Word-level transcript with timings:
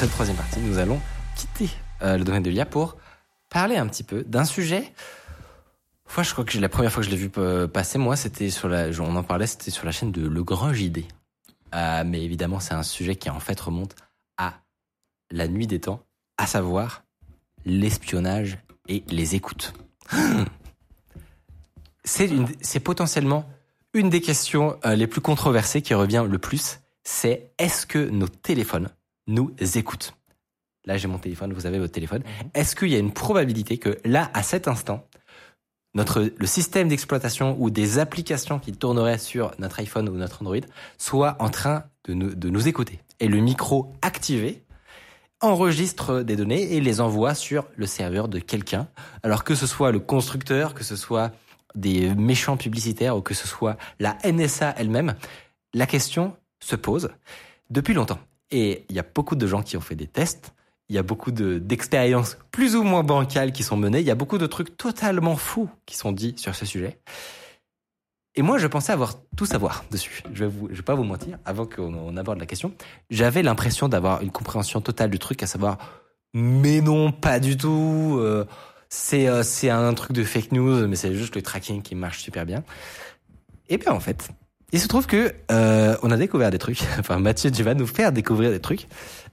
Cette 0.00 0.12
troisième 0.12 0.38
partie, 0.38 0.60
nous 0.60 0.78
allons 0.78 0.98
quitter 1.36 1.68
euh, 2.00 2.16
le 2.16 2.24
domaine 2.24 2.42
de 2.42 2.48
l'IA 2.48 2.64
pour 2.64 2.96
parler 3.50 3.76
un 3.76 3.86
petit 3.86 4.02
peu 4.02 4.24
d'un 4.24 4.46
sujet. 4.46 4.94
Moi, 6.16 6.22
je 6.22 6.32
crois 6.32 6.42
que 6.42 6.56
la 6.56 6.70
première 6.70 6.90
fois 6.90 7.02
que 7.02 7.06
je 7.06 7.10
l'ai 7.10 7.18
vu 7.18 7.30
euh, 7.36 7.68
passer, 7.68 7.98
moi, 7.98 8.16
c'était 8.16 8.48
sur 8.48 8.70
la, 8.70 8.86
on 8.98 9.14
en 9.14 9.22
parlait, 9.22 9.46
c'était 9.46 9.70
sur 9.70 9.84
la 9.84 9.92
chaîne 9.92 10.10
de 10.10 10.26
Le 10.26 10.42
Grand 10.42 10.72
JD. 10.72 11.04
Euh, 11.74 12.02
mais 12.06 12.24
évidemment, 12.24 12.60
c'est 12.60 12.72
un 12.72 12.82
sujet 12.82 13.14
qui 13.14 13.28
en 13.28 13.40
fait 13.40 13.60
remonte 13.60 13.94
à 14.38 14.54
la 15.30 15.48
nuit 15.48 15.66
des 15.66 15.80
temps, 15.80 16.00
à 16.38 16.46
savoir 16.46 17.04
l'espionnage 17.66 18.56
et 18.88 19.04
les 19.08 19.34
écoutes. 19.34 19.74
C'est 22.04 22.80
potentiellement 22.80 23.44
une 23.92 24.08
des 24.08 24.22
questions 24.22 24.78
les 24.82 25.06
plus 25.06 25.20
controversées 25.20 25.82
qui 25.82 25.92
revient 25.92 26.24
le 26.26 26.38
plus. 26.38 26.80
C'est 27.04 27.52
est-ce 27.58 27.84
que 27.84 27.98
nos 27.98 28.28
téléphones 28.28 28.88
nous 29.30 29.54
écoutent 29.74 30.14
Là, 30.86 30.96
j'ai 30.96 31.08
mon 31.08 31.18
téléphone, 31.18 31.52
vous 31.52 31.66
avez 31.66 31.78
votre 31.78 31.92
téléphone. 31.92 32.22
Mhm. 32.22 32.50
Est-ce 32.54 32.74
qu'il 32.74 32.88
y 32.88 32.96
a 32.96 32.98
une 32.98 33.12
probabilité 33.12 33.78
que 33.78 33.98
là, 34.04 34.30
à 34.34 34.42
cet 34.42 34.66
instant, 34.66 35.06
notre, 35.94 36.32
le 36.36 36.46
système 36.46 36.88
d'exploitation 36.88 37.56
ou 37.58 37.68
des 37.70 37.98
applications 37.98 38.58
qui 38.58 38.72
tourneraient 38.72 39.18
sur 39.18 39.52
notre 39.58 39.80
iPhone 39.80 40.08
ou 40.08 40.16
notre 40.16 40.42
Android 40.42 40.60
soit 40.98 41.36
en 41.40 41.50
train 41.50 41.84
de 42.04 42.14
nous, 42.14 42.34
de 42.34 42.48
nous 42.48 42.68
écouter? 42.68 43.00
Et 43.18 43.28
le 43.28 43.38
micro 43.38 43.92
activé 44.00 44.62
enregistre 45.40 46.22
des 46.22 46.36
données 46.36 46.74
et 46.74 46.80
les 46.80 47.00
envoie 47.00 47.34
sur 47.34 47.66
le 47.76 47.86
serveur 47.86 48.28
de 48.28 48.38
quelqu'un. 48.38 48.88
Alors 49.22 49.44
que 49.44 49.54
ce 49.54 49.66
soit 49.66 49.90
le 49.90 49.98
constructeur, 49.98 50.74
que 50.74 50.84
ce 50.84 50.96
soit 50.96 51.32
des 51.74 52.14
méchants 52.14 52.56
publicitaires 52.56 53.16
ou 53.16 53.22
que 53.22 53.34
ce 53.34 53.46
soit 53.46 53.76
la 53.98 54.16
NSA 54.24 54.74
elle-même, 54.76 55.14
la 55.72 55.86
question 55.86 56.36
se 56.60 56.76
pose 56.76 57.10
depuis 57.70 57.94
longtemps. 57.94 58.18
Et 58.50 58.84
il 58.88 58.96
y 58.96 58.98
a 58.98 59.04
beaucoup 59.14 59.36
de 59.36 59.46
gens 59.46 59.62
qui 59.62 59.76
ont 59.76 59.80
fait 59.80 59.94
des 59.94 60.06
tests 60.06 60.52
il 60.90 60.96
y 60.96 60.98
a 60.98 61.04
beaucoup 61.04 61.30
d'expériences 61.30 62.36
plus 62.50 62.74
ou 62.74 62.82
moins 62.82 63.04
bancales 63.04 63.52
qui 63.52 63.62
sont 63.62 63.76
menées. 63.76 64.00
Il 64.00 64.06
y 64.06 64.10
a 64.10 64.16
beaucoup 64.16 64.38
de 64.38 64.46
trucs 64.46 64.76
totalement 64.76 65.36
fous 65.36 65.70
qui 65.86 65.96
sont 65.96 66.10
dits 66.10 66.34
sur 66.36 66.56
ce 66.56 66.66
sujet. 66.66 66.98
Et 68.34 68.42
moi, 68.42 68.58
je 68.58 68.66
pensais 68.66 68.92
avoir 68.92 69.14
tout 69.36 69.46
savoir 69.46 69.84
dessus. 69.92 70.24
Je 70.34 70.44
vais, 70.44 70.52
vais 70.68 70.82
pas 70.82 70.96
vous 70.96 71.04
mentir, 71.04 71.38
avant 71.44 71.64
qu'on 71.64 72.16
aborde 72.16 72.40
la 72.40 72.46
question. 72.46 72.72
J'avais 73.08 73.44
l'impression 73.44 73.88
d'avoir 73.88 74.20
une 74.22 74.32
compréhension 74.32 74.80
totale 74.80 75.10
du 75.10 75.20
truc, 75.20 75.40
à 75.44 75.46
savoir, 75.46 75.78
mais 76.34 76.80
non, 76.80 77.12
pas 77.12 77.38
du 77.38 77.56
tout. 77.56 78.16
Euh, 78.18 78.44
c'est 78.88 79.28
euh, 79.28 79.42
un 79.70 79.94
truc 79.94 80.10
de 80.10 80.24
fake 80.24 80.50
news, 80.50 80.88
mais 80.88 80.96
c'est 80.96 81.14
juste 81.14 81.36
le 81.36 81.42
tracking 81.42 81.82
qui 81.82 81.94
marche 81.94 82.20
super 82.20 82.44
bien. 82.44 82.64
Et 83.68 83.78
bien 83.78 83.92
en 83.92 84.00
fait, 84.00 84.30
il 84.72 84.80
se 84.80 84.88
trouve 84.88 85.06
que 85.06 85.34
euh, 85.50 85.96
on 86.02 86.10
a 86.10 86.16
découvert 86.16 86.50
des 86.50 86.58
trucs. 86.58 86.82
Enfin, 86.98 87.18
Mathieu, 87.18 87.50
tu 87.50 87.62
vas 87.62 87.74
nous 87.74 87.86
faire 87.86 88.12
découvrir 88.12 88.50
des 88.50 88.60
trucs 88.60 88.86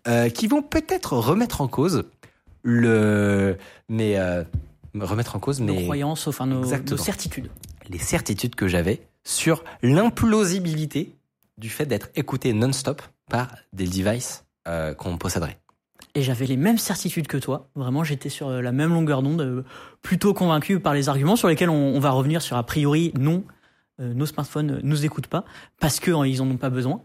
euh, 0.08 0.30
qui 0.30 0.48
vont 0.48 0.62
peut-être 0.62 1.14
remettre 1.14 1.62
en 1.62 1.68
cause 1.68 2.06
le, 2.64 3.58
mais 3.88 4.18
euh, 4.18 4.44
remettre 5.00 5.36
en 5.36 5.40
cause 5.40 5.62
nos 5.62 5.74
mes 5.74 5.84
croyances, 5.84 6.28
enfin 6.28 6.46
nos, 6.46 6.66
nos 6.66 6.98
certitudes, 6.98 7.50
les 7.90 8.00
certitudes 8.00 8.56
que 8.56 8.68
j'avais 8.68 9.02
sur 9.24 9.64
l'implausibilité 9.82 11.16
du 11.58 11.70
fait 11.70 11.86
d'être 11.86 12.10
écouté 12.16 12.54
non-stop 12.54 13.02
par 13.30 13.56
des 13.74 13.88
devices 13.88 14.44
qu'on 14.98 15.18
posséderait. 15.18 15.58
Et 16.14 16.22
j'avais 16.24 16.46
les 16.46 16.58
mêmes 16.58 16.78
certitudes 16.78 17.28
que 17.28 17.38
toi. 17.38 17.70
Vraiment, 17.76 18.04
j'étais 18.04 18.28
sur 18.28 18.50
la 18.50 18.72
même 18.74 18.90
longueur 18.90 19.22
d'onde, 19.22 19.64
plutôt 20.02 20.34
convaincu 20.34 20.82
par 20.82 20.94
les 20.94 21.08
arguments 21.08 21.38
sur 21.38 21.48
lesquels 21.48 21.70
on, 21.70 21.96
on 21.96 22.00
va 22.00 22.12
revenir 22.12 22.42
sur 22.42 22.58
a 22.58 22.64
priori 22.64 23.14
non, 23.18 23.46
nos 24.00 24.26
smartphones 24.26 24.80
nous 24.84 25.06
écoutent 25.06 25.28
pas 25.28 25.44
parce 25.80 26.00
que 26.00 26.12
ils 26.26 26.42
en 26.42 26.50
ont 26.50 26.58
pas 26.58 26.70
besoin. 26.70 27.02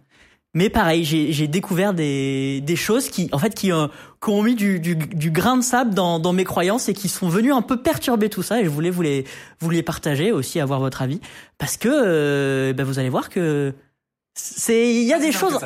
Mais 0.54 0.68
pareil, 0.68 1.02
j'ai 1.04 1.48
découvert 1.48 1.94
des, 1.94 2.60
des 2.60 2.76
choses 2.76 3.08
qui, 3.08 3.30
en 3.32 3.38
fait, 3.38 3.54
qui, 3.54 3.72
euh, 3.72 3.88
qui 4.22 4.28
ont 4.28 4.42
mis 4.42 4.54
du, 4.54 4.80
du, 4.80 4.96
du, 4.96 5.30
grain 5.30 5.56
de 5.56 5.62
sable 5.62 5.94
dans, 5.94 6.18
dans 6.18 6.34
mes 6.34 6.44
croyances 6.44 6.90
et 6.90 6.92
qui 6.92 7.08
sont 7.08 7.26
venues 7.26 7.54
un 7.54 7.62
peu 7.62 7.80
perturber 7.80 8.28
tout 8.28 8.42
ça. 8.42 8.60
Et 8.60 8.64
je 8.64 8.68
voulais 8.68 8.90
vous 8.90 9.00
les, 9.00 9.24
vous 9.60 9.70
les 9.70 9.82
partager 9.82 10.30
aussi, 10.30 10.60
avoir 10.60 10.78
votre 10.78 11.00
avis, 11.00 11.20
parce 11.56 11.78
que 11.78 11.88
euh, 11.88 12.74
ben 12.74 12.84
vous 12.84 12.98
allez 12.98 13.08
voir 13.08 13.30
que 13.30 13.72
c'est, 14.34 14.94
il 14.94 15.04
y 15.04 15.14
a 15.14 15.18
des 15.18 15.32
choses 15.32 15.58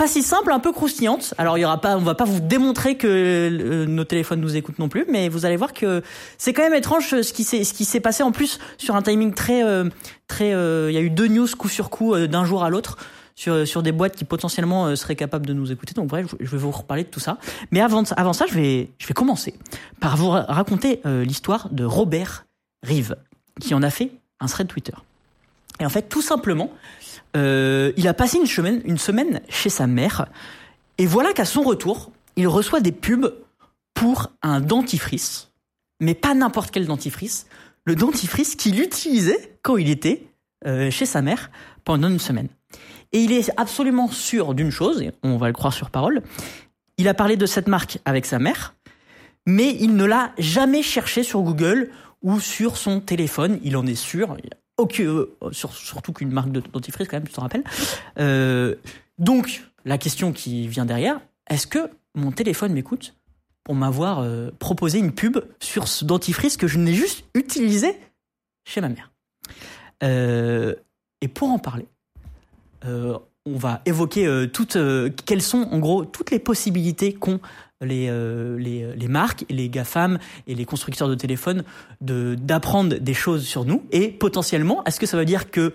pas 0.00 0.08
si 0.08 0.22
simples, 0.22 0.50
un 0.50 0.60
peu 0.60 0.72
croustillantes. 0.72 1.34
Alors 1.36 1.58
il 1.58 1.60
y 1.60 1.64
aura 1.64 1.80
pas, 1.80 1.96
on 1.96 2.00
va 2.00 2.14
pas 2.14 2.24
vous 2.24 2.40
démontrer 2.40 2.96
que 2.96 3.06
euh, 3.06 3.84
nos 3.84 4.04
téléphones 4.04 4.40
nous 4.40 4.56
écoutent 4.56 4.78
non 4.78 4.88
plus, 4.88 5.04
mais 5.10 5.28
vous 5.28 5.44
allez 5.44 5.56
voir 5.56 5.74
que 5.74 6.02
c'est 6.38 6.54
quand 6.54 6.62
même 6.62 6.74
étrange 6.74 7.20
ce 7.20 7.32
qui 7.32 7.44
s'est, 7.44 7.64
ce 7.64 7.74
qui 7.74 7.84
s'est 7.84 8.00
passé 8.00 8.22
en 8.22 8.32
plus 8.32 8.58
sur 8.78 8.96
un 8.96 9.02
timing 9.02 9.34
très, 9.34 9.62
euh, 9.62 9.90
très. 10.26 10.54
Euh, 10.54 10.90
il 10.90 10.94
y 10.94 10.96
a 10.96 11.02
eu 11.02 11.10
deux 11.10 11.28
news 11.28 11.46
coup 11.58 11.68
sur 11.68 11.90
coup 11.90 12.16
d'un 12.16 12.46
jour 12.46 12.64
à 12.64 12.70
l'autre 12.70 12.96
sur, 13.40 13.66
sur 13.66 13.82
des 13.82 13.92
boîtes 13.92 14.16
qui 14.16 14.24
potentiellement 14.24 14.86
euh, 14.86 14.96
seraient 14.96 15.16
capables 15.16 15.46
de 15.46 15.54
nous 15.54 15.72
écouter. 15.72 15.94
Donc 15.94 16.08
bref, 16.08 16.34
je 16.38 16.50
vais 16.50 16.58
vous 16.58 16.70
reparler 16.70 17.04
de 17.04 17.08
tout 17.08 17.20
ça. 17.20 17.38
Mais 17.70 17.80
avant, 17.80 18.02
avant 18.16 18.32
ça, 18.32 18.44
je 18.46 18.54
vais, 18.54 18.90
je 18.98 19.06
vais 19.06 19.14
commencer 19.14 19.54
par 19.98 20.16
vous 20.16 20.30
raconter 20.30 21.00
euh, 21.06 21.24
l'histoire 21.24 21.68
de 21.70 21.84
Robert 21.84 22.44
Rive, 22.82 23.16
qui 23.60 23.74
en 23.74 23.82
a 23.82 23.90
fait 23.90 24.12
un 24.40 24.46
thread 24.46 24.66
Twitter. 24.66 24.94
Et 25.80 25.86
en 25.86 25.88
fait, 25.88 26.08
tout 26.08 26.22
simplement, 26.22 26.70
euh, 27.36 27.92
il 27.96 28.06
a 28.06 28.14
passé 28.14 28.38
une 28.38 28.46
semaine, 28.98 29.40
chez 29.48 29.70
sa 29.70 29.86
mère, 29.86 30.26
et 30.98 31.06
voilà 31.06 31.32
qu'à 31.32 31.46
son 31.46 31.62
retour, 31.62 32.12
il 32.36 32.46
reçoit 32.46 32.80
des 32.80 32.92
pubs 32.92 33.34
pour 33.94 34.30
un 34.42 34.60
dentifrice, 34.60 35.50
mais 36.00 36.14
pas 36.14 36.34
n'importe 36.34 36.70
quel 36.70 36.86
dentifrice, 36.86 37.46
le 37.84 37.96
dentifrice 37.96 38.54
qu'il 38.54 38.80
utilisait 38.80 39.56
quand 39.62 39.78
il 39.78 39.88
était 39.88 40.26
euh, 40.66 40.90
chez 40.90 41.06
sa 41.06 41.22
mère 41.22 41.50
pendant 41.84 42.08
une 42.08 42.18
semaine. 42.18 42.48
Et 43.12 43.20
il 43.20 43.32
est 43.32 43.50
absolument 43.56 44.08
sûr 44.08 44.54
d'une 44.54 44.70
chose, 44.70 45.02
on 45.22 45.38
va 45.38 45.48
le 45.48 45.54
croire 45.54 45.72
sur 45.72 45.90
parole, 45.90 46.22
il 46.98 47.08
a 47.08 47.14
parlé 47.14 47.36
de 47.36 47.46
cette 47.46 47.66
marque 47.66 47.98
avec 48.04 48.26
sa 48.26 48.38
mère, 48.38 48.74
mais 49.46 49.74
il 49.80 49.96
ne 49.96 50.04
l'a 50.04 50.32
jamais 50.38 50.82
cherché 50.82 51.22
sur 51.22 51.40
Google 51.40 51.90
ou 52.22 52.40
sur 52.40 52.76
son 52.76 53.00
téléphone, 53.00 53.58
il 53.62 53.76
en 53.76 53.86
est 53.86 53.94
sûr, 53.94 54.36
euh, 55.00 55.36
surtout 55.52 56.12
qu'une 56.12 56.30
marque 56.30 56.52
de 56.52 56.60
dentifrice 56.60 57.08
quand 57.08 57.16
même, 57.16 57.26
tu 57.26 57.32
t'en 57.32 57.42
rappelles. 57.42 57.64
Euh, 58.18 58.76
donc, 59.18 59.64
la 59.84 59.98
question 59.98 60.32
qui 60.32 60.68
vient 60.68 60.84
derrière, 60.84 61.20
est-ce 61.48 61.66
que 61.66 61.90
mon 62.14 62.32
téléphone 62.32 62.72
m'écoute 62.72 63.14
pour 63.64 63.74
m'avoir 63.74 64.20
euh, 64.20 64.50
proposé 64.58 64.98
une 64.98 65.12
pub 65.12 65.38
sur 65.60 65.88
ce 65.88 66.04
dentifrice 66.04 66.56
que 66.56 66.66
je 66.66 66.78
n'ai 66.78 66.94
juste 66.94 67.24
utilisé 67.34 67.98
chez 68.64 68.80
ma 68.80 68.88
mère? 68.88 69.10
Et 70.02 71.28
pour 71.28 71.50
en 71.50 71.58
parler, 71.58 71.86
on 72.86 73.56
va 73.56 73.82
évoquer 73.84 74.48
toutes, 74.50 74.78
quelles 75.26 75.42
sont 75.42 75.68
en 75.70 75.78
gros 75.78 76.06
toutes 76.06 76.30
les 76.30 76.38
possibilités 76.38 77.12
qu'ont 77.12 77.38
les, 77.80 78.10
les, 78.58 78.94
les, 78.94 79.08
marques, 79.08 79.44
les 79.48 79.68
GAFAM 79.68 80.18
et 80.46 80.54
les 80.54 80.64
constructeurs 80.64 81.08
de 81.08 81.14
téléphones 81.14 81.64
de, 82.00 82.34
d'apprendre 82.34 82.96
des 82.96 83.14
choses 83.14 83.44
sur 83.46 83.64
nous. 83.64 83.84
Et 83.90 84.08
potentiellement, 84.08 84.84
est-ce 84.84 85.00
que 85.00 85.06
ça 85.06 85.16
veut 85.16 85.24
dire 85.24 85.50
que 85.50 85.74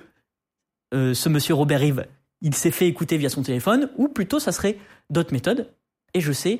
ce 0.94 1.30
monsieur 1.30 1.56
Robert 1.56 1.80
Rive, 1.80 2.06
il 2.42 2.54
s'est 2.54 2.72
fait 2.72 2.88
écouter 2.88 3.18
via 3.18 3.30
son 3.30 3.44
téléphone 3.44 3.90
ou 3.98 4.08
plutôt 4.08 4.40
ça 4.40 4.52
serait 4.52 4.78
d'autres 5.10 5.34
méthodes? 5.34 5.70
Et 6.14 6.22
je 6.22 6.32
sais. 6.32 6.60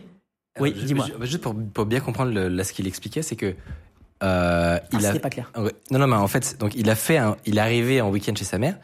Oui, 0.60 0.74
dis-moi. 0.74 1.08
Juste 1.22 1.42
pour, 1.42 1.56
pour, 1.56 1.86
bien 1.86 2.00
comprendre 2.00 2.32
le, 2.32 2.48
là 2.48 2.64
ce 2.64 2.74
qu'il 2.74 2.88
expliquait, 2.88 3.22
c'est 3.22 3.36
que 3.36 3.56
euh, 4.24 4.80
il 4.94 5.06
ah, 5.06 5.10
a 5.10 5.20
pas 5.20 5.30
clair. 5.30 5.52
Non, 5.92 6.00
non, 6.00 6.08
mais 6.08 6.16
en 6.16 6.28
fait, 6.28 6.58
donc 6.60 6.74
il 6.76 6.90
a 6.90 6.96
fait, 6.96 7.18
un, 7.18 7.38
il 7.46 7.58
est 7.58 7.62
arrivé 7.62 8.02
en 8.02 8.10
week-end 8.10 8.34
chez 8.36 8.46
sa 8.46 8.58
mère 8.58 8.78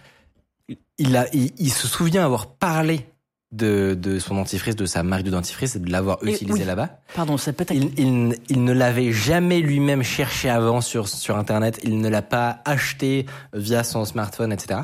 il, 0.97 1.17
a, 1.17 1.27
il, 1.33 1.71
se 1.71 1.87
souvient 1.87 2.23
avoir 2.23 2.47
parlé 2.47 3.05
de, 3.51 3.97
de, 3.99 4.19
son 4.19 4.35
dentifrice, 4.35 4.75
de 4.75 4.85
sa 4.85 5.03
marque 5.03 5.23
de 5.23 5.31
dentifrice, 5.31 5.75
et 5.75 5.79
de 5.79 5.91
l'avoir 5.91 6.23
utilisé 6.23 6.63
là-bas. 6.63 6.99
Pardon, 7.13 7.37
ça 7.37 7.53
peut 7.53 7.63
être. 7.63 7.73
Il, 7.73 7.91
il, 7.97 8.37
il 8.49 8.63
ne 8.63 8.71
l'avait 8.71 9.11
jamais 9.11 9.59
lui-même 9.59 10.03
cherché 10.03 10.49
avant 10.49 10.81
sur, 10.81 11.07
sur 11.07 11.37
Internet. 11.37 11.79
Il 11.83 11.99
ne 11.99 12.09
l'a 12.09 12.21
pas 12.21 12.61
acheté 12.65 13.25
via 13.53 13.83
son 13.83 14.05
smartphone, 14.05 14.51
etc. 14.53 14.81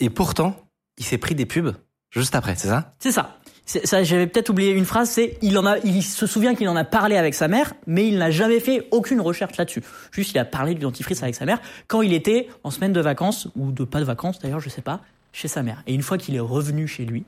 Et 0.00 0.10
pourtant, 0.10 0.56
il 0.98 1.04
s'est 1.04 1.18
pris 1.18 1.34
des 1.34 1.46
pubs 1.46 1.74
juste 2.12 2.34
après, 2.34 2.54
c'est 2.56 2.68
ça? 2.68 2.92
C'est 2.98 3.12
ça. 3.12 3.38
Ça, 3.64 4.02
j'avais 4.02 4.26
peut-être 4.26 4.50
oublié 4.50 4.72
une 4.72 4.84
phrase, 4.84 5.08
c'est 5.08 5.38
il 5.40 5.56
en 5.56 5.64
a, 5.64 5.78
il 5.78 6.02
se 6.02 6.26
souvient 6.26 6.54
qu'il 6.54 6.68
en 6.68 6.76
a 6.76 6.84
parlé 6.84 7.16
avec 7.16 7.32
sa 7.32 7.48
mère, 7.48 7.72
mais 7.86 8.06
il 8.08 8.18
n'a 8.18 8.30
jamais 8.30 8.60
fait 8.60 8.86
aucune 8.90 9.20
recherche 9.20 9.56
là-dessus. 9.56 9.82
Juste, 10.10 10.32
il 10.32 10.38
a 10.38 10.44
parlé 10.44 10.74
du 10.74 10.80
dentifrice 10.80 11.22
avec 11.22 11.34
sa 11.34 11.46
mère 11.46 11.60
quand 11.86 12.02
il 12.02 12.12
était 12.12 12.48
en 12.64 12.70
semaine 12.70 12.92
de 12.92 13.00
vacances 13.00 13.48
ou 13.56 13.70
de 13.70 13.84
pas 13.84 14.00
de 14.00 14.04
vacances 14.04 14.40
d'ailleurs, 14.40 14.60
je 14.60 14.68
sais 14.68 14.82
pas, 14.82 15.00
chez 15.32 15.48
sa 15.48 15.62
mère. 15.62 15.82
Et 15.86 15.94
une 15.94 16.02
fois 16.02 16.18
qu'il 16.18 16.34
est 16.34 16.40
revenu 16.40 16.88
chez 16.88 17.04
lui, 17.04 17.24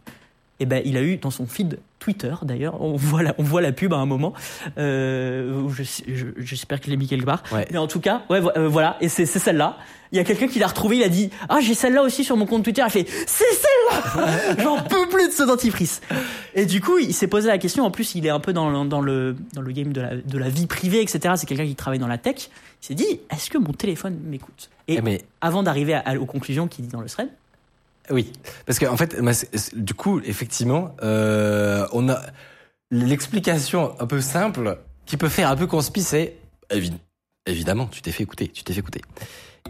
eh 0.60 0.66
ben, 0.66 0.82
il 0.84 0.96
a 0.96 1.02
eu 1.02 1.16
dans 1.16 1.30
son 1.30 1.46
feed 1.46 1.78
Twitter, 1.98 2.34
d'ailleurs, 2.42 2.80
on 2.82 2.96
voit 2.96 3.22
la, 3.22 3.34
on 3.38 3.42
voit 3.42 3.62
la 3.62 3.72
pub 3.72 3.92
à 3.92 3.96
un 3.96 4.06
moment. 4.06 4.34
Euh, 4.78 5.68
je- 5.70 5.82
je- 6.14 6.26
J'espère 6.38 6.78
que 6.80 6.86
je 6.86 6.90
l'ai 6.90 6.96
mis 6.96 7.06
quelque 7.06 7.24
part. 7.24 7.42
Ouais. 7.52 7.66
Mais 7.70 7.78
en 7.78 7.86
tout 7.86 8.00
cas, 8.00 8.22
ouais, 8.30 8.40
euh, 8.56 8.68
voilà, 8.68 8.96
et 9.00 9.08
c'est 9.08 9.26
celle-là. 9.26 9.76
Il 10.12 10.16
y 10.16 10.20
a 10.20 10.24
quelqu'un 10.24 10.46
qui 10.46 10.58
l'a 10.60 10.66
retrouvée, 10.68 10.98
il 10.98 11.02
a 11.02 11.08
dit 11.08 11.30
Ah, 11.48 11.58
j'ai 11.60 11.74
celle-là 11.74 12.02
aussi 12.02 12.22
sur 12.22 12.36
mon 12.36 12.46
compte 12.46 12.62
Twitter. 12.62 12.82
Il 12.86 12.90
fait 12.90 13.06
C'est 13.26 13.44
celle-là 13.44 14.62
J'en 14.62 14.80
peux 14.82 15.08
plus 15.08 15.26
de 15.28 15.32
ce 15.32 15.42
dentifrice. 15.42 16.02
Et 16.54 16.66
du 16.66 16.80
coup, 16.80 16.98
il 16.98 17.12
s'est 17.12 17.26
posé 17.26 17.48
la 17.48 17.58
question. 17.58 17.84
En 17.84 17.90
plus, 17.90 18.14
il 18.14 18.24
est 18.26 18.30
un 18.30 18.38
peu 18.38 18.52
dans, 18.52 18.70
le- 18.70 18.86
dans, 18.88 19.00
le, 19.00 19.34
dans 19.54 19.60
le 19.62 19.72
game 19.72 19.92
de 19.92 20.00
la, 20.00 20.14
de 20.16 20.38
la 20.38 20.48
vie 20.50 20.66
privée, 20.66 21.00
etc. 21.02 21.34
C'est 21.36 21.46
quelqu'un 21.46 21.66
qui 21.66 21.74
travaille 21.74 21.98
dans 21.98 22.06
la 22.06 22.18
tech. 22.18 22.48
Il 22.82 22.86
s'est 22.86 22.94
dit 22.94 23.20
Est-ce 23.30 23.50
que 23.50 23.58
mon 23.58 23.72
téléphone 23.72 24.16
m'écoute? 24.24 24.70
Et 24.86 24.96
Eh, 24.96 25.00
mais 25.00 25.22
avant 25.40 25.62
d'arriver 25.64 25.98
aux 26.20 26.26
conclusions 26.26 26.68
qu'il 26.68 26.84
dit 26.84 26.90
dans 26.92 27.00
le 27.00 27.08
thread, 27.08 27.28
Oui, 28.10 28.32
parce 28.66 28.78
qu'en 28.78 28.92
en 28.92 28.96
fait, 28.96 29.16
du 29.74 29.94
coup, 29.94 30.20
effectivement, 30.20 30.94
euh, 31.02 31.86
on 31.92 32.08
a 32.08 32.20
l'explication 32.90 33.98
un 34.00 34.06
peu 34.06 34.20
simple 34.20 34.78
qui 35.06 35.16
peut 35.16 35.28
faire 35.28 35.48
un 35.50 35.56
peu 35.56 35.66
conspi, 35.66 36.02
c'est 36.02 36.36
évi- 36.70 36.92
évidemment, 37.46 37.86
tu 37.86 38.02
t'es 38.02 38.12
fait 38.12 38.22
écouter, 38.22 38.48
tu 38.48 38.62
t'es 38.62 38.72
fait 38.72 38.80
écouter. 38.80 39.00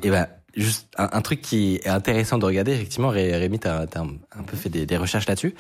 Et 0.03 0.11
ben, 0.11 0.27
juste 0.57 0.89
un, 0.97 1.21
truc 1.23 1.41
qui 1.41 1.77
est 1.77 1.89
intéressant 1.89 2.39
de 2.39 2.45
regarder, 2.45 2.73
effectivement, 2.73 3.09
Ré- 3.09 3.37
Rémi, 3.37 3.59
t'as 3.59 3.83
as 3.83 4.01
un, 4.01 4.43
peu 4.43 4.57
fait 4.57 4.69
des, 4.69 4.97
recherches 4.97 5.27
là-dessus, 5.27 5.55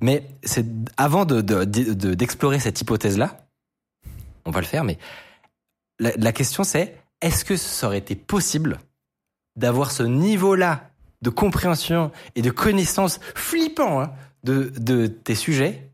mais 0.00 0.24
c'est 0.44 0.66
avant 0.96 1.24
de 1.24 1.40
de- 1.40 1.64
de- 1.64 2.14
d'explorer 2.14 2.60
cette 2.60 2.80
hypothèse-là, 2.80 3.46
on 4.44 4.50
va 4.50 4.60
le 4.60 4.66
faire, 4.66 4.84
mais 4.84 4.98
la, 5.98 6.12
la 6.16 6.32
question 6.32 6.64
c'est 6.64 6.96
est-ce 7.20 7.44
que 7.44 7.56
ça 7.56 7.88
aurait 7.88 7.98
été 7.98 8.14
possible 8.14 8.78
d'avoir 9.56 9.90
ce 9.90 10.02
niveau-là 10.02 10.89
de 11.22 11.30
compréhension 11.30 12.10
et 12.34 12.42
de 12.42 12.50
connaissance 12.50 13.20
flippant 13.34 14.00
hein, 14.00 14.12
de, 14.44 14.72
de 14.78 15.06
tes 15.06 15.34
sujets 15.34 15.90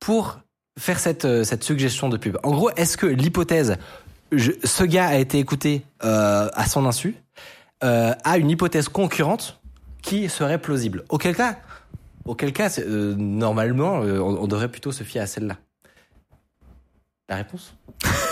pour 0.00 0.40
faire 0.78 0.98
cette, 0.98 1.24
euh, 1.24 1.44
cette 1.44 1.64
suggestion 1.64 2.08
de 2.08 2.16
pub. 2.16 2.38
En 2.42 2.50
gros, 2.52 2.70
est-ce 2.70 2.96
que 2.96 3.06
l'hypothèse, 3.06 3.76
je- 4.32 4.52
ce 4.64 4.84
gars 4.84 5.08
a 5.08 5.16
été 5.16 5.38
écouté 5.38 5.82
euh, 6.04 6.48
à 6.52 6.66
son 6.66 6.86
insu, 6.86 7.16
euh, 7.84 8.14
a 8.24 8.38
une 8.38 8.50
hypothèse 8.50 8.88
concurrente 8.88 9.60
qui 10.02 10.28
serait 10.28 10.60
plausible? 10.60 11.04
Auquel 11.08 11.34
cas, 11.34 11.58
auquel 12.24 12.52
cas 12.52 12.78
euh, 12.80 13.14
normalement, 13.16 14.00
on, 14.00 14.42
on 14.42 14.46
devrait 14.46 14.68
plutôt 14.70 14.92
se 14.92 15.04
fier 15.04 15.20
à 15.22 15.26
celle-là. 15.26 15.56
La 17.28 17.36
réponse? 17.36 17.74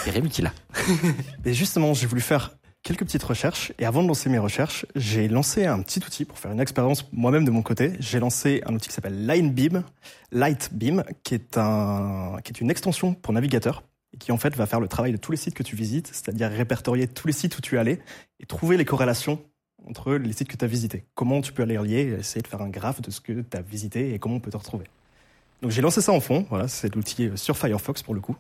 C'est 0.05 0.11
Rémi 0.11 0.29
qui 0.29 0.43
l'a. 0.43 0.53
Et 1.45 1.55
justement, 1.55 1.95
j'ai 1.95 2.07
voulu 2.07 2.21
faire 2.21 2.58
quelques 2.89 3.05
petites 3.05 3.23
recherches. 3.23 3.73
Et 3.79 3.85
avant 3.85 4.03
de 4.03 4.09
lancer 4.09 4.31
mes 4.31 4.39
recherches, 4.39 4.87
j'ai 4.97 5.29
lancé 5.29 5.67
un 5.67 5.83
petit 5.83 5.99
outil 5.99 6.25
pour 6.25 6.39
faire 6.39 6.51
une 6.53 6.61
expérience 6.61 7.07
moi-même 7.13 7.45
de 7.45 7.51
mon 7.51 7.61
côté. 7.61 7.93
J'ai 8.01 8.19
lancé 8.19 8.63
un 8.65 8.75
outil 8.75 8.89
qui 8.89 8.95
s'appelle 8.95 9.27
Linebeam, 9.27 9.85
Lightbeam, 10.33 11.05
qui 11.23 11.35
est 11.35 11.59
un, 11.59 12.39
qui 12.43 12.51
est 12.51 12.61
une 12.63 12.71
extension 12.71 13.13
pour 13.13 13.35
navigateur 13.35 13.83
et 14.15 14.17
qui 14.17 14.33
en 14.33 14.39
fait 14.39 14.57
va 14.57 14.65
faire 14.65 14.81
le 14.81 14.89
travail 14.89 15.13
de 15.13 15.19
tous 15.19 15.31
les 15.31 15.37
sites 15.37 15.53
que 15.53 15.63
tu 15.63 15.77
visites, 15.77 16.07
c'est-à-dire 16.07 16.49
répertorier 16.49 17.07
tous 17.07 17.27
les 17.27 17.35
sites 17.35 17.59
où 17.59 17.61
tu 17.61 17.77
es 17.77 17.79
allé 17.79 17.99
et 18.41 18.47
trouver 18.47 18.79
les 18.79 18.87
corrélations 18.87 19.39
entre 19.87 20.15
les 20.15 20.33
sites 20.33 20.49
que 20.49 20.57
tu 20.57 20.65
as 20.65 20.69
visités. 20.69 21.05
Comment 21.15 21.43
tu 21.43 21.53
peux 21.53 21.65
aller 21.65 21.77
relier, 21.77 22.01
et 22.01 22.21
essayer 22.21 22.41
de 22.41 22.49
faire 22.49 22.63
un 22.63 22.71
graphe 22.71 23.03
de 23.03 23.11
ce 23.11 23.21
que 23.21 23.33
tu 23.43 23.57
as 23.57 23.61
visité 23.61 24.15
et 24.15 24.19
comment 24.19 24.37
on 24.37 24.41
peut 24.41 24.51
te 24.51 24.57
retrouver. 24.57 24.87
Donc 25.61 25.73
j'ai 25.73 25.83
lancé 25.83 26.01
ça 26.01 26.13
en 26.13 26.21
fond, 26.21 26.47
voilà, 26.49 26.69
c'est 26.69 26.95
l'outil 26.95 27.27
euh, 27.27 27.37
sur 27.37 27.59
Firefox 27.59 28.03
pour 28.03 28.15
le 28.15 28.21
coup. 28.21 28.37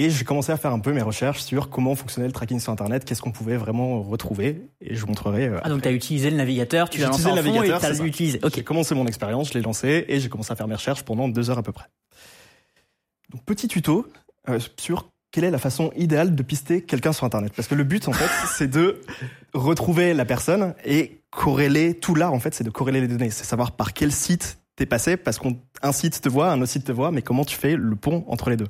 Et 0.00 0.10
j'ai 0.10 0.24
commencé 0.24 0.52
à 0.52 0.56
faire 0.56 0.72
un 0.72 0.78
peu 0.78 0.92
mes 0.92 1.02
recherches 1.02 1.40
sur 1.42 1.70
comment 1.70 1.96
fonctionnait 1.96 2.28
le 2.28 2.32
tracking 2.32 2.60
sur 2.60 2.70
Internet, 2.72 3.04
qu'est-ce 3.04 3.20
qu'on 3.20 3.32
pouvait 3.32 3.56
vraiment 3.56 4.00
retrouver. 4.00 4.62
Et 4.80 4.94
je 4.94 5.00
vous 5.00 5.08
montrerai. 5.08 5.48
euh, 5.48 5.58
ah, 5.64 5.68
donc 5.68 5.82
tu 5.82 5.88
as 5.88 5.92
utilisé 5.92 6.30
le 6.30 6.36
navigateur, 6.36 6.88
tu 6.88 6.98
J'ai 6.98 7.04
l'as 7.04 7.10
lancé 7.10 7.26
en 7.26 7.34
le 7.34 7.42
fond 7.42 7.62
et 7.62 7.66
tu 7.66 7.72
l'as 7.72 8.00
utilisé. 8.04 8.38
J'ai 8.40 8.46
Ok. 8.46 8.62
commencé 8.62 8.94
mon 8.94 9.08
expérience, 9.08 9.48
je 9.48 9.54
l'ai 9.54 9.60
lancé 9.62 10.04
et 10.06 10.20
j'ai 10.20 10.28
commencé 10.28 10.52
à 10.52 10.56
faire 10.56 10.68
mes 10.68 10.76
recherches 10.76 11.02
pendant 11.02 11.28
deux 11.28 11.50
heures 11.50 11.58
à 11.58 11.64
peu 11.64 11.72
près. 11.72 11.86
Donc 13.30 13.44
petit 13.44 13.66
tuto 13.66 14.06
euh, 14.48 14.60
sur 14.76 15.10
quelle 15.32 15.42
est 15.44 15.50
la 15.50 15.58
façon 15.58 15.90
idéale 15.96 16.34
de 16.36 16.42
pister 16.44 16.82
quelqu'un 16.82 17.12
sur 17.12 17.24
Internet. 17.24 17.52
Parce 17.56 17.66
que 17.66 17.74
le 17.74 17.82
but 17.84 18.06
en 18.06 18.12
fait, 18.12 18.30
c'est 18.56 18.68
de 18.70 19.00
retrouver 19.52 20.14
la 20.14 20.24
personne 20.24 20.74
et 20.84 21.22
corréler 21.30 21.94
tout 21.94 22.14
là 22.14 22.30
en 22.30 22.38
fait, 22.38 22.54
c'est 22.54 22.62
de 22.64 22.70
corréler 22.70 23.00
les 23.00 23.08
données, 23.08 23.30
c'est 23.30 23.44
savoir 23.44 23.72
par 23.72 23.92
quel 23.94 24.12
site 24.12 24.60
t'es 24.76 24.86
passé 24.86 25.16
parce 25.16 25.40
qu'un 25.40 25.92
site 25.92 26.20
te 26.20 26.28
voit, 26.28 26.50
un 26.52 26.60
autre 26.62 26.70
site 26.70 26.84
te 26.84 26.92
voit, 26.92 27.10
mais 27.10 27.20
comment 27.22 27.44
tu 27.44 27.56
fais 27.56 27.74
le 27.74 27.96
pont 27.96 28.24
entre 28.28 28.48
les 28.48 28.56
deux. 28.56 28.68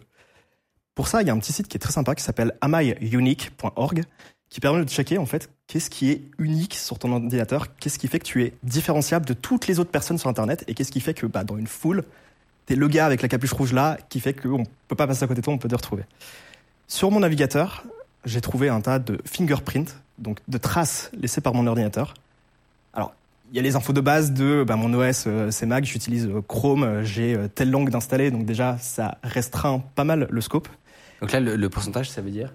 Pour 0.99 1.07
ça, 1.07 1.23
il 1.23 1.29
y 1.29 1.31
a 1.31 1.33
un 1.33 1.39
petit 1.39 1.53
site 1.53 1.69
qui 1.69 1.77
est 1.77 1.79
très 1.79 1.93
sympa 1.93 2.17
qui 2.17 2.25
s'appelle 2.25 2.55
amyunique.org 2.61 4.03
qui 4.51 4.59
permet 4.59 4.85
de 4.85 4.91
checker 4.91 5.17
en 5.17 5.27
fait 5.27 5.49
qu'est-ce 5.69 5.91
qui 5.91 6.11
est 6.11 6.23
unique 6.41 6.75
sur 6.75 6.99
ton 6.99 7.13
ordinateur, 7.13 7.77
qu'est-ce 7.77 8.01
qui 8.01 8.09
fait 8.09 8.19
que 8.19 8.25
tu 8.25 8.43
es 8.43 8.53
différenciable 8.65 9.25
de 9.25 9.33
toutes 9.33 9.69
les 9.69 9.79
autres 9.79 9.93
personnes 9.93 10.19
sur 10.19 10.29
Internet 10.29 10.65
et 10.67 10.75
qu'est-ce 10.75 10.91
qui 10.91 10.99
fait 10.99 11.15
que 11.15 11.27
bah, 11.27 11.45
dans 11.45 11.57
une 11.57 11.69
foule, 11.69 12.03
t'es 12.67 12.75
le 12.75 12.89
gars 12.89 13.07
avec 13.07 13.23
la 13.23 13.29
capuche 13.29 13.53
rouge 13.53 13.73
là 13.73 13.97
qui 14.09 14.19
fait 14.19 14.35
qu'on 14.35 14.65
peut 14.89 14.97
pas 14.97 15.07
passer 15.07 15.23
à 15.23 15.29
côté 15.29 15.41
de 15.41 15.45
toi, 15.45 15.55
on 15.55 15.59
peut 15.59 15.69
te 15.69 15.77
retrouver. 15.77 16.03
Sur 16.89 17.13
mon 17.13 17.21
navigateur, 17.21 17.85
j'ai 18.25 18.41
trouvé 18.41 18.69
un 18.69 18.81
tas 18.81 18.99
de 18.99 19.21
fingerprints, 19.25 20.03
donc 20.19 20.41
de 20.49 20.59
traces 20.59 21.13
laissées 21.17 21.41
par 21.41 21.55
mon 21.55 21.69
ordinateur. 21.69 22.15
Alors, 22.93 23.15
il 23.53 23.57
y 23.57 23.61
a 23.61 23.63
les 23.63 23.77
infos 23.77 23.93
de 23.93 24.01
base 24.01 24.33
de 24.33 24.65
bah, 24.67 24.75
mon 24.75 24.93
OS, 24.95 25.27
euh, 25.29 25.53
c'est 25.53 25.67
Mac, 25.67 25.85
j'utilise 25.85 26.27
euh, 26.27 26.43
Chrome, 26.43 26.83
euh, 26.83 27.05
j'ai 27.05 27.39
telle 27.55 27.71
langue 27.71 27.91
d'installer, 27.91 28.33
donc 28.33 28.47
déjà 28.47 28.79
ça 28.79 29.19
restreint 29.23 29.85
pas 29.95 30.03
mal 30.03 30.27
le 30.29 30.41
scope. 30.41 30.67
Donc 31.21 31.33
là, 31.33 31.41
le, 31.41 31.57
le 31.57 31.69
pourcentage, 31.69 32.11
ça 32.11 32.21
veut 32.21 32.31
dire 32.31 32.53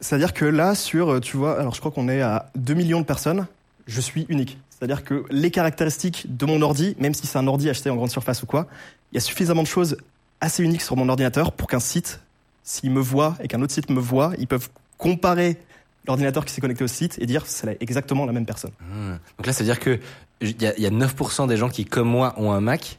C'est-à-dire 0.00 0.32
que 0.32 0.44
là, 0.44 0.74
sur, 0.74 1.12
euh, 1.12 1.20
tu 1.20 1.36
vois, 1.36 1.58
alors 1.58 1.74
je 1.74 1.80
crois 1.80 1.92
qu'on 1.92 2.08
est 2.08 2.22
à 2.22 2.50
2 2.56 2.74
millions 2.74 3.00
de 3.00 3.06
personnes, 3.06 3.46
je 3.86 4.00
suis 4.00 4.26
unique. 4.28 4.58
C'est-à-dire 4.70 5.04
que 5.04 5.24
les 5.30 5.50
caractéristiques 5.50 6.36
de 6.36 6.46
mon 6.46 6.62
ordi, 6.62 6.96
même 6.98 7.12
si 7.12 7.26
c'est 7.26 7.38
un 7.38 7.46
ordi 7.46 7.68
acheté 7.68 7.90
en 7.90 7.96
grande 7.96 8.10
surface 8.10 8.42
ou 8.42 8.46
quoi, 8.46 8.66
il 9.12 9.16
y 9.16 9.18
a 9.18 9.20
suffisamment 9.20 9.62
de 9.62 9.68
choses 9.68 9.98
assez 10.40 10.62
uniques 10.62 10.80
sur 10.82 10.96
mon 10.96 11.08
ordinateur 11.08 11.52
pour 11.52 11.68
qu'un 11.68 11.80
site, 11.80 12.20
s'il 12.62 12.90
me 12.90 13.00
voit 13.00 13.36
et 13.42 13.48
qu'un 13.48 13.60
autre 13.60 13.74
site 13.74 13.90
me 13.90 14.00
voit, 14.00 14.32
ils 14.38 14.46
peuvent 14.46 14.70
comparer 14.96 15.58
l'ordinateur 16.06 16.46
qui 16.46 16.54
s'est 16.54 16.62
connecté 16.62 16.84
au 16.84 16.88
site 16.88 17.18
et 17.18 17.26
dire 17.26 17.44
c'est 17.46 17.76
exactement 17.82 18.24
la 18.24 18.32
même 18.32 18.46
personne. 18.46 18.72
Hmm. 18.80 19.16
Donc 19.36 19.46
là, 19.46 19.52
ça 19.52 19.62
veut 19.62 19.68
dire 19.68 19.80
que 19.80 20.00
il 20.40 20.60
y 20.62 20.66
a, 20.66 20.78
y 20.78 20.86
a 20.86 20.90
9% 20.90 21.46
des 21.46 21.58
gens 21.58 21.68
qui, 21.68 21.84
comme 21.84 22.08
moi, 22.08 22.34
ont 22.38 22.52
un 22.52 22.60
Mac, 22.60 22.98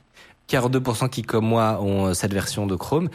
42% 0.49 1.09
qui, 1.09 1.23
comme 1.23 1.45
moi, 1.45 1.81
ont 1.81 2.07
euh, 2.07 2.13
cette 2.13 2.33
version 2.33 2.67
de 2.67 2.75
Chrome, 2.75 3.09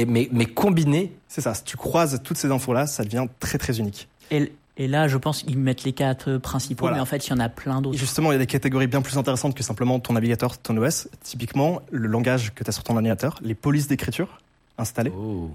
et 0.00 0.06
mais, 0.06 0.28
mais 0.32 0.46
combinés, 0.46 1.12
C'est 1.28 1.40
ça, 1.40 1.54
si 1.54 1.64
tu 1.64 1.76
croises 1.76 2.20
toutes 2.24 2.36
ces 2.38 2.50
infos-là, 2.50 2.86
ça 2.86 3.04
devient 3.04 3.26
très 3.38 3.58
très 3.58 3.78
unique. 3.78 4.08
Et, 4.30 4.52
et 4.76 4.88
là, 4.88 5.08
je 5.08 5.16
pense 5.18 5.42
qu'ils 5.42 5.58
mettent 5.58 5.84
les 5.84 5.92
quatre 5.92 6.36
principaux, 6.38 6.84
Voilà. 6.84 6.96
mais 6.96 7.02
en 7.02 7.06
fait, 7.06 7.26
il 7.26 7.30
y 7.30 7.32
en 7.32 7.38
a 7.40 7.48
plein 7.48 7.78
Et 7.80 7.82
d'autres. 7.82 7.98
justement, 7.98 8.30
il 8.30 8.34
y 8.34 8.36
a 8.36 8.38
des 8.38 8.46
catégories 8.46 8.86
bien 8.86 9.02
plus 9.02 9.18
intéressantes 9.18 9.54
que 9.54 9.62
simplement 9.62 9.98
ton 10.00 10.12
navigateur, 10.14 10.56
ton 10.58 10.76
OS. 10.76 11.08
Typiquement, 11.22 11.82
le 11.90 12.06
langage 12.08 12.52
que 12.54 12.64
tu 12.64 12.68
as 12.70 12.72
sur 12.72 12.82
ton 12.82 12.94
ordinateur, 12.94 13.38
les 13.42 13.54
polices 13.54 13.88
d'écriture 13.88 14.40
installées. 14.78 15.12
oh. 15.16 15.50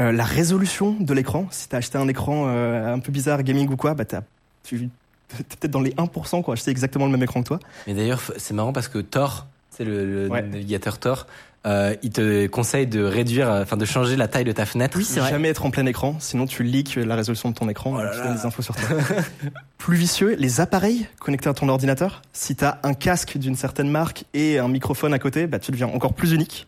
Euh, 0.00 0.10
la 0.10 0.24
résolution 0.24 0.96
de 0.98 1.12
l'écran, 1.12 1.46
si 1.50 1.68
t'as 1.68 1.76
acheté 1.78 1.98
un 1.98 2.08
écran 2.08 2.46
euh, 2.48 2.94
un 2.94 2.98
peu 2.98 3.12
bizarre, 3.12 3.42
gaming 3.42 3.68
ou 3.68 3.76
quoi, 3.76 3.92
bah 3.92 4.06
t'as, 4.06 4.22
tu, 4.64 4.88
t'es 5.28 5.44
peut-être 5.44 5.70
dans 5.70 5.82
les 5.82 5.90
1% 5.92 6.42
quoi, 6.42 6.54
acheté 6.54 6.70
exactement 6.70 7.04
le 7.04 7.12
même 7.12 7.22
écran 7.22 7.42
que 7.42 7.48
toi. 7.48 7.60
Mais 7.86 7.92
d'ailleurs, 7.92 8.22
c'est 8.38 8.54
marrant 8.54 8.72
parce 8.72 8.88
que 8.88 8.98
Tor, 8.98 9.46
c'est 9.70 9.84
le, 9.84 10.24
le 10.24 10.28
Ouais. 10.30 10.40
navigateur 10.42 10.98
Tor, 10.98 11.26
euh, 11.64 11.94
il 12.02 12.10
te 12.10 12.46
conseille 12.48 12.86
de 12.88 13.02
réduire, 13.04 13.50
euh, 13.50 13.62
enfin 13.62 13.76
de 13.76 13.84
changer 13.84 14.16
la 14.16 14.26
taille 14.26 14.44
de 14.44 14.52
ta 14.52 14.66
fenêtre. 14.66 14.98
Oui, 14.98 15.04
c'est 15.04 15.20
vrai. 15.20 15.30
Jamais 15.30 15.48
être 15.48 15.64
en 15.64 15.70
plein 15.70 15.86
écran, 15.86 16.16
sinon 16.18 16.46
tu 16.46 16.64
leaks 16.64 16.96
la 16.96 17.14
résolution 17.14 17.50
de 17.50 17.54
ton 17.54 17.68
écran 17.68 17.92
Oh 17.94 18.00
et 18.00 18.04
là 18.04 18.10
tu 18.10 18.18
là. 18.18 18.24
donnes 18.26 18.36
des 18.36 18.46
infos 18.46 18.62
sur 18.62 18.74
toi. 18.74 18.88
Plus 19.78 19.96
vicieux, 19.96 20.34
les 20.38 20.60
appareils 20.60 21.06
connectés 21.20 21.48
à 21.48 21.54
ton 21.54 21.68
ordinateur. 21.68 22.22
Si 22.32 22.56
t'as 22.56 22.78
un 22.82 22.94
casque 22.94 23.38
d'une 23.38 23.54
certaine 23.54 23.88
marque 23.90 24.24
et 24.34 24.58
un 24.58 24.68
microphone 24.68 25.14
à 25.14 25.18
côté, 25.18 25.46
bah 25.46 25.58
tu 25.58 25.70
deviens 25.70 25.88
encore 25.88 26.14
plus 26.14 26.32
unique. 26.32 26.66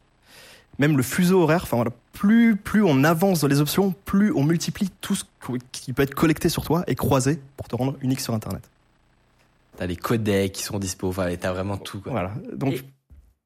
Même 0.79 0.97
le 0.97 1.03
fuseau 1.05 1.43
horaire, 1.43 1.61
enfin 1.63 1.77
voilà, 1.77 1.93
plus, 2.13 2.57
plus 2.57 2.83
on 2.83 3.05
avance 3.05 3.41
dans 3.41 3.47
les 3.49 3.61
options, 3.61 3.95
plus 4.05 4.33
on 4.33 4.43
multiplie 4.43 4.91
tout 5.01 5.15
ce 5.15 5.25
qui 5.71 5.93
peut 5.93 6.03
être 6.03 6.15
collecté 6.15 6.49
sur 6.49 6.65
toi 6.65 6.83
et 6.89 6.97
croisé 6.97 7.41
pour 7.57 7.69
te 7.69 7.77
rendre 7.77 7.95
unique 8.01 8.21
sur 8.21 8.35
Internet. 8.35 8.63
T'as 9.77 9.87
les 9.87 9.97
codecs 9.97 10.53
qui 10.53 10.63
sont 10.63 10.79
dispo, 10.79 11.09
enfin, 11.09 11.29
t'as 11.41 11.53
vraiment 11.53 11.77
tout. 11.77 12.01
Quoi. 12.01 12.13
Voilà. 12.13 12.33
Donc, 12.53 12.75
Et 12.75 12.83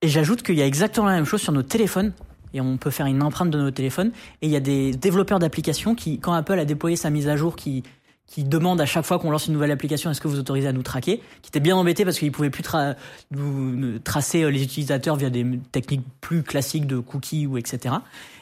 j'ajoute 0.03 0.43
qu'il 0.43 0.57
y 0.57 0.63
a 0.63 0.67
exactement 0.67 1.07
la 1.07 1.15
même 1.15 1.25
chose 1.25 1.41
sur 1.41 1.53
nos 1.53 1.63
téléphones. 1.63 2.13
Et 2.55 2.61
on 2.61 2.79
peut 2.79 2.91
faire 2.91 3.07
une 3.07 3.23
empreinte 3.23 3.51
de 3.51 3.59
nos 3.59 3.71
téléphones. 3.71 4.11
Et 4.41 4.47
il 4.47 4.51
y 4.51 4.57
a 4.57 4.61
des 4.61 4.93
développeurs 4.93 5.39
d'applications 5.39 5.95
qui, 5.95 6.19
quand 6.19 6.33
Apple 6.33 6.59
a 6.59 6.65
déployé 6.65 6.97
sa 6.97 7.11
mise 7.11 7.29
à 7.29 7.37
jour, 7.37 7.57
qui, 7.57 7.83
qui 8.29 8.45
demande 8.45 8.81
à 8.81 8.87
chaque 8.87 9.05
fois 9.07 9.19
qu'on 9.19 9.31
lance 9.31 9.47
une 9.47 9.55
nouvelle 9.55 9.71
application, 9.71 10.11
est-ce 10.11 10.21
que 10.21 10.29
vous 10.29 10.39
autorisez 10.39 10.69
à 10.69 10.73
nous 10.73 10.83
traquer? 10.83 11.23
Qui 11.43 11.49
étaient 11.49 11.61
bien 11.61 11.75
embêtés 11.77 12.05
parce 12.05 12.19
qu'ils 12.19 12.31
pouvaient 12.31 12.51
plus 12.51 12.63
tra- 12.63 12.95
nous- 13.31 13.99
tracer 13.99 14.43
euh, 14.43 14.51
les 14.51 14.63
utilisateurs 14.63 15.17
via 15.17 15.31
des 15.31 15.47
techniques 15.73 16.05
plus 16.21 16.43
classiques 16.43 16.87
de 16.87 16.99
cookies 16.99 17.47
ou 17.47 17.57
etc. 17.57 17.97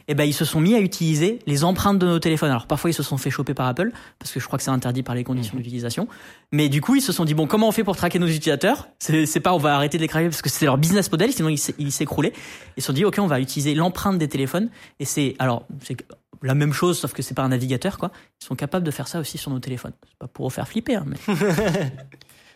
Et 0.08 0.14
ben 0.14 0.24
ils 0.24 0.32
se 0.34 0.44
sont 0.44 0.60
mis 0.60 0.74
à 0.74 0.80
utiliser 0.80 1.40
les 1.46 1.64
empreintes 1.64 1.98
de 1.98 2.06
nos 2.06 2.18
téléphones. 2.18 2.50
Alors 2.50 2.66
parfois 2.66 2.90
ils 2.90 2.94
se 2.94 3.02
sont 3.02 3.16
fait 3.16 3.30
choper 3.30 3.54
par 3.54 3.66
Apple 3.66 3.90
parce 4.18 4.30
que 4.32 4.38
je 4.40 4.46
crois 4.46 4.56
que 4.56 4.62
c'est 4.64 4.70
interdit 4.70 5.02
par 5.02 5.14
les 5.14 5.24
conditions 5.24 5.56
d'utilisation. 5.56 6.06
Mais 6.52 6.68
du 6.68 6.80
coup 6.80 6.94
ils 6.96 7.00
se 7.00 7.12
sont 7.12 7.24
dit 7.24 7.34
bon 7.34 7.46
comment 7.46 7.68
on 7.68 7.72
fait 7.72 7.82
pour 7.84 7.96
traquer 7.96 8.18
nos 8.18 8.26
utilisateurs? 8.28 8.88
C'est 8.98 9.40
pas 9.40 9.52
on 9.54 9.58
va 9.58 9.74
arrêter 9.76 9.98
de 9.98 10.02
les 10.02 10.08
craquer 10.08 10.28
parce 10.28 10.42
que 10.42 10.48
c'est 10.50 10.64
leur 10.64 10.78
business 10.78 11.10
model 11.10 11.32
sinon 11.32 11.48
ils 11.48 11.92
s'écroulaient. 11.92 12.32
Ils 12.76 12.82
se 12.82 12.86
sont 12.88 12.92
dit 12.92 13.04
ok 13.04 13.16
on 13.20 13.26
va 13.26 13.40
utiliser 13.40 13.74
l'empreinte 13.74 14.18
des 14.18 14.28
téléphones 14.28 14.68
et 15.00 15.04
c'est 15.04 15.34
alors 15.40 15.64
c'est 15.82 15.96
la 16.42 16.54
même 16.54 16.72
chose 16.72 16.98
sauf 16.98 17.12
que 17.12 17.22
c'est 17.22 17.34
pas 17.34 17.42
un 17.42 17.48
navigateur 17.48 17.98
quoi. 17.98 18.10
Ils 18.40 18.46
sont 18.46 18.56
capables 18.56 18.84
de 18.84 18.90
faire 18.90 19.08
ça 19.08 19.20
aussi 19.20 19.38
sur 19.38 19.50
nos 19.50 19.60
téléphones. 19.60 19.92
C'est 20.08 20.18
pas 20.18 20.28
pour 20.28 20.46
vous 20.46 20.54
faire 20.54 20.68
flipper 20.68 20.96
hein, 20.96 21.06
mais 21.06 21.16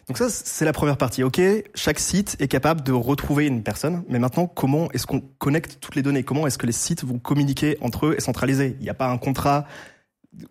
Donc 0.08 0.18
ça, 0.18 0.28
c'est 0.28 0.64
la 0.64 0.72
première 0.72 0.96
partie. 0.96 1.22
Ok, 1.22 1.40
chaque 1.76 2.00
site 2.00 2.37
est 2.40 2.49
capable 2.49 2.82
de 2.82 2.90
retrouver 2.90 3.46
une 3.46 3.62
personne, 3.62 4.02
mais 4.08 4.18
maintenant, 4.18 4.49
comment 4.49 4.90
est-ce 4.90 5.06
qu'on 5.06 5.20
connecte 5.20 5.78
toutes 5.80 5.94
les 5.94 6.02
données? 6.02 6.25
Comment 6.25 6.49
est-ce 6.49 6.58
que 6.58 6.66
les 6.66 6.72
sites 6.72 7.04
vont 7.04 7.20
communiquer 7.20 7.78
entre 7.80 8.06
eux 8.06 8.14
et 8.18 8.20
centraliser? 8.20 8.76
Il 8.80 8.82
n'y 8.82 8.90
a 8.90 8.94
pas 8.94 9.08
un 9.08 9.18
contrat 9.18 9.66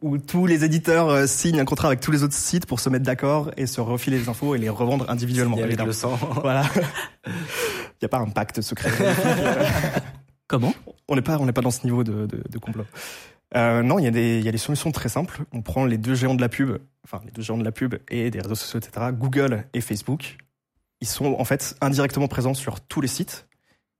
où 0.02 0.18
tous 0.18 0.46
les 0.46 0.64
éditeurs 0.64 1.10
euh, 1.10 1.28
signent 1.28 1.60
un 1.60 1.66
contrat 1.66 1.90
avec 1.90 2.00
tous 2.00 2.12
les 2.12 2.24
autres 2.24 2.36
sites 2.36 2.66
pour 2.66 2.80
se 2.80 2.90
mettre 2.90 3.04
d'accord 3.04 3.52
et 3.58 3.66
se 3.66 3.82
refiler 3.82 4.20
les 4.20 4.30
infos 4.30 4.56
et 4.56 4.58
les 4.58 4.70
revendre 4.70 5.10
individuellement. 5.10 5.58
Avec 5.58 5.68
évidemment. 5.68 5.88
le 5.88 5.94
sang. 5.94 6.18
Voilà. 6.42 6.64
Il 7.28 8.02
n'y 8.02 8.06
a 8.06 8.10
pas 8.10 8.20
un 8.20 8.30
pacte 8.30 8.62
secret. 8.62 8.92
Comment? 10.50 10.74
On 11.08 11.16
n'est 11.16 11.22
pas, 11.22 11.38
on 11.38 11.46
n'est 11.46 11.54
pas 11.54 11.62
dans 11.62 11.72
ce 11.72 11.84
niveau 11.86 12.04
de, 12.04 12.26
de, 12.26 12.58
complot. 12.58 12.86
Euh, 13.56 13.84
non, 13.84 14.00
il 14.00 14.06
y 14.06 14.08
a 14.08 14.12
des, 14.12 14.40
il 14.40 14.44
y 14.44 14.50
a 14.50 14.52
des 14.52 14.58
solutions 14.58 14.92
très 14.92 15.08
simples. 15.08 15.44
On 15.54 15.62
prend 15.62 15.86
les 15.86 16.00
deux 16.00 16.16
géants 16.16 16.34
de 16.34 16.42
la 16.42 16.50
pub, 16.50 16.78
enfin 17.06 17.22
les 17.24 17.32
deux 17.32 17.44
géants 17.44 17.58
de 17.58 17.64
la 17.64 17.72
pub 17.72 17.96
et 18.10 18.32
des 18.32 18.42
réseaux 18.42 18.56
sociaux, 18.56 18.80
etc. 18.80 19.08
Google 19.14 19.66
et 19.74 19.80
Facebook. 19.80 20.38
Ils 21.02 21.08
sont 21.08 21.36
en 21.38 21.46
fait 21.46 21.78
indirectement 21.82 22.28
présents 22.28 22.56
sur 22.56 22.82
tous 22.82 23.00
les 23.00 23.08
sites. 23.08 23.48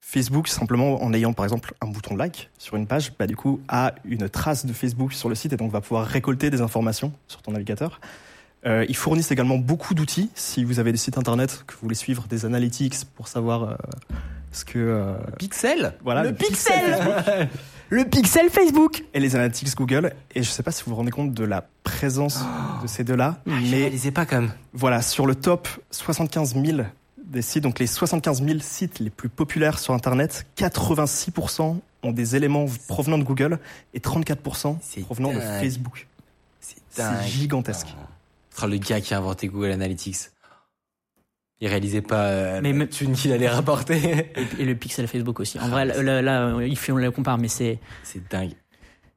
Facebook, 0.02 0.48
simplement 0.48 1.04
en 1.04 1.14
ayant 1.14 1.34
par 1.34 1.46
exemple 1.46 1.76
un 1.82 1.88
bouton 1.88 2.16
like 2.16 2.50
sur 2.58 2.76
une 2.76 2.88
page, 2.88 3.14
bah, 3.20 3.28
du 3.28 3.36
coup 3.36 3.62
a 3.68 3.94
une 4.04 4.28
trace 4.28 4.66
de 4.66 4.74
Facebook 4.74 5.14
sur 5.14 5.30
le 5.30 5.36
site 5.36 5.54
et 5.54 5.58
donc 5.58 5.72
va 5.72 5.82
pouvoir 5.82 6.08
récolter 6.08 6.50
des 6.50 6.62
informations 6.62 7.14
sur 7.28 7.44
ton 7.44 7.52
navigateur. 7.52 8.00
Euh, 8.66 8.86
ils 8.90 8.96
fournissent 8.96 9.32
également 9.32 9.58
beaucoup 9.58 9.94
d'outils. 9.94 10.32
Si 10.34 10.64
vous 10.64 10.80
avez 10.80 10.92
des 10.92 10.98
sites 10.98 11.18
internet 11.18 11.64
que 11.68 11.74
vous 11.74 11.80
voulez 11.84 11.96
suivre 11.96 12.26
des 12.28 12.46
analytics 12.46 13.06
pour 13.16 13.28
savoir 13.28 13.64
euh, 13.64 13.76
ce 14.52 14.66
que 14.66 14.80
euh, 14.80 15.14
Pixel 15.38 15.94
voilà 16.04 16.24
Le 16.24 16.34
pixel 16.34 16.98
Le 17.92 18.06
pixel 18.06 18.50
Facebook 18.52 19.04
et 19.16 19.20
les 19.20 19.36
analytics 19.36 19.76
Google. 19.76 20.14
Et 20.36 20.44
je 20.44 20.50
sais 20.50 20.62
pas 20.62 20.72
si 20.72 20.84
vous 20.84 20.92
vous 20.92 20.98
rendez 20.98 21.10
compte 21.12 21.34
de 21.34 21.44
la 21.44 21.66
présence 21.84 22.40
de 22.84 22.88
ces 22.88 23.04
deux-là, 23.04 23.40
Je 23.48 23.52
mais 23.52 23.78
réalisais 23.78 24.12
pas 24.12 24.26
quand 24.28 24.42
même. 24.42 24.52
voilà, 24.74 25.02
sur 25.02 25.26
le 25.26 25.34
top 25.34 25.68
75 25.90 26.54
000 26.64 26.82
des 27.26 27.42
sites, 27.42 27.64
donc 27.64 27.80
les 27.80 27.88
75 27.88 28.44
000 28.44 28.60
sites 28.62 29.00
les 29.00 29.10
plus 29.10 29.30
populaires 29.30 29.80
sur 29.80 29.94
Internet, 29.96 30.46
86% 30.58 31.78
ont 32.04 32.12
des 32.12 32.36
éléments 32.36 32.66
provenant 32.88 33.18
de 33.18 33.24
Google 33.24 33.60
et 33.94 34.00
34% 34.00 34.78
C'est 34.82 35.02
provenant 35.02 35.34
de. 35.34 35.40
Facebook. 35.40 36.08
C'est 36.62 37.04
gigantesque. 37.28 37.88
Ce 38.52 38.58
sera 38.58 38.68
le 38.68 38.78
gars 38.78 39.02
qui 39.02 39.14
a 39.14 39.18
inventé 39.18 39.48
Google 39.48 39.72
Analytics. 39.72 40.30
Il 41.62 41.68
réalisait 41.68 42.02
pas 42.02 42.28
euh, 42.28 42.60
Mais 42.64 42.72
la 42.72 42.88
thune 42.88 43.14
qu'il 43.14 43.32
allait 43.34 43.50
rapporter. 43.50 44.28
et, 44.58 44.62
et 44.62 44.66
le 44.66 44.76
pixel 44.76 45.08
Facebook 45.08 45.40
aussi. 45.40 45.60
En 45.60 45.68
vrai, 45.70 45.86
là, 45.86 46.02
là, 46.02 46.22
là, 46.22 46.58
il 46.66 46.78
fait, 46.78 46.92
on 46.92 46.98
le 46.98 47.12
compare, 47.12 47.38
mais 47.38 47.50
c'est, 47.50 47.80
C'est 48.04 48.30
dingue. 48.32 48.54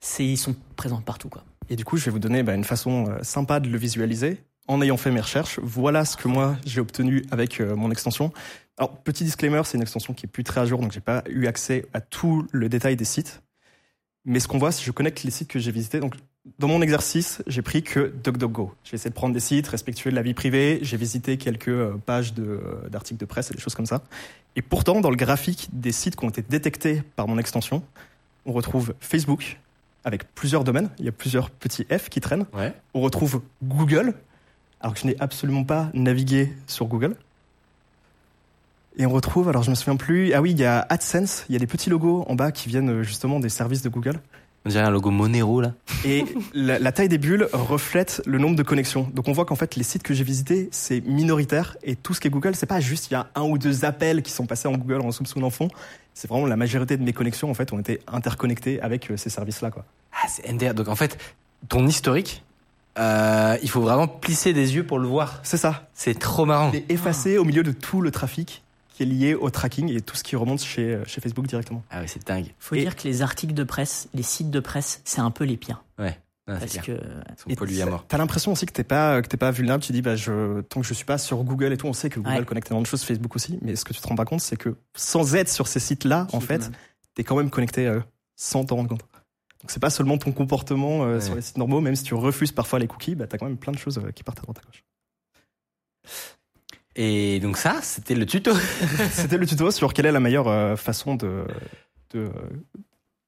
c'est, 0.00 0.24
ils 0.26 0.36
sont 0.36 0.56
présents 0.76 1.00
partout, 1.00 1.28
quoi. 1.28 1.44
Et 1.70 1.76
du 1.76 1.84
coup, 1.84 1.96
je 1.96 2.04
vais 2.04 2.10
vous 2.10 2.18
donner 2.18 2.42
bah, 2.42 2.54
une 2.54 2.64
façon 2.64 3.08
euh, 3.08 3.18
sympa 3.22 3.60
de 3.60 3.68
le 3.68 3.78
visualiser. 3.78 4.38
En 4.68 4.80
ayant 4.82 4.96
fait 4.96 5.10
mes 5.10 5.20
recherches, 5.20 5.58
voilà 5.60 6.04
ce 6.04 6.16
que 6.16 6.28
moi 6.28 6.56
j'ai 6.64 6.80
obtenu 6.80 7.24
avec 7.32 7.60
euh, 7.60 7.74
mon 7.74 7.90
extension. 7.90 8.32
Alors, 8.78 8.96
petit 9.02 9.24
disclaimer, 9.24 9.60
c'est 9.64 9.76
une 9.76 9.82
extension 9.82 10.14
qui 10.14 10.26
est 10.26 10.28
plus 10.28 10.44
très 10.44 10.60
à 10.60 10.66
jour, 10.66 10.80
donc 10.80 10.92
j'ai 10.92 11.00
pas 11.00 11.24
eu 11.28 11.46
accès 11.46 11.86
à 11.92 12.00
tout 12.00 12.46
le 12.52 12.68
détail 12.68 12.94
des 12.96 13.04
sites. 13.04 13.42
Mais 14.24 14.38
ce 14.38 14.46
qu'on 14.46 14.58
voit, 14.58 14.70
si 14.70 14.84
je 14.84 14.92
connecte 14.92 15.24
les 15.24 15.32
sites 15.32 15.48
que 15.48 15.58
j'ai 15.58 15.72
visités, 15.72 15.98
donc 15.98 16.14
dans 16.58 16.66
mon 16.66 16.82
exercice, 16.82 17.42
j'ai 17.46 17.62
pris 17.62 17.82
que 17.82 18.12
DuckDuckGo. 18.24 18.74
J'ai 18.84 18.94
essayé 18.94 19.10
de 19.10 19.14
prendre 19.14 19.32
des 19.32 19.40
sites 19.40 19.68
respectueux 19.68 20.10
de 20.10 20.16
la 20.16 20.22
vie 20.22 20.34
privée. 20.34 20.80
J'ai 20.82 20.96
visité 20.96 21.36
quelques 21.36 21.68
euh, 21.68 21.96
pages 22.04 22.34
euh, 22.38 22.88
d'articles 22.88 23.20
de 23.20 23.26
presse 23.26 23.50
et 23.50 23.54
des 23.54 23.60
choses 23.60 23.74
comme 23.74 23.86
ça. 23.86 24.02
Et 24.56 24.62
pourtant, 24.62 25.00
dans 25.00 25.10
le 25.10 25.16
graphique 25.16 25.68
des 25.72 25.92
sites 25.92 26.16
qui 26.16 26.24
ont 26.24 26.28
été 26.28 26.42
détectés 26.42 27.02
par 27.16 27.28
mon 27.28 27.38
extension, 27.38 27.82
on 28.44 28.52
retrouve 28.52 28.94
Facebook 29.00 29.60
avec 30.04 30.34
plusieurs 30.34 30.64
domaines. 30.64 30.90
Il 30.98 31.04
y 31.04 31.08
a 31.08 31.12
plusieurs 31.12 31.48
petits 31.48 31.84
F 31.84 32.08
qui 32.08 32.20
traînent. 32.20 32.46
Ouais. 32.52 32.74
On 32.92 33.00
retrouve 33.00 33.42
Google, 33.62 34.14
alors 34.80 34.94
que 34.94 35.00
je 35.00 35.06
n'ai 35.06 35.16
absolument 35.20 35.64
pas 35.64 35.90
navigué 35.94 36.52
sur 36.66 36.86
Google. 36.86 37.14
Et 38.96 39.06
on 39.06 39.10
retrouve, 39.10 39.48
alors 39.48 39.62
je 39.62 39.70
me 39.70 39.74
souviens 39.74 39.96
plus, 39.96 40.34
ah 40.34 40.42
oui, 40.42 40.50
il 40.50 40.58
y 40.58 40.64
a 40.64 40.80
AdSense, 40.90 41.46
il 41.48 41.52
y 41.52 41.56
a 41.56 41.58
des 41.58 41.66
petits 41.66 41.88
logos 41.88 42.26
en 42.28 42.34
bas 42.34 42.52
qui 42.52 42.68
viennent 42.68 42.90
euh, 42.90 43.02
justement 43.02 43.40
des 43.40 43.48
services 43.48 43.82
de 43.82 43.88
Google. 43.88 44.20
On 44.64 44.68
dirait 44.68 44.84
un 44.84 44.90
logo 44.90 45.10
Monero 45.10 45.60
là. 45.60 45.72
Et 46.04 46.24
la, 46.54 46.78
la 46.78 46.92
taille 46.92 47.08
des 47.08 47.18
bulles 47.18 47.48
reflète 47.52 48.22
le 48.26 48.38
nombre 48.38 48.56
de 48.56 48.62
connexions. 48.62 49.10
Donc 49.12 49.28
on 49.28 49.32
voit 49.32 49.44
qu'en 49.44 49.56
fait 49.56 49.76
les 49.76 49.82
sites 49.82 50.02
que 50.02 50.14
j'ai 50.14 50.24
visités, 50.24 50.68
c'est 50.70 51.00
minoritaire 51.00 51.76
et 51.82 51.96
tout 51.96 52.14
ce 52.14 52.20
qui 52.20 52.28
est 52.28 52.30
Google, 52.30 52.54
c'est 52.54 52.66
pas 52.66 52.80
juste 52.80 53.10
il 53.10 53.14
y 53.14 53.16
a 53.16 53.28
un 53.34 53.42
ou 53.42 53.58
deux 53.58 53.84
appels 53.84 54.22
qui 54.22 54.30
sont 54.30 54.46
passés 54.46 54.68
en 54.68 54.72
Google 54.72 55.00
en 55.00 55.10
soupçon 55.10 55.42
en 55.42 55.50
fond. 55.50 55.68
C'est 56.14 56.28
vraiment 56.28 56.46
la 56.46 56.56
majorité 56.56 56.96
de 56.96 57.02
mes 57.02 57.12
connexions 57.12 57.50
en 57.50 57.54
fait 57.54 57.72
ont 57.72 57.78
été 57.78 58.00
interconnectées 58.06 58.80
avec 58.80 59.10
euh, 59.10 59.16
ces 59.16 59.30
services-là 59.30 59.70
quoi. 59.70 59.84
Ah, 60.12 60.28
c'est 60.28 60.50
NDR. 60.50 60.74
Donc 60.74 60.88
en 60.88 60.96
fait, 60.96 61.18
ton 61.68 61.86
historique, 61.86 62.44
euh, 62.98 63.56
il 63.62 63.70
faut 63.70 63.80
vraiment 63.80 64.06
plisser 64.06 64.52
des 64.52 64.74
yeux 64.74 64.84
pour 64.84 64.98
le 64.98 65.08
voir. 65.08 65.40
C'est 65.42 65.56
ça. 65.56 65.88
C'est 65.94 66.18
trop 66.18 66.44
marrant. 66.44 66.70
Il 66.72 66.80
est 66.80 66.90
effacé 66.90 67.38
au 67.38 67.44
milieu 67.44 67.62
de 67.62 67.72
tout 67.72 68.00
le 68.00 68.10
trafic 68.10 68.62
qui 69.04 69.10
est 69.10 69.14
lié 69.14 69.34
au 69.34 69.50
tracking 69.50 69.90
et 69.90 70.00
tout 70.00 70.16
ce 70.16 70.22
qui 70.22 70.36
remonte 70.36 70.60
chez, 70.60 70.94
euh, 70.94 71.04
chez 71.06 71.20
Facebook 71.20 71.46
directement. 71.46 71.82
Ah 71.90 72.00
ouais, 72.00 72.06
c'est 72.06 72.26
dingue. 72.26 72.54
Faut 72.58 72.74
Et- 72.74 72.80
dire 72.80 72.96
que 72.96 73.04
les 73.04 73.22
articles 73.22 73.54
de 73.54 73.64
presse, 73.64 74.08
les 74.14 74.22
sites 74.22 74.50
de 74.50 74.60
presse, 74.60 75.00
c'est 75.04 75.20
un 75.20 75.30
peu 75.30 75.44
les 75.44 75.56
pires. 75.56 75.84
Ouais. 75.98 76.18
Parce 76.44 76.76
que, 76.78 76.92
Ils 76.92 76.98
sont 77.38 77.48
Et 77.50 77.54
pollués 77.54 77.82
à 77.82 77.86
mort. 77.86 78.04
T'as 78.08 78.18
l'impression 78.18 78.50
aussi 78.52 78.66
que 78.66 78.72
t'es 78.72 78.82
pas 78.82 79.22
que 79.22 79.28
t'es 79.28 79.36
pas 79.36 79.52
vulnérable. 79.52 79.82
Tu 79.84 79.92
dis 79.92 80.02
bah 80.02 80.16
je 80.16 80.60
tant 80.62 80.80
que 80.80 80.86
je 80.86 80.92
suis 80.92 81.04
pas 81.04 81.16
sur 81.16 81.42
Google 81.44 81.72
et 81.72 81.76
tout, 81.76 81.86
on 81.86 81.92
sait 81.92 82.10
que 82.10 82.18
Google 82.18 82.38
Ouais. 82.40 82.44
connecte 82.44 82.66
énormément 82.68 82.82
de 82.82 82.88
choses, 82.88 83.04
Facebook 83.04 83.36
aussi. 83.36 83.58
Mais 83.62 83.76
ce 83.76 83.84
que 83.84 83.92
tu 83.92 84.00
te 84.00 84.08
rends 84.08 84.16
pas 84.16 84.24
compte, 84.24 84.40
c'est 84.40 84.56
que 84.56 84.74
sans 84.96 85.36
être 85.36 85.48
sur 85.48 85.68
ces 85.68 85.78
sites-là, 85.78 86.26
en 86.32 86.40
fait, 86.40 86.70
t'es 87.14 87.22
quand 87.22 87.36
même 87.36 87.48
connecté 87.48 87.86
euh, 87.86 88.00
sans 88.34 88.64
t'en 88.64 88.74
rendre 88.76 88.88
compte. 88.88 89.02
Donc 89.60 89.70
c'est 89.70 89.78
pas 89.80 89.90
seulement 89.90 90.18
ton 90.18 90.32
comportement 90.32 91.04
euh, 91.04 91.14
Ouais. 91.14 91.20
sur 91.20 91.36
les 91.36 91.42
sites 91.42 91.58
normaux, 91.58 91.80
même 91.80 91.94
si 91.94 92.02
tu 92.02 92.14
refuses 92.14 92.50
parfois 92.52 92.80
les 92.80 92.88
cookies, 92.88 93.14
bah 93.14 93.28
t'as 93.28 93.38
quand 93.38 93.46
même 93.46 93.56
plein 93.56 93.72
de 93.72 93.78
choses 93.78 93.98
euh, 93.98 94.10
qui 94.10 94.24
partent 94.24 94.40
à 94.40 94.42
droite 94.42 94.58
à 94.58 94.66
gauche. 94.66 94.82
Et 96.96 97.40
donc 97.40 97.56
ça, 97.56 97.80
c'était 97.82 98.14
le 98.14 98.26
tuto. 98.26 98.52
C'était 99.10 99.38
le 99.38 99.46
tuto 99.46 99.70
sur 99.70 99.92
quelle 99.94 100.06
est 100.06 100.12
la 100.12 100.20
meilleure 100.20 100.48
euh, 100.48 100.76
façon 100.76 101.14
de, 101.14 101.44
de, 102.12 102.30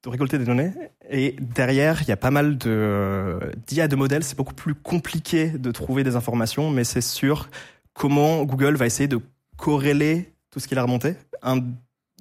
de 0.03 0.09
récolter 0.09 0.37
des 0.39 0.45
données. 0.45 0.73
Et 1.11 1.35
derrière, 1.41 2.03
il 2.03 2.09
y 2.09 2.13
a 2.13 2.17
pas 2.19 2.31
mal 2.31 2.59
de 2.59 2.69
euh, 2.71 3.41
d'IA 3.67 3.89
de 3.89 3.97
modèles. 3.97 4.23
C'est 4.23 4.37
beaucoup 4.37 4.55
plus 4.55 4.75
compliqué 4.75 5.49
de 5.49 5.71
trouver 5.71 6.05
des 6.05 6.15
informations, 6.15 6.71
mais 6.71 6.85
c'est 6.85 7.01
sur 7.01 7.49
comment 7.95 8.45
Google 8.45 8.77
va 8.77 8.85
essayer 8.87 9.09
de 9.09 9.19
corréler 9.57 10.33
tout 10.51 10.61
ce 10.61 10.69
qu'il 10.69 10.79
a 10.79 10.83
remonté. 10.83 11.15
Un- 11.43 11.63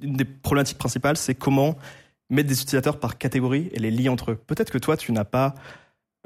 une 0.02 0.16
des 0.16 0.24
problématiques 0.24 0.78
principales, 0.78 1.16
c'est 1.16 1.34
comment 1.34 1.76
mettre 2.30 2.48
des 2.48 2.56
utilisateurs 2.60 2.98
par 2.98 3.18
catégorie 3.18 3.68
et 3.72 3.78
les 3.78 3.90
lier 3.90 4.08
entre 4.08 4.32
eux. 4.32 4.34
Peut-être 4.36 4.70
que 4.70 4.78
toi, 4.78 4.96
tu 4.96 5.12
n'as 5.12 5.24
pas 5.24 5.54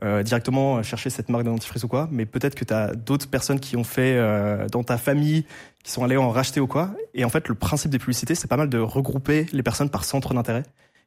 euh, 0.05 0.23
directement 0.23 0.83
cherché 0.83 1.11
cette 1.11 1.29
marque 1.29 1.45
de 1.45 1.51
dentifrice 1.51 1.83
ou 1.83 1.89
quoi, 1.89 2.09
mais 2.13 2.25
peut-être 2.25 2.55
que 2.55 2.65
tu 2.65 2.73
as 2.73 2.95
d'autres 2.95 3.29
personnes 3.29 3.59
qui 3.59 3.77
ont 3.77 3.85
fait 3.85 4.17
euh, 4.17 4.69
dans 4.69 4.85
ta 4.85 4.97
famille, 4.97 5.45
qui 5.83 5.91
sont 5.91 6.05
allées 6.05 6.17
en 6.17 6.31
racheter 6.31 6.61
ou 6.61 6.69
quoi. 6.69 6.91
Et 7.15 7.25
en 7.25 7.29
fait, 7.29 7.49
le 7.49 7.57
principe 7.57 7.91
des 7.91 7.99
publicités, 7.99 8.37
c'est 8.37 8.47
pas 8.47 8.57
mal 8.57 8.69
de 8.69 8.79
regrouper 8.79 9.47
les 9.53 9.63
personnes 9.63 9.91
par 9.91 10.05
centre 10.05 10.35
d'intérêt 10.35 10.63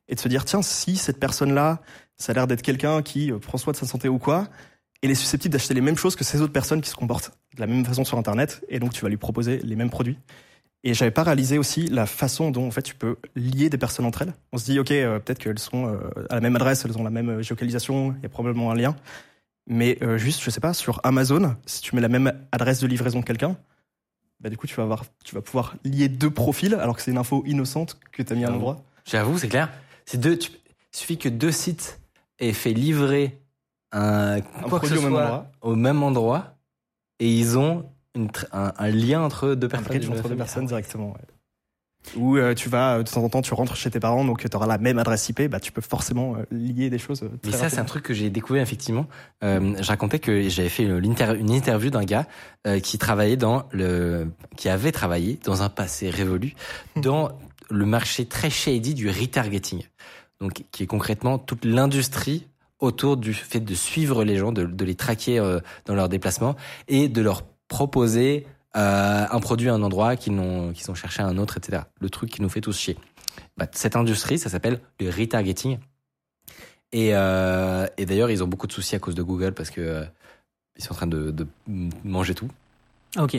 et 0.10 0.15
de 0.15 0.19
se 0.19 0.27
dire, 0.27 0.43
tiens, 0.43 0.62
si 0.62 0.98
cette 0.98 1.19
personne-là, 1.19 1.79
ça 2.17 2.33
a 2.33 2.36
l'air 2.36 2.48
d'être 2.48 2.62
quelqu'un 2.62 3.01
qui 3.01 3.31
euh, 3.31 3.39
prend 3.39 3.57
soin 3.57 3.71
de 3.71 3.77
sa 3.77 3.86
santé 3.86 4.10
ou 4.10 4.19
quoi, 4.19 4.48
elle 5.01 5.10
est 5.10 5.15
susceptible 5.15 5.53
d'acheter 5.53 5.74
les 5.74 5.81
mêmes 5.81 5.98
choses 5.98 6.17
que 6.17 6.24
ces 6.25 6.41
autres 6.41 6.53
personnes 6.53 6.81
qui 6.81 6.89
se 6.89 6.95
comportent 6.95 7.31
de 7.55 7.62
la 7.62 7.67
même 7.67 7.86
façon 7.86 8.03
sur 8.03 8.17
Internet, 8.17 8.63
et 8.69 8.79
donc 8.79 8.93
tu 8.93 9.01
vas 9.01 9.10
lui 9.10 9.17
proposer 9.17 9.60
les 9.63 9.75
mêmes 9.75 9.89
produits. 9.89 10.17
Et 10.83 10.93
j'avais 10.95 11.11
pas 11.11 11.21
réalisé 11.23 11.57
aussi 11.59 11.85
la 11.88 12.05
façon 12.07 12.50
dont 12.50 12.65
en 12.67 12.71
fait 12.71 12.81
tu 12.81 12.95
peux 12.95 13.17
lier 13.35 13.69
des 13.69 13.77
personnes 13.77 14.05
entre 14.05 14.23
elles. 14.23 14.33
On 14.51 14.57
se 14.57 14.65
dit 14.65 14.79
ok 14.79 14.89
euh, 14.91 15.19
peut-être 15.19 15.38
qu'elles 15.39 15.59
sont 15.59 15.85
euh, 15.88 15.97
à 16.29 16.35
la 16.35 16.41
même 16.41 16.55
adresse, 16.55 16.83
elles 16.85 16.97
ont 16.97 17.03
la 17.03 17.11
même 17.11 17.41
géolocalisation, 17.43 18.15
il 18.17 18.23
y 18.23 18.25
a 18.25 18.29
probablement 18.29 18.71
un 18.71 18.75
lien. 18.75 18.95
Mais 19.67 20.00
euh, 20.01 20.17
juste 20.17 20.41
je 20.41 20.50
sais 20.50 20.59
pas 20.59 20.73
sur 20.73 21.00
Amazon, 21.03 21.55
si 21.67 21.81
tu 21.81 21.93
mets 21.95 22.01
la 22.01 22.07
même 22.09 22.33
adresse 22.51 22.79
de 22.79 22.88
livraison 22.88 23.21
que 23.21 23.27
quelqu'un, 23.27 23.57
bah 24.39 24.50
du 24.50 24.57
coup 24.57 24.65
tu 24.65 24.73
vas 24.75 24.81
avoir, 24.83 25.05
tu 25.23 25.35
vas 25.35 25.41
pouvoir 25.41 25.75
lier 25.83 26.09
deux 26.09 26.31
profils 26.31 26.73
alors 26.73 26.95
que 26.95 27.03
c'est 27.03 27.11
une 27.11 27.19
info 27.19 27.43
innocente 27.45 28.00
que 28.11 28.23
tu 28.23 28.33
as 28.33 28.35
mis 28.35 28.43
à 28.43 28.50
un 28.50 28.53
endroit. 28.55 28.81
J'avoue, 29.05 29.38
c'est 29.38 29.50
clair. 29.50 29.69
C'est 30.05 30.19
deux. 30.19 30.38
tu- 30.38 30.51
Il 30.51 30.97
suffit 30.97 31.17
que 31.19 31.29
deux 31.29 31.51
sites 31.51 32.00
aient 32.39 32.53
fait 32.53 32.73
livrer 32.73 33.39
un, 33.91 34.41
quoi 34.41 34.79
que 34.79 34.88
produit 34.88 34.97
ce 34.97 35.00
au 35.00 35.01
même 35.03 35.11
soit 35.11 35.21
endroit. 35.25 35.51
au 35.61 35.75
même 35.75 36.01
endroit 36.03 36.55
et 37.19 37.31
ils 37.31 37.57
ont 37.59 37.85
une 38.15 38.29
un, 38.51 38.71
un 38.77 38.89
lien 38.89 39.21
entre 39.21 39.55
deux 39.55 39.67
Un 39.67 39.69
personnes. 39.69 39.87
bridge 39.87 40.09
entre 40.09 40.29
deux 40.29 40.35
personnes 40.35 40.63
Ah 40.65 40.67
directement. 40.67 41.11
ouais. 41.11 42.15
Ou 42.15 42.35
euh, 42.37 42.55
tu 42.55 42.67
vas 42.67 42.95
euh, 42.95 43.03
de 43.03 43.09
temps 43.09 43.23
en 43.23 43.29
temps 43.29 43.43
tu 43.43 43.53
rentres 43.53 43.75
chez 43.75 43.91
tes 43.91 43.99
parents 43.99 44.25
donc 44.25 44.49
tu 44.49 44.57
auras 44.57 44.65
la 44.65 44.79
même 44.79 44.97
adresse 44.97 45.29
IP, 45.29 45.43
bah 45.43 45.59
tu 45.59 45.71
peux 45.71 45.81
forcément 45.81 46.35
euh, 46.35 46.43
lier 46.49 46.89
des 46.89 46.97
choses. 46.97 47.21
euh, 47.21 47.29
Mais 47.45 47.51
ça, 47.51 47.69
c'est 47.69 47.77
un 47.79 47.85
truc 47.85 48.03
que 48.03 48.13
j'ai 48.15 48.31
découvert 48.31 48.63
effectivement. 48.63 49.05
Euh, 49.43 49.75
je 49.79 49.87
racontais 49.87 50.17
que 50.17 50.49
j'avais 50.49 50.69
fait 50.69 50.83
une, 50.83 51.05
interview 51.51 51.91
d'un 51.91 52.03
gars 52.03 52.25
euh, 52.65 52.79
qui 52.79 52.97
travaillait 52.97 53.37
dans 53.37 53.65
le, 53.71 54.31
qui 54.57 54.67
avait 54.67 54.91
travaillé 54.91 55.39
dans 55.45 55.61
un 55.61 55.69
passé 55.69 56.09
révolu 56.09 56.55
dans 56.95 57.29
le 57.69 57.85
marché 57.85 58.25
très 58.25 58.49
shady 58.49 58.95
du 58.95 59.07
retargeting. 59.07 59.83
Donc, 60.39 60.63
qui 60.71 60.81
est 60.83 60.87
concrètement 60.87 61.37
toute 61.37 61.65
l'industrie 61.65 62.47
autour 62.79 63.15
du 63.15 63.31
fait 63.35 63.59
de 63.59 63.75
suivre 63.75 64.23
les 64.23 64.37
gens, 64.37 64.51
de, 64.51 64.63
de 64.65 64.85
les 64.85 64.95
traquer 64.95 65.37
euh, 65.37 65.59
dans 65.85 65.93
leurs 65.93 66.09
déplacements 66.09 66.55
et 66.87 67.07
de 67.09 67.21
leur 67.21 67.43
proposer 67.71 68.45
euh, 68.75 69.25
un 69.31 69.39
produit 69.39 69.69
à 69.69 69.73
un 69.73 69.81
endroit 69.81 70.17
qu'ils 70.17 70.35
n'ont, 70.35 70.73
qu'ils 70.73 70.91
ont 70.91 70.93
cherché 70.93 71.23
à 71.23 71.25
un 71.25 71.37
autre, 71.37 71.57
etc. 71.57 71.83
Le 72.01 72.09
truc 72.09 72.29
qui 72.29 72.41
nous 72.41 72.49
fait 72.49 72.59
tous 72.59 72.77
chier. 72.77 72.97
Bah, 73.55 73.65
cette 73.71 73.95
industrie, 73.95 74.37
ça 74.37 74.49
s'appelle 74.49 74.81
le 74.99 75.09
retargeting. 75.09 75.79
Et, 76.91 77.11
euh, 77.13 77.87
et 77.97 78.05
d'ailleurs, 78.05 78.29
ils 78.29 78.43
ont 78.43 78.47
beaucoup 78.47 78.67
de 78.67 78.73
soucis 78.73 78.97
à 78.97 78.99
cause 78.99 79.15
de 79.15 79.23
Google 79.23 79.53
parce 79.53 79.69
que 79.69 79.79
euh, 79.79 80.03
ils 80.77 80.83
sont 80.83 80.91
en 80.91 80.95
train 80.95 81.07
de, 81.07 81.31
de 81.31 81.47
manger 82.03 82.35
tout. 82.35 82.49
Ok. 83.17 83.35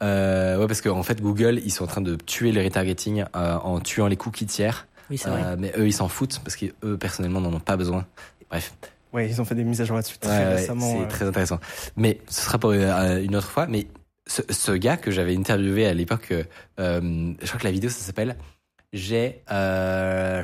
Ouais, 0.00 0.66
parce 0.66 0.80
qu'en 0.80 1.02
fait, 1.02 1.20
Google, 1.20 1.60
ils 1.62 1.70
sont 1.70 1.84
en 1.84 1.86
train 1.86 2.00
de 2.00 2.14
tuer 2.16 2.52
le 2.52 2.62
retargeting 2.62 3.24
en 3.34 3.80
tuant 3.80 4.06
les 4.06 4.16
cookies 4.16 4.46
tiers. 4.46 4.86
Oui, 5.10 5.18
c'est 5.18 5.28
vrai. 5.30 5.56
Mais 5.56 5.72
eux, 5.78 5.86
ils 5.86 5.92
s'en 5.92 6.08
foutent 6.08 6.40
parce 6.40 6.56
qu'eux, 6.56 6.96
personnellement, 6.98 7.40
n'en 7.40 7.52
ont 7.54 7.60
pas 7.60 7.76
besoin. 7.76 8.06
Bref, 8.50 8.74
Ouais, 9.14 9.28
ils 9.28 9.40
ont 9.40 9.44
fait 9.44 9.54
des 9.54 9.64
mises 9.64 9.80
à 9.80 9.84
jour 9.84 9.96
là-dessus 9.96 10.18
très 10.18 10.30
Ouais, 10.30 10.54
récemment. 10.56 10.92
c'est 10.92 11.02
euh. 11.04 11.08
très 11.08 11.24
intéressant. 11.26 11.60
Mais 11.96 12.20
ce 12.28 12.42
sera 12.42 12.58
pour 12.58 12.70
euh, 12.70 13.22
une 13.22 13.36
autre 13.36 13.48
fois. 13.48 13.66
Mais 13.68 13.86
ce, 14.26 14.42
ce 14.50 14.72
gars 14.72 14.96
que 14.96 15.10
j'avais 15.10 15.36
interviewé 15.36 15.86
à 15.86 15.94
l'époque, 15.94 16.34
euh, 16.80 17.32
je 17.40 17.46
crois 17.46 17.60
que 17.60 17.64
la 17.64 17.70
vidéo, 17.72 17.88
ça 17.90 18.00
s'appelle 18.00 18.36
J'ai 18.92 19.42
euh, 19.52 20.42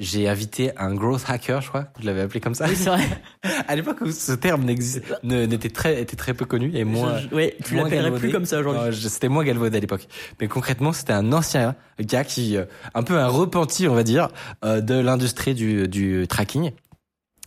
j'ai 0.00 0.28
invité 0.28 0.76
un 0.76 0.92
growth 0.92 1.22
hacker, 1.28 1.60
je 1.60 1.68
crois. 1.68 1.86
Je 2.00 2.06
l'avais 2.06 2.22
appelé 2.22 2.40
comme 2.40 2.56
ça. 2.56 2.66
Oui, 2.68 2.74
c'est 2.74 2.90
vrai. 2.90 3.04
à 3.68 3.76
l'époque 3.76 3.98
où 4.00 4.10
ce 4.10 4.32
terme 4.32 4.64
n'était 4.64 5.68
très 5.70 6.02
était 6.02 6.16
très 6.16 6.34
peu 6.34 6.44
connu 6.46 6.72
et 6.74 6.82
moi. 6.82 7.18
Je- 7.18 7.28
je- 7.28 7.34
ouais, 7.34 7.56
tu 7.64 7.74
moins 7.74 7.84
l'appellerais 7.84 8.18
plus 8.18 8.32
comme 8.32 8.44
ça 8.44 8.58
aujourd'hui. 8.58 8.92
C'était 9.08 9.28
moins 9.28 9.44
galvaudé 9.44 9.76
à 9.76 9.80
l'époque. 9.80 10.08
Mais 10.40 10.48
concrètement, 10.48 10.92
c'était 10.92 11.12
un 11.12 11.32
ancien 11.32 11.76
gars 12.00 12.24
qui, 12.24 12.56
euh, 12.56 12.64
un 12.94 13.04
peu 13.04 13.16
un 13.16 13.28
repenti, 13.28 13.86
on 13.86 13.94
va 13.94 14.02
dire, 14.02 14.30
euh, 14.64 14.80
de 14.80 14.94
l'industrie 14.98 15.54
du, 15.54 15.86
du 15.86 16.26
tracking. 16.26 16.72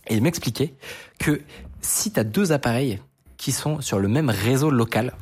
Et 0.08 0.14
il 0.14 0.22
m'expliquait 0.22 0.74
que 1.18 1.42
si 1.80 2.12
tu 2.12 2.20
as 2.20 2.24
deux 2.24 2.52
appareils 2.52 3.00
qui 3.36 3.52
sont 3.52 3.80
sur 3.80 3.98
le 3.98 4.08
même 4.08 4.30
réseau 4.30 4.70
local, 4.70 5.14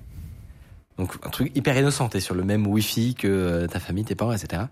donc 0.97 1.14
un 1.25 1.31
truc 1.31 1.52
hyper 1.55 1.76
innocent, 1.76 2.09
t'es 2.09 2.21
sur 2.21 2.35
le 2.35 2.43
même 2.45 2.66
Wi-Fi 2.66 3.14
que 3.14 3.28
euh, 3.28 3.66
ta 3.66 3.81
famille, 3.81 4.05
tes 4.05 4.14
parents, 4.14 4.33
etc. 4.33 4.62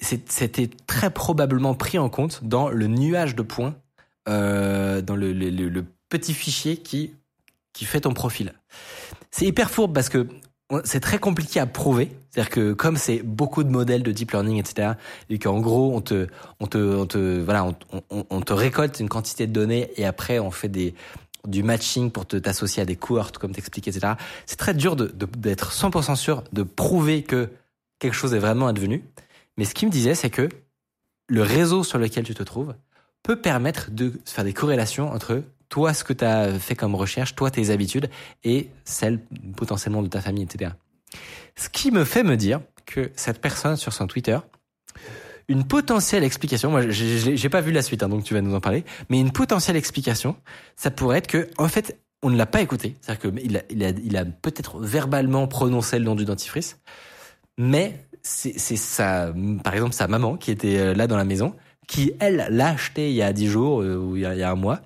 C'était 0.00 0.68
très 0.86 1.10
probablement 1.10 1.74
pris 1.74 1.98
en 1.98 2.08
compte 2.08 2.42
dans 2.42 2.68
le 2.68 2.88
nuage 2.88 3.36
de 3.36 3.42
points, 3.42 3.76
euh, 4.28 5.00
dans 5.02 5.14
le, 5.16 5.32
le- 5.32 5.84
petit 6.08 6.34
fichier 6.34 6.76
qui, 6.76 7.14
qui 7.72 7.84
fait 7.84 8.02
ton 8.02 8.12
profil. 8.12 8.52
C'est 9.30 9.46
hyper 9.46 9.70
fourbe 9.70 9.92
parce 9.92 10.08
que 10.08 10.28
c'est 10.84 11.00
très 11.00 11.18
compliqué 11.18 11.60
à 11.60 11.66
prouver. 11.66 12.10
C'est-à-dire 12.30 12.50
que 12.50 12.72
comme 12.72 12.96
c'est 12.96 13.22
beaucoup 13.22 13.64
de 13.64 13.68
modèles 13.68 14.02
de 14.02 14.12
deep 14.12 14.32
learning, 14.32 14.58
etc., 14.58 14.92
et 15.30 15.38
qu'en 15.38 15.60
gros 15.60 15.94
on 15.94 16.00
te, 16.00 16.26
on 16.60 16.66
te, 16.66 16.78
on 16.78 17.06
te, 17.06 17.40
voilà, 17.40 17.68
on, 18.10 18.40
te 18.40 18.52
récolte 18.52 18.98
une 18.98 19.08
quantité 19.08 19.46
de 19.46 19.52
données 19.52 19.90
et 19.96 20.04
après 20.04 20.38
on 20.38 20.50
fait 20.50 20.68
des 20.68 20.94
du 21.46 21.62
matching 21.62 22.10
pour 22.10 22.26
te 22.26 22.36
t'associer 22.36 22.82
à 22.82 22.86
des 22.86 22.96
cohortes 22.96 23.36
comme 23.36 23.52
t'expliquais, 23.52 23.90
etc. 23.90 24.14
C'est 24.46 24.56
très 24.56 24.72
dur 24.72 24.96
d'être 24.96 25.72
100% 25.72 26.16
sûr 26.16 26.42
de 26.52 26.62
prouver 26.62 27.22
que 27.22 27.50
quelque 27.98 28.14
chose 28.14 28.32
est 28.32 28.38
vraiment 28.38 28.66
advenu. 28.66 29.04
Mais 29.58 29.66
ce 29.66 29.74
qu'il 29.74 29.88
me 29.88 29.92
disait, 29.92 30.14
c'est 30.14 30.30
que 30.30 30.48
le 31.28 31.42
réseau 31.42 31.84
sur 31.84 31.98
lequel 31.98 32.24
tu 32.24 32.34
te 32.34 32.42
trouves 32.42 32.74
peut 33.22 33.36
permettre 33.36 33.90
de 33.90 34.12
faire 34.24 34.44
des 34.44 34.54
corrélations 34.54 35.12
entre 35.12 35.42
toi, 35.74 35.92
ce 35.92 36.04
que 36.04 36.12
tu 36.12 36.24
as 36.24 36.56
fait 36.60 36.76
comme 36.76 36.94
recherche, 36.94 37.34
toi, 37.34 37.50
tes 37.50 37.70
habitudes, 37.70 38.08
et 38.44 38.70
celles 38.84 39.18
potentiellement 39.56 40.02
de 40.02 40.06
ta 40.06 40.20
famille, 40.20 40.44
etc. 40.44 40.70
Ce 41.56 41.68
qui 41.68 41.90
me 41.90 42.04
fait 42.04 42.22
me 42.22 42.36
dire 42.36 42.60
que 42.86 43.10
cette 43.16 43.40
personne 43.40 43.74
sur 43.74 43.92
son 43.92 44.06
Twitter, 44.06 44.38
une 45.48 45.64
potentielle 45.64 46.22
explication, 46.22 46.70
moi 46.70 46.88
j'ai- 46.90 47.48
pas 47.48 47.60
vu 47.60 47.72
la 47.72 47.82
suite, 47.82 48.04
hein, 48.04 48.08
donc 48.08 48.22
tu 48.22 48.34
vas 48.34 48.40
nous 48.40 48.54
en 48.54 48.60
parler, 48.60 48.84
mais 49.10 49.18
une 49.18 49.32
potentielle 49.32 49.74
explication, 49.74 50.36
ça 50.76 50.92
pourrait 50.92 51.18
être 51.18 51.26
que, 51.26 51.48
en 51.58 51.66
fait, 51.66 51.98
on 52.22 52.30
ne 52.30 52.36
l'a 52.36 52.46
pas 52.46 52.62
écouté, 52.62 52.94
c'est-à-dire 53.00 53.32
qu'il 53.32 53.56
a, 53.56 53.62
il 53.68 53.84
a, 53.84 53.88
il 53.88 54.16
a 54.16 54.24
peut-être 54.24 54.78
verbalement 54.78 55.48
prononcé 55.48 55.98
le 55.98 56.04
nom 56.04 56.14
du 56.14 56.24
dentifrice, 56.24 56.78
mais 57.58 58.06
c'est 58.22 58.56
sa, 58.76 59.34
par 59.64 59.74
exemple, 59.74 59.92
sa 59.92 60.06
maman 60.06 60.36
qui 60.36 60.52
était 60.52 60.78
euh, 60.78 60.94
là 60.94 61.08
dans 61.08 61.16
la 61.16 61.24
maison, 61.24 61.56
qui 61.88 62.12
elle 62.20 62.46
l'a 62.50 62.68
acheté 62.68 63.10
il 63.10 63.16
y 63.16 63.22
a 63.22 63.32
10 63.32 63.48
jours 63.48 63.82
euh, 63.82 63.96
ou 63.96 64.14
il 64.16 64.22
y 64.22 64.24
a 64.24 64.50
un 64.52 64.54
mois. 64.54 64.80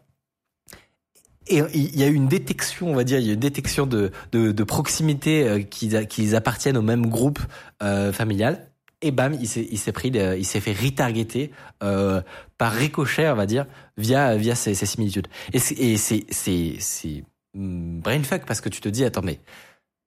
Et 1.48 1.62
il 1.74 1.98
y 1.98 2.02
a 2.02 2.08
eu 2.08 2.14
une 2.14 2.28
détection, 2.28 2.90
on 2.90 2.94
va 2.94 3.04
dire, 3.04 3.18
il 3.18 3.26
y 3.26 3.28
a 3.28 3.32
eu 3.32 3.34
une 3.34 3.40
détection 3.40 3.86
de, 3.86 4.10
de, 4.32 4.64
proximité 4.64 5.48
euh, 5.48 5.60
qu'ils 5.60 6.06
qu'ils 6.06 6.36
appartiennent 6.36 6.76
au 6.76 6.82
même 6.82 7.06
groupe 7.06 7.40
euh, 7.82 8.12
familial. 8.12 8.66
Et 9.00 9.12
bam, 9.12 9.32
il 9.40 9.46
s'est 9.46 9.92
pris, 9.92 10.08
il 10.08 10.44
s'est 10.44 10.60
fait 10.60 10.72
retargeter 10.72 11.52
euh, 11.84 12.20
par 12.58 12.72
ricochet, 12.72 13.28
on 13.28 13.36
va 13.36 13.46
dire, 13.46 13.66
via 13.96 14.36
via 14.36 14.56
ces, 14.56 14.74
similitudes. 14.74 15.28
Et 15.52 15.58
c'est 15.58 16.26
c'est 16.28 17.24
brainfuck 17.54 18.44
parce 18.44 18.60
que 18.60 18.68
tu 18.68 18.80
te 18.80 18.88
dis 18.88 19.04
attends 19.04 19.22
mais 19.22 19.38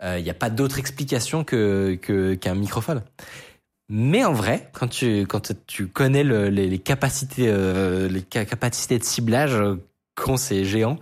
euh, 0.03 0.19
il 0.19 0.23
n'y 0.23 0.29
a 0.29 0.33
pas 0.35 0.49
d'autre 0.49 0.77
explication 0.77 1.43
que 1.43 1.95
qu'un 2.35 2.55
microphone. 2.55 3.01
Mais 3.93 4.23
en 4.23 4.31
vrai, 4.33 4.69
quand 4.73 4.87
tu 4.87 5.21
quand 5.27 5.51
tu 5.67 5.87
connais 5.87 6.23
le- 6.23 6.49
les, 6.49 6.79
capacités 6.79 7.47
euh, 7.47 8.07
les 8.07 8.23
ca- 8.31 8.45
capacités 8.45 8.97
de 8.97 9.03
ciblage 9.03 9.53
euh, 9.53 9.75
qu'ont 10.15 10.37
ces 10.37 10.63
géants, 10.63 10.97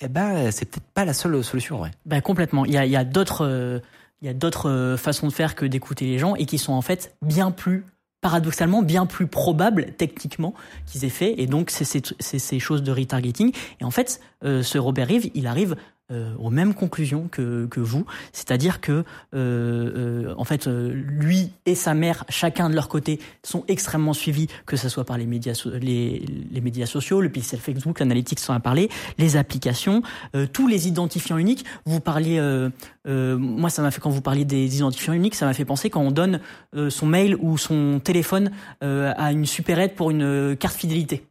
eh 0.00 0.08
ben 0.08 0.50
c'est 0.50 0.66
peut-être 0.66 0.86
pas 0.94 1.04
la 1.04 1.14
seule 1.14 1.42
solution 1.42 1.78
vrai. 1.78 1.90
Ben 2.04 2.20
complètement. 2.20 2.64
Il 2.64 2.72
y 2.72 2.78
a, 2.78 2.86
y 2.86 2.96
a 2.96 3.04
d'autres, 3.04 3.44
euh, 3.46 3.80
il 4.22 4.26
y 4.26 4.30
a 4.30 4.34
d'autres 4.34 4.68
euh, 4.68 4.96
façons 4.96 5.26
de 5.26 5.32
faire 5.32 5.54
que 5.54 5.66
d'écouter 5.66 6.06
les 6.06 6.18
gens 6.18 6.34
et 6.34 6.46
qui 6.46 6.58
sont 6.58 6.72
en 6.72 6.82
fait 6.82 7.16
bien 7.22 7.50
plus 7.50 7.84
paradoxalement 8.22 8.82
bien 8.82 9.06
plus 9.06 9.26
probables 9.26 9.92
techniquement 9.98 10.54
qu'ils 10.86 11.04
aient 11.04 11.10
fait 11.10 11.40
et 11.40 11.46
donc 11.46 11.70
c'est 11.70 11.84
ces, 11.84 12.02
c'est 12.18 12.38
ces 12.38 12.58
choses 12.58 12.82
de 12.82 12.90
retargeting 12.90 13.52
et 13.78 13.84
en 13.84 13.90
fait 13.90 14.20
euh, 14.42 14.62
ce 14.62 14.78
Robert 14.78 15.06
Reeve 15.06 15.30
il 15.34 15.46
arrive 15.46 15.76
euh, 16.12 16.34
aux 16.38 16.50
mêmes 16.50 16.74
conclusions 16.74 17.28
que, 17.28 17.66
que 17.66 17.80
vous. 17.80 18.04
C'est-à-dire 18.32 18.80
que 18.80 18.92
euh, 18.92 19.02
euh, 19.34 20.34
en 20.36 20.44
fait 20.44 20.68
euh, 20.68 20.92
lui 20.94 21.50
et 21.64 21.74
sa 21.74 21.94
mère 21.94 22.24
chacun 22.28 22.70
de 22.70 22.74
leur 22.76 22.88
côté 22.88 23.18
sont 23.42 23.64
extrêmement 23.66 24.12
suivis 24.12 24.46
que 24.66 24.76
ce 24.76 24.88
soit 24.88 25.04
par 25.04 25.18
les 25.18 25.26
médias 25.26 25.60
les, 25.80 26.24
les 26.50 26.60
médias 26.60 26.86
sociaux 26.86 27.20
le 27.20 27.28
pixel 27.28 27.58
Facebook 27.58 27.98
l'analytics 27.98 28.38
en 28.48 28.54
a 28.54 28.60
parlé 28.60 28.88
les 29.18 29.36
applications 29.36 30.02
euh, 30.36 30.46
tous 30.46 30.68
les 30.68 30.86
identifiants 30.86 31.38
uniques. 31.38 31.64
Vous 31.86 32.00
parliez 32.00 32.40
moi 33.06 33.70
ça 33.70 33.82
m'a 33.82 33.90
fait 33.90 34.00
quand 34.00 34.10
vous 34.10 34.22
parliez 34.22 34.44
des 34.44 34.76
identifiants 34.76 35.12
uniques 35.12 35.34
ça 35.34 35.46
m'a 35.46 35.54
fait 35.54 35.64
penser 35.64 35.90
quand 35.90 36.02
on 36.02 36.10
donne 36.10 36.40
son 36.88 37.06
mail 37.06 37.36
ou 37.40 37.58
son 37.58 38.00
téléphone 38.02 38.50
à 38.80 39.32
une 39.32 39.46
supérette 39.46 39.94
pour 39.94 40.10
une 40.10 40.56
carte 40.56 40.76
fidélité 40.76 41.26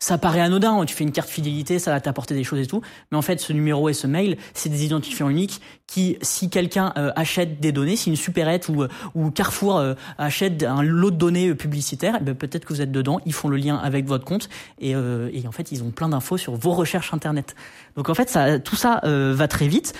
ça 0.00 0.16
paraît 0.16 0.40
anodin, 0.40 0.80
hein, 0.80 0.86
tu 0.86 0.94
fais 0.94 1.04
une 1.04 1.12
carte 1.12 1.28
fidélité, 1.28 1.78
ça 1.78 1.90
va 1.90 2.00
t'apporter 2.00 2.34
des 2.34 2.42
choses 2.42 2.58
et 2.58 2.66
tout, 2.66 2.80
mais 3.12 3.18
en 3.18 3.22
fait 3.22 3.38
ce 3.38 3.52
numéro 3.52 3.90
et 3.90 3.92
ce 3.92 4.06
mail, 4.06 4.38
c'est 4.54 4.70
des 4.70 4.84
identifiants 4.86 5.28
uniques 5.28 5.60
qui, 5.86 6.16
si 6.22 6.48
quelqu'un 6.48 6.94
euh, 6.96 7.12
achète 7.16 7.60
des 7.60 7.70
données, 7.70 7.96
si 7.96 8.08
une 8.08 8.16
supérette 8.16 8.70
ou, 8.70 8.82
euh, 8.82 8.88
ou 9.14 9.30
Carrefour 9.30 9.76
euh, 9.76 9.94
achète 10.16 10.62
un 10.62 10.82
lot 10.82 11.10
de 11.10 11.16
données 11.16 11.54
publicitaires, 11.54 12.16
eh 12.18 12.24
ben, 12.24 12.34
peut-être 12.34 12.64
que 12.64 12.72
vous 12.72 12.80
êtes 12.80 12.90
dedans, 12.90 13.20
ils 13.26 13.34
font 13.34 13.48
le 13.48 13.58
lien 13.58 13.76
avec 13.76 14.06
votre 14.06 14.24
compte 14.24 14.48
et, 14.80 14.96
en 14.96 15.52
fait 15.52 15.70
ils 15.70 15.82
ont 15.82 15.90
plein 15.90 16.08
d'infos 16.08 16.38
sur 16.38 16.54
vos 16.56 16.72
recherches 16.72 17.12
internet. 17.12 17.54
Donc 17.96 18.08
en 18.08 18.14
fait 18.14 18.62
tout 18.64 18.76
ça 18.76 19.00
va 19.04 19.48
très 19.48 19.68
vite 19.68 19.94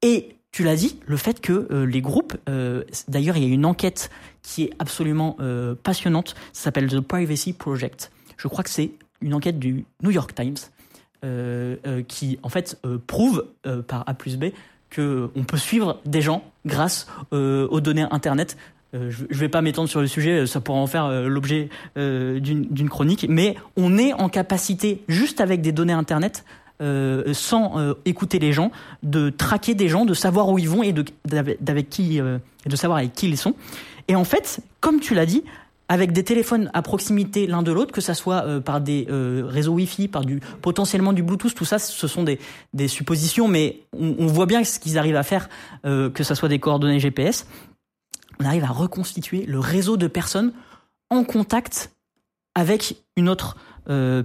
et 0.00 0.36
tu 0.52 0.62
l'as 0.64 0.76
dit, 0.76 0.98
le 1.06 1.16
fait 1.16 1.40
que 1.40 1.68
les 1.84 2.00
groupes, 2.00 2.36
d'ailleurs 3.08 3.36
il 3.36 3.44
y 3.44 3.50
a 3.50 3.52
une 3.52 3.66
enquête 3.66 4.10
qui 4.42 4.64
est 4.64 4.70
absolument 4.78 5.36
passionnante, 5.82 6.34
ça 6.52 6.64
s'appelle 6.64 6.88
The 6.88 7.00
Privacy 7.00 7.52
Project. 7.52 8.10
Je 8.36 8.48
crois 8.48 8.64
que 8.64 8.70
c'est 8.70 8.92
une 9.22 9.34
enquête 9.34 9.58
du 9.58 9.84
New 10.02 10.10
York 10.10 10.34
Times 10.34 10.56
euh, 11.24 11.76
euh, 11.86 12.02
qui 12.02 12.40
en 12.42 12.48
fait 12.48 12.76
euh, 12.84 12.98
prouve 13.06 13.46
par 13.86 14.02
A 14.08 14.14
plus 14.14 14.36
B 14.36 14.46
que 14.90 15.30
on 15.36 15.44
peut 15.44 15.56
suivre 15.56 16.00
des 16.04 16.20
gens 16.20 16.42
grâce 16.66 17.06
aux 17.30 17.80
données 17.80 18.06
internet. 18.10 18.56
Je 18.92 18.98
ne 19.22 19.34
vais 19.38 19.48
pas 19.48 19.62
m'étendre 19.62 19.88
sur 19.88 20.00
le 20.00 20.06
sujet, 20.06 20.46
ça 20.46 20.60
pourra 20.60 20.80
en 20.80 20.86
faire 20.86 21.08
l'objet 21.22 21.70
d'une 21.96 22.88
chronique, 22.90 23.24
mais 23.26 23.56
on 23.78 23.96
est 23.96 24.12
en 24.12 24.28
capacité, 24.28 25.02
juste 25.08 25.40
avec 25.40 25.62
des 25.62 25.72
données 25.72 25.94
internet, 25.94 26.44
sans 26.80 27.94
écouter 28.04 28.38
les 28.38 28.52
gens, 28.52 28.70
de 29.02 29.30
traquer 29.30 29.74
des 29.74 29.88
gens, 29.88 30.04
de 30.04 30.12
savoir 30.12 30.50
où 30.50 30.58
ils 30.58 30.68
vont 30.68 30.82
et 30.82 30.92
de 30.92 31.02
qui, 31.88 32.18
et 32.18 32.68
de 32.68 32.76
savoir 32.76 32.98
avec 32.98 33.14
qui 33.14 33.28
ils 33.28 33.38
sont. 33.38 33.54
Et 34.08 34.14
en 34.14 34.24
fait, 34.24 34.60
comme 34.80 35.00
tu 35.00 35.14
l'as 35.14 35.26
dit, 35.26 35.42
avec 35.92 36.12
des 36.12 36.24
téléphones 36.24 36.70
à 36.72 36.80
proximité 36.80 37.46
l'un 37.46 37.62
de 37.62 37.70
l'autre, 37.70 37.92
que 37.92 38.00
ça 38.00 38.14
soit 38.14 38.46
euh, 38.46 38.60
par 38.60 38.80
des 38.80 39.06
euh, 39.10 39.42
réseaux 39.46 39.74
Wi-Fi, 39.74 40.08
par 40.08 40.24
du 40.24 40.40
potentiellement 40.62 41.12
du 41.12 41.22
Bluetooth, 41.22 41.54
tout 41.54 41.66
ça, 41.66 41.78
ce 41.78 42.08
sont 42.08 42.22
des, 42.22 42.38
des 42.72 42.88
suppositions, 42.88 43.46
mais 43.46 43.80
on, 43.92 44.26
voit 44.26 44.46
bien 44.46 44.64
ce 44.64 44.78
qu'ils 44.78 44.96
arrivent 44.96 45.16
à 45.16 45.22
faire, 45.22 45.50
euh, 45.84 46.08
que 46.08 46.24
ça 46.24 46.34
soit 46.34 46.48
des 46.48 46.58
coordonnées 46.58 46.98
GPS. 46.98 47.46
On 48.40 48.46
arrive 48.46 48.64
à 48.64 48.68
reconstituer 48.68 49.44
le 49.44 49.58
réseau 49.58 49.98
de 49.98 50.06
personnes 50.06 50.54
en 51.10 51.24
contact 51.24 51.92
avec 52.54 52.96
une 53.18 53.28
autre 53.28 53.58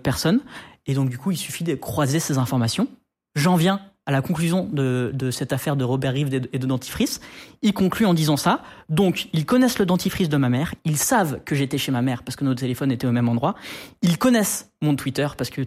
personne. 0.03 0.39
Et 0.86 0.93
donc 0.93 1.10
du 1.10 1.17
coup, 1.17 1.32
il 1.32 1.38
suffit 1.38 1.65
de 1.65 1.75
croiser 1.75 2.21
ces 2.21 2.38
informations. 2.38 2.88
J'en 3.36 3.58
viens 3.58 3.82
à 4.08 4.12
la 4.12 4.22
conclusion 4.22 4.70
de, 4.72 5.30
cette 5.32 5.52
affaire 5.52 5.76
de 5.76 5.84
Robert 5.84 6.13
Reeve 6.13 6.34
et 6.34 6.39
de, 6.39 6.65
dentifrice. 6.65 7.20
Il 7.62 7.74
conclut 7.74 8.06
en 8.06 8.13
disant 8.13 8.38
ça. 8.38 8.63
Donc, 8.88 9.28
ils 9.34 9.46
connaissent 9.46 9.80
le 9.80 9.86
dentifrice 9.86 10.30
de 10.30 10.38
ma 10.38 10.48
mère. 10.48 10.74
Ils 10.86 10.98
savent 10.98 11.43
que 11.43 11.56
j'étais 11.56 11.78
chez 11.78 11.91
ma 11.91 12.02
mère 12.02 12.24
parce 12.24 12.38
que 12.38 12.46
nos 12.46 12.56
téléphones 12.56 12.89
étaient 12.89 13.06
au 13.06 13.12
même 13.12 13.28
endroit. 13.28 13.56
Ils 14.02 14.17
connaissent 14.17 14.72
mon 14.82 14.96
Twitter 14.96 15.28
parce 15.38 15.50
que 15.50 15.62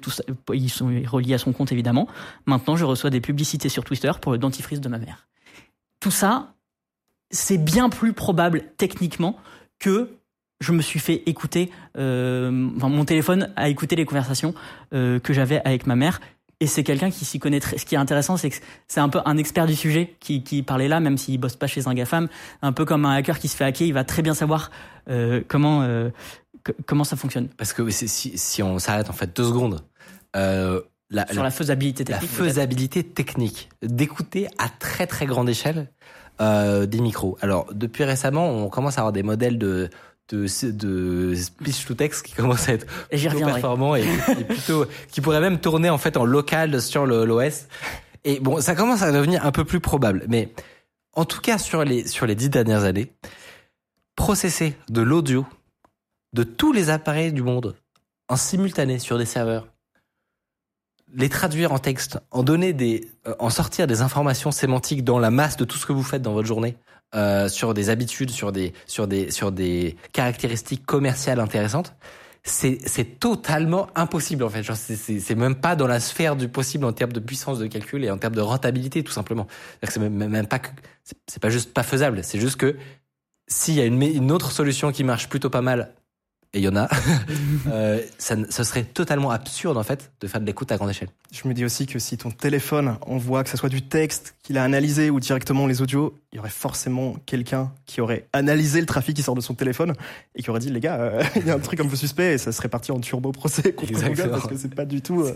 ils 0.55 0.70
sont 0.70 0.90
reliés 1.07 1.35
à 1.35 1.38
son 1.38 1.53
compte 1.53 1.70
évidemment. 1.70 2.09
Maintenant, 2.46 2.76
je 2.76 2.87
reçois 2.87 3.11
des 3.11 3.20
publicités 3.20 3.68
sur 3.68 3.85
Twitter 3.85 4.11
pour 4.22 4.33
le 4.33 4.38
dentifrice 4.38 4.81
de 4.81 4.88
ma 4.88 4.98
mère. 4.98 5.29
Tout 6.00 6.11
ça, 6.11 6.55
c'est 7.31 7.59
bien 7.59 7.90
plus 7.90 8.14
probable 8.14 8.62
techniquement 8.79 9.37
que 9.79 10.09
je 10.61 10.72
me 10.72 10.83
suis 10.83 10.98
fait 10.98 11.22
écouter, 11.26 11.70
euh, 11.96 12.68
enfin, 12.76 12.88
mon 12.88 13.05
téléphone 13.05 13.50
a 13.57 13.68
écouté 13.68 13.96
les 13.96 14.05
conversations 14.05 14.55
euh, 14.92 15.18
que 15.18 15.33
j'avais 15.33 15.61
avec 15.64 15.87
ma 15.87 15.96
mère 15.96 16.20
et 16.60 16.66
c'est 16.66 16.84
quelqu'un 16.84 17.10
qui 17.10 17.24
s'y 17.24 17.38
connaît. 17.38 17.60
Très... 17.60 17.78
Ce 17.78 17.86
qui 17.86 17.94
est 17.94 17.98
intéressant, 17.98 18.36
c'est 18.36 18.50
que 18.50 18.56
c'est 18.86 19.00
un 19.00 19.08
peu 19.08 19.20
un 19.24 19.36
expert 19.36 19.66
du 19.66 19.74
sujet 19.74 20.14
qui, 20.20 20.42
qui 20.44 20.62
parlait 20.62 20.88
là, 20.88 21.00
même 21.00 21.16
s'il 21.16 21.40
bosse 21.40 21.56
pas 21.56 21.66
chez 21.66 21.88
un 21.88 21.94
GAFAM, 21.94 22.28
un 22.62 22.72
peu 22.72 22.84
comme 22.84 23.04
un 23.06 23.14
hacker 23.14 23.38
qui 23.38 23.48
se 23.48 23.56
fait 23.56 23.64
hacker, 23.64 23.86
il 23.86 23.94
va 23.94 24.04
très 24.04 24.22
bien 24.22 24.34
savoir 24.34 24.70
euh, 25.08 25.42
comment 25.48 25.82
euh, 25.82 26.10
comment 26.86 27.04
ça 27.04 27.16
fonctionne. 27.16 27.48
Parce 27.48 27.72
que 27.72 27.88
si, 27.90 28.06
si 28.36 28.62
on 28.62 28.78
s'arrête 28.78 29.10
en 29.10 29.14
fait 29.14 29.34
deux 29.34 29.44
secondes. 29.44 29.82
Euh, 30.36 30.80
la, 31.10 31.26
sur 31.32 31.42
la, 31.42 31.50
faisabilité 31.50 32.04
technique. 32.04 32.30
La 32.30 32.44
faisabilité 32.44 33.02
technique 33.02 33.68
d'écouter 33.82 34.46
à 34.58 34.68
très 34.68 35.08
très 35.08 35.26
grande 35.26 35.48
échelle 35.48 35.90
euh, 36.40 36.86
des 36.86 37.00
micros. 37.00 37.36
Alors 37.40 37.66
depuis 37.74 38.04
récemment, 38.04 38.48
on 38.48 38.68
commence 38.68 38.96
à 38.98 39.00
avoir 39.00 39.12
des 39.12 39.24
modèles 39.24 39.58
de 39.58 39.90
de, 40.34 40.70
de 40.70 41.34
speech 41.34 41.86
to 41.86 41.94
text 41.94 42.24
qui 42.24 42.32
commencent 42.36 42.68
à 42.68 42.72
être 42.72 42.86
plutôt 43.08 43.44
performants 43.44 43.96
et, 43.96 44.04
et, 44.38 44.44
plutôt 44.44 44.86
qui 45.10 45.20
pourraient 45.20 45.40
même 45.40 45.60
tourner 45.60 45.90
en 45.90 45.98
fait 45.98 46.16
en 46.16 46.24
local 46.24 46.80
sur 46.80 47.06
l'OS. 47.06 47.66
Et 48.24 48.40
bon, 48.40 48.60
ça 48.60 48.74
commence 48.74 49.02
à 49.02 49.12
devenir 49.12 49.44
un 49.44 49.52
peu 49.52 49.64
plus 49.64 49.80
probable. 49.80 50.24
Mais 50.28 50.52
en 51.14 51.24
tout 51.24 51.40
cas 51.40 51.58
sur 51.58 51.84
les 51.84 52.06
sur 52.06 52.26
les 52.26 52.34
dix 52.34 52.50
dernières 52.50 52.84
années, 52.84 53.12
processer 54.16 54.76
de 54.88 55.02
l'audio 55.02 55.46
de 56.32 56.42
tous 56.42 56.72
les 56.72 56.90
appareils 56.90 57.32
du 57.32 57.42
monde 57.42 57.76
en 58.28 58.36
simultané 58.36 58.98
sur 58.98 59.18
des 59.18 59.26
serveurs 59.26 59.66
les 61.14 61.28
traduire 61.28 61.72
en 61.72 61.78
texte, 61.78 62.18
en 62.30 62.42
donner 62.42 62.72
des, 62.72 63.10
euh, 63.26 63.34
en 63.38 63.50
sortir 63.50 63.86
des 63.86 64.02
informations 64.02 64.50
sémantiques 64.50 65.04
dans 65.04 65.18
la 65.18 65.30
masse 65.30 65.56
de 65.56 65.64
tout 65.64 65.76
ce 65.76 65.86
que 65.86 65.92
vous 65.92 66.02
faites 66.02 66.22
dans 66.22 66.32
votre 66.32 66.48
journée, 66.48 66.76
euh, 67.14 67.48
sur 67.48 67.74
des 67.74 67.90
habitudes, 67.90 68.30
sur 68.30 68.52
des, 68.52 68.72
sur 68.86 69.08
des, 69.08 69.30
sur 69.30 69.52
des 69.52 69.96
caractéristiques 70.12 70.86
commerciales 70.86 71.40
intéressantes, 71.40 71.94
c'est, 72.42 73.18
totalement 73.18 73.88
impossible 73.94 74.44
en 74.44 74.48
fait. 74.48 74.62
C'est, 74.72 75.34
même 75.34 75.54
pas 75.54 75.76
dans 75.76 75.86
la 75.86 76.00
sphère 76.00 76.36
du 76.36 76.48
possible 76.48 76.84
en 76.84 76.92
termes 76.92 77.12
de 77.12 77.20
puissance 77.20 77.58
de 77.58 77.66
calcul 77.66 78.04
et 78.04 78.10
en 78.10 78.18
termes 78.18 78.34
de 78.34 78.40
rentabilité 78.40 79.02
tout 79.02 79.12
simplement. 79.12 79.46
C'est 79.82 79.98
même, 79.98 80.28
même 80.28 80.46
pas 80.46 80.60
c'est, 81.26 81.40
pas 81.40 81.50
juste 81.50 81.74
pas 81.74 81.82
faisable, 81.82 82.22
c'est 82.22 82.40
juste 82.40 82.56
que 82.56 82.76
s'il 83.48 83.74
y 83.74 83.80
a 83.80 83.84
une, 83.84 84.00
une 84.00 84.30
autre 84.32 84.52
solution 84.52 84.92
qui 84.92 85.04
marche 85.04 85.28
plutôt 85.28 85.50
pas 85.50 85.62
mal 85.62 85.92
et 86.52 86.58
il 86.58 86.64
y 86.64 86.68
en 86.68 86.76
a, 86.76 86.88
euh, 87.68 88.02
ça, 88.18 88.36
ce 88.48 88.64
serait 88.64 88.82
totalement 88.82 89.30
absurde 89.30 89.76
en 89.76 89.84
fait 89.84 90.12
de 90.20 90.26
faire 90.26 90.40
de 90.40 90.46
l'écoute 90.46 90.72
à 90.72 90.76
grande 90.76 90.90
échelle. 90.90 91.10
Je 91.32 91.46
me 91.46 91.54
dis 91.54 91.64
aussi 91.64 91.86
que 91.86 91.98
si 91.98 92.16
ton 92.16 92.30
téléphone 92.30 92.96
envoie 93.02 93.44
que 93.44 93.50
ce 93.50 93.56
soit 93.56 93.68
du 93.68 93.82
texte 93.82 94.34
qu'il 94.50 94.58
a 94.58 94.64
analysé 94.64 95.10
ou 95.10 95.20
directement 95.20 95.68
les 95.68 95.80
audios, 95.80 96.12
il 96.32 96.36
y 96.36 96.38
aurait 96.40 96.50
forcément 96.50 97.14
quelqu'un 97.24 97.70
qui 97.86 98.00
aurait 98.00 98.26
analysé 98.32 98.80
le 98.80 98.86
trafic 98.86 99.14
qui 99.14 99.22
sort 99.22 99.36
de 99.36 99.40
son 99.40 99.54
téléphone 99.54 99.92
et 100.34 100.42
qui 100.42 100.50
aurait 100.50 100.58
dit 100.58 100.70
les 100.70 100.80
gars, 100.80 100.96
euh, 100.96 101.22
il 101.36 101.46
y 101.46 101.50
a 101.50 101.54
un 101.54 101.60
truc 101.60 101.78
un 101.78 101.86
peu 101.86 101.94
suspect 101.94 102.34
et 102.34 102.38
ça 102.38 102.50
serait 102.50 102.68
parti 102.68 102.90
en 102.90 102.98
turbo 102.98 103.30
procès 103.30 103.72
contre 103.72 103.92
Google 103.92 104.28
parce 104.28 104.48
que 104.48 104.56
c'est 104.56 104.74
pas 104.74 104.86
du 104.86 105.02
tout 105.02 105.22
euh, 105.22 105.32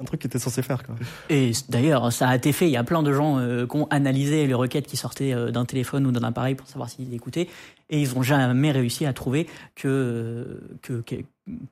un 0.00 0.04
truc 0.04 0.20
qui 0.20 0.28
était 0.28 0.38
censé 0.38 0.62
faire. 0.62 0.84
Quoi. 0.84 0.94
Et 1.28 1.50
d'ailleurs, 1.70 2.12
ça 2.12 2.28
a 2.28 2.36
été 2.36 2.52
fait. 2.52 2.68
Il 2.68 2.70
y 2.70 2.76
a 2.76 2.84
plein 2.84 3.02
de 3.02 3.12
gens 3.12 3.40
euh, 3.40 3.66
qui 3.66 3.76
ont 3.76 3.88
analysé 3.90 4.46
les 4.46 4.54
requêtes 4.54 4.86
qui 4.86 4.96
sortaient 4.96 5.34
d'un 5.50 5.64
téléphone 5.64 6.06
ou 6.06 6.12
d'un 6.12 6.22
appareil 6.22 6.54
pour 6.54 6.68
savoir 6.68 6.88
s'ils 6.88 7.12
écoutaient 7.12 7.48
et 7.90 8.00
ils 8.00 8.16
ont 8.16 8.22
jamais 8.22 8.70
réussi 8.70 9.06
à 9.06 9.12
trouver 9.12 9.48
que 9.74 10.62
que, 10.82 11.02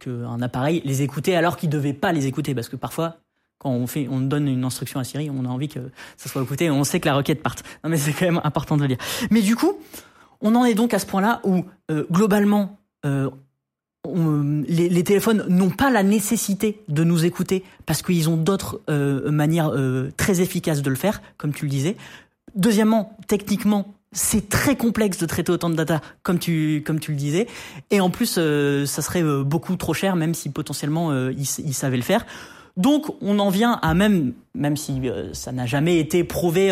que, 0.01 0.25
un 0.25 0.43
appareil 0.43 0.83
les 0.85 1.03
écoutait 1.03 1.37
alors 1.37 1.57
qu'il 1.57 1.71
devait 1.71 1.93
pas 1.93 2.11
les 2.11 2.27
écouter 2.27 2.53
parce 2.53 2.69
que 2.69 2.75
parfois 2.75 3.19
quand 3.61 3.71
on 3.71 3.87
fait 3.87 4.09
on 4.11 4.21
donne 4.21 4.49
une 4.49 4.65
instruction 4.65 4.99
à 4.99 5.05
Siri 5.05 5.31
on 5.31 5.45
a 5.45 5.49
envie 5.49 5.69
que 5.69 5.79
ça 6.17 6.29
soit 6.29 6.43
écouté 6.43 6.69
on 6.71 6.83
sait 6.83 6.99
que 6.99 7.07
la 7.07 7.15
requête 7.15 7.43
parte. 7.43 7.63
Non 7.85 7.91
mais 7.91 7.97
c'est 7.97 8.13
quand 8.13 8.27
même 8.27 8.41
important 8.43 8.77
de 8.77 8.83
le 8.83 8.89
dire. 8.89 8.99
Mais 9.31 9.43
du 9.43 9.55
coup 9.55 9.75
on 10.41 10.57
en 10.57 10.65
est 10.65 10.75
donc 10.75 10.93
à 10.93 10.99
ce 10.99 11.07
point 11.07 11.21
là 11.21 11.41
où 11.45 11.65
euh, 11.93 12.05
globalement 12.11 12.79
euh, 13.07 13.31
les, 14.07 14.89
les, 14.89 15.05
téléphones 15.05 15.45
n'ont 15.49 15.71
pas 15.71 15.91
la 15.91 16.03
nécessité 16.03 16.83
de 16.89 17.05
nous 17.05 17.25
écouter 17.25 17.65
parce 17.87 18.03
qu'ils 18.03 18.29
ont 18.29 18.37
d'autres 18.37 18.81
euh, 18.89 19.31
manières 19.31 19.71
euh, 19.75 20.11
très 20.17 20.41
efficaces 20.41 20.83
de 20.83 20.91
le 20.91 20.97
faire, 20.97 21.21
comme 21.37 21.53
tu 21.53 21.67
le 21.67 21.71
disais. 21.71 21.97
Deuxièmement, 22.55 23.17
techniquement, 23.29 23.95
c'est 24.13 24.49
très 24.49 24.77
complexe 24.77 25.19
de 25.19 25.27
traiter 25.27 25.53
autant 25.53 25.71
de 25.71 25.77
data 25.77 26.01
comme 26.23 26.39
tu 26.39 26.83
comme 26.85 26.99
tu 26.99 27.13
le 27.13 27.17
disais. 27.17 27.47
Et 27.91 28.01
en 28.01 28.11
plus 28.11 28.37
euh, 28.39 28.87
ça 28.87 29.03
serait 29.03 29.23
euh, 29.23 29.45
beaucoup 29.45 29.77
trop 29.77 29.95
cher 29.95 30.17
même 30.17 30.35
si 30.35 30.51
potentiellement 30.51 31.15
ils, 31.29 31.47
ils, 31.65 31.75
savaient 31.75 31.97
le 31.97 32.03
faire 32.03 32.27
donc 32.77 33.07
on 33.21 33.39
en 33.39 33.51
vient 33.51 33.79
à 33.83 33.95
même 33.95 34.33
même 34.55 34.77
si 34.77 35.01
ça 35.33 35.53
n'a 35.53 35.67
jamais 35.67 35.99
été 35.99 36.25
prouvé 36.25 36.69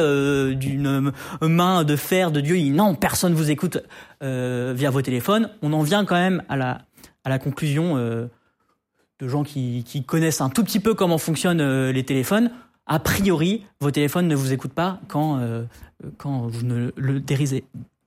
d'une 0.54 1.12
main 1.42 1.84
de 1.84 1.96
fer 1.96 2.30
de 2.30 2.40
Dieu 2.40 2.58
non 2.72 2.94
personne 2.94 3.34
vous 3.34 3.50
écoute 3.50 3.78
via 4.20 4.90
vos 4.90 5.02
téléphones 5.02 5.50
on 5.62 5.72
en 5.72 5.82
vient 5.82 6.04
quand 6.04 6.16
même 6.16 6.42
à 6.48 6.56
la 6.56 6.82
à 7.24 7.28
la 7.28 7.38
conclusion 7.38 7.96
de 7.96 9.28
gens 9.28 9.42
qui, 9.42 10.04
connaissent 10.06 10.40
un 10.40 10.50
tout 10.50 10.64
petit 10.64 10.80
peu 10.80 10.94
comment 10.94 11.18
fonctionnent 11.18 11.90
les 11.90 12.04
téléphones 12.04 12.50
a 12.88 12.98
priori, 12.98 13.64
vos 13.80 13.90
téléphones 13.90 14.26
ne 14.26 14.34
vous 14.34 14.52
écoutent 14.52 14.72
pas 14.72 14.98
quand, 15.08 15.38
euh, 15.38 15.64
quand 16.16 16.46
vous 16.48 16.64
ne 16.64 16.90
le 16.96 17.20
dérisez, 17.20 17.64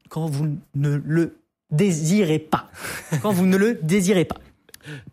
quand 0.10 0.26
vous 0.26 0.58
ne 0.74 1.00
le 1.06 1.38
désirez 1.70 2.40
pas. 2.40 2.70
quand 3.22 3.32
vous 3.32 3.46
ne 3.46 3.58
le 3.58 3.76
désirez 3.76 4.26
pas. 4.26 4.38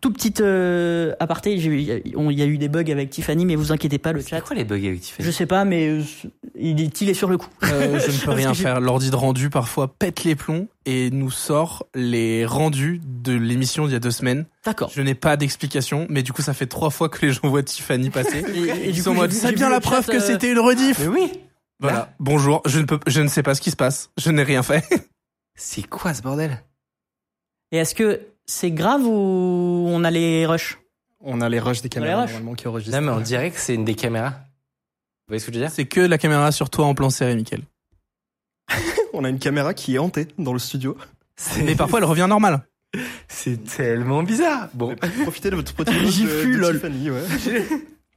Tout 0.01 0.11
petit 0.11 0.33
euh, 0.39 1.13
aparté, 1.19 1.53
il 1.53 1.81
y 1.81 2.41
a 2.41 2.45
eu 2.45 2.57
des 2.57 2.69
bugs 2.69 2.91
avec 2.91 3.09
Tiffany, 3.09 3.45
mais 3.45 3.55
vous 3.55 3.71
inquiétez 3.71 3.97
pas, 3.97 4.11
le 4.11 4.21
chat. 4.21 4.41
Quoi 4.41 4.55
les 4.55 4.63
bugs 4.63 4.75
avec 4.75 5.01
Tiffany? 5.01 5.25
Je 5.25 5.31
sais 5.31 5.45
pas, 5.45 5.65
mais 5.65 5.87
euh, 5.87 6.03
il, 6.55 6.81
est, 6.81 7.01
il 7.01 7.09
est 7.09 7.13
sur 7.13 7.29
le 7.29 7.37
coup. 7.37 7.49
Euh, 7.63 7.99
je 7.99 8.11
ne 8.11 8.25
peux 8.25 8.31
rien 8.31 8.53
faire. 8.53 8.79
L'ordi 8.79 9.09
de 9.09 9.15
rendu 9.15 9.49
parfois 9.49 9.87
pète 9.87 10.23
les 10.23 10.35
plombs 10.35 10.67
et 10.85 11.11
nous 11.11 11.31
sort 11.31 11.85
les 11.93 12.45
rendus 12.45 13.01
de 13.05 13.33
l'émission 13.33 13.85
d'il 13.85 13.93
y 13.93 13.95
a 13.95 13.99
deux 13.99 14.11
semaines. 14.11 14.45
D'accord. 14.65 14.91
Je 14.93 15.01
n'ai 15.01 15.15
pas 15.15 15.37
d'explication, 15.37 16.07
mais 16.09 16.23
du 16.23 16.33
coup 16.33 16.41
ça 16.41 16.53
fait 16.53 16.67
trois 16.67 16.89
fois 16.89 17.09
que 17.09 17.25
les 17.25 17.31
gens 17.31 17.41
voient 17.43 17.63
Tiffany 17.63 18.09
passer. 18.09 18.39
et, 18.55 18.89
Ils 18.89 19.01
sont 19.01 19.11
en 19.11 19.15
mode, 19.15 19.31
c'est 19.31 19.53
bien 19.53 19.69
la 19.69 19.79
preuve 19.79 20.05
que 20.07 20.19
c'était 20.19 20.51
une 20.51 20.59
rediff. 20.59 20.99
Mais 20.99 21.07
oui. 21.07 21.31
Voilà. 21.79 22.13
Bonjour. 22.19 22.61
Je 22.65 22.79
ne 22.79 22.85
peux, 22.85 22.99
je 23.07 23.21
ne 23.21 23.27
sais 23.27 23.43
pas 23.43 23.55
ce 23.55 23.61
qui 23.61 23.71
se 23.71 23.77
passe. 23.77 24.09
Je 24.17 24.31
n'ai 24.31 24.43
rien 24.43 24.63
fait. 24.63 24.83
C'est 25.55 25.87
quoi 25.87 26.13
ce 26.13 26.21
bordel? 26.21 26.63
Et 27.71 27.77
est-ce 27.77 27.93
que 27.93 28.21
c'est 28.49 28.71
grave 28.71 29.05
ou 29.05 29.85
on 29.87 30.03
a 30.03 30.09
les 30.09 30.45
rushs? 30.45 30.79
On 31.21 31.41
a 31.41 31.49
les 31.49 31.59
rushs 31.59 31.81
des 31.81 31.89
caméras 31.89 32.25
normalement 32.25 32.55
qui 32.55 32.67
enregistrent. 32.67 32.99
Non, 32.99 33.05
mais 33.05 33.11
on 33.11 33.21
dirait 33.21 33.51
que 33.51 33.59
c'est 33.59 33.75
une 33.75 33.85
des 33.85 33.93
caméras. 33.93 34.31
Vous 34.31 35.29
voyez 35.29 35.39
ce 35.39 35.45
que 35.45 35.53
je 35.53 35.59
veux 35.59 35.63
dire? 35.65 35.71
C'est 35.71 35.85
que 35.85 35.99
la 35.99 36.17
caméra 36.17 36.51
sur 36.51 36.69
toi 36.69 36.85
en 36.85 36.95
plan 36.95 37.09
serré, 37.11 37.35
Mickaël. 37.35 37.61
on 39.13 39.23
a 39.23 39.29
une 39.29 39.37
caméra 39.39 39.73
qui 39.73 39.95
est 39.95 39.99
hantée 39.99 40.27
dans 40.39 40.53
le 40.53 40.59
studio. 40.59 40.97
Mais 41.63 41.75
parfois 41.75 41.99
elle 41.99 42.05
revient 42.05 42.25
normale. 42.27 42.61
C'est 43.27 43.63
tellement 43.63 44.23
bizarre. 44.23 44.69
Bon, 44.73 44.95
profitez 45.21 45.51
de 45.51 45.55
votre 45.55 45.73
petit 45.75 46.11
J'y 46.11 46.25
fus, 46.25 46.57
lol. 46.57 46.75
Tiffany, 46.75 47.11
ouais. 47.11 47.23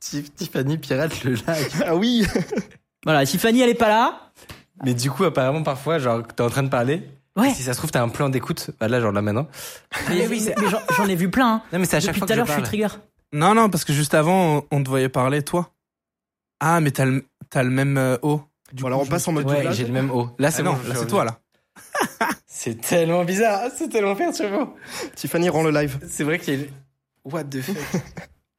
Tiffany 0.01 0.79
pirate 0.79 1.25
le 1.25 1.33
live. 1.33 1.83
Ah 1.87 1.95
oui. 1.95 2.27
Voilà, 3.05 3.27
Tiffany 3.27 3.61
elle 3.61 3.71
est 3.71 3.75
pas 3.75 3.89
là. 3.89 4.33
Mais 4.83 4.95
du 4.95 5.11
coup, 5.11 5.25
apparemment, 5.25 5.63
parfois, 5.63 5.99
genre, 5.99 6.27
t'es 6.27 6.43
en 6.43 6.49
train 6.49 6.63
de 6.63 6.69
parler, 6.69 7.03
Ouais. 7.37 7.53
Si 7.55 7.63
ça 7.63 7.73
se 7.73 7.79
trouve, 7.79 7.91
t'as 7.91 8.03
un 8.03 8.09
plan 8.09 8.29
d'écoute. 8.29 8.71
Bah 8.79 8.89
là, 8.89 9.01
genre 9.01 9.13
là 9.13 9.23
maintenant. 9.23 9.49
Mais, 10.09 10.27
oui, 10.29 10.47
mais 10.59 10.67
j'en- 10.97 11.07
ai 11.07 11.15
vu 11.15 11.31
plein. 11.31 11.55
Hein. 11.55 11.63
Non, 11.73 11.79
mais 11.79 11.87
c'est 11.87 11.97
à 11.97 12.01
chaque 12.01 12.09
Depuis 12.11 12.19
fois 12.21 12.27
tout 12.27 12.33
à 12.33 12.37
l'heure, 12.37 12.47
je 12.47 12.53
je 12.53 12.57
suis 12.57 12.63
trigger. 12.65 12.89
Non, 13.33 13.55
non, 13.55 13.71
parce 13.71 13.85
que 13.85 13.93
juste 13.95 14.13
avant, 14.15 14.59
on, 14.71 14.77
on 14.79 14.83
te 14.83 14.89
voyait 14.91 15.09
parler, 15.09 15.43
toi. 15.43 15.71
Ah, 16.61 16.81
mais 16.81 16.91
t'as 16.91 17.07
le, 17.07 17.25
t'as 17.49 17.63
le 17.63 17.71
même 17.71 17.97
euh, 17.97 18.19
haut. 18.23 18.43
Du 18.73 18.83
Bon, 18.83 18.89
alors 18.89 18.99
coup, 19.01 19.03
on 19.03 19.07
je 19.07 19.11
passe 19.11 19.27
en 19.29 19.33
mode 19.33 19.47
Ouais, 19.51 19.67
j'ai 19.73 19.85
le 19.87 19.93
même 19.93 20.11
haut. 20.11 20.29
Là, 20.39 20.51
c'est 20.51 20.61
Ah 20.61 20.65
non, 20.65 20.73
bon, 20.75 20.89
là 20.89 20.95
c'est 20.95 21.07
toi 21.07 21.25
là. 21.25 21.39
C'est 22.47 22.81
tellement 22.81 23.25
bizarre. 23.25 23.71
C'est 23.77 23.89
tellement 23.89 24.15
perturbant. 24.15 24.75
Tiffany 25.17 25.49
rend 25.49 25.63
le 25.65 25.71
live. 25.71 25.99
C'est 26.09 26.23
vrai 26.23 26.39
qu'il 26.39 26.61
y 26.61 26.63
a. 26.63 26.67
What 27.25 27.45
the 27.45 27.61
fuck? 27.63 27.77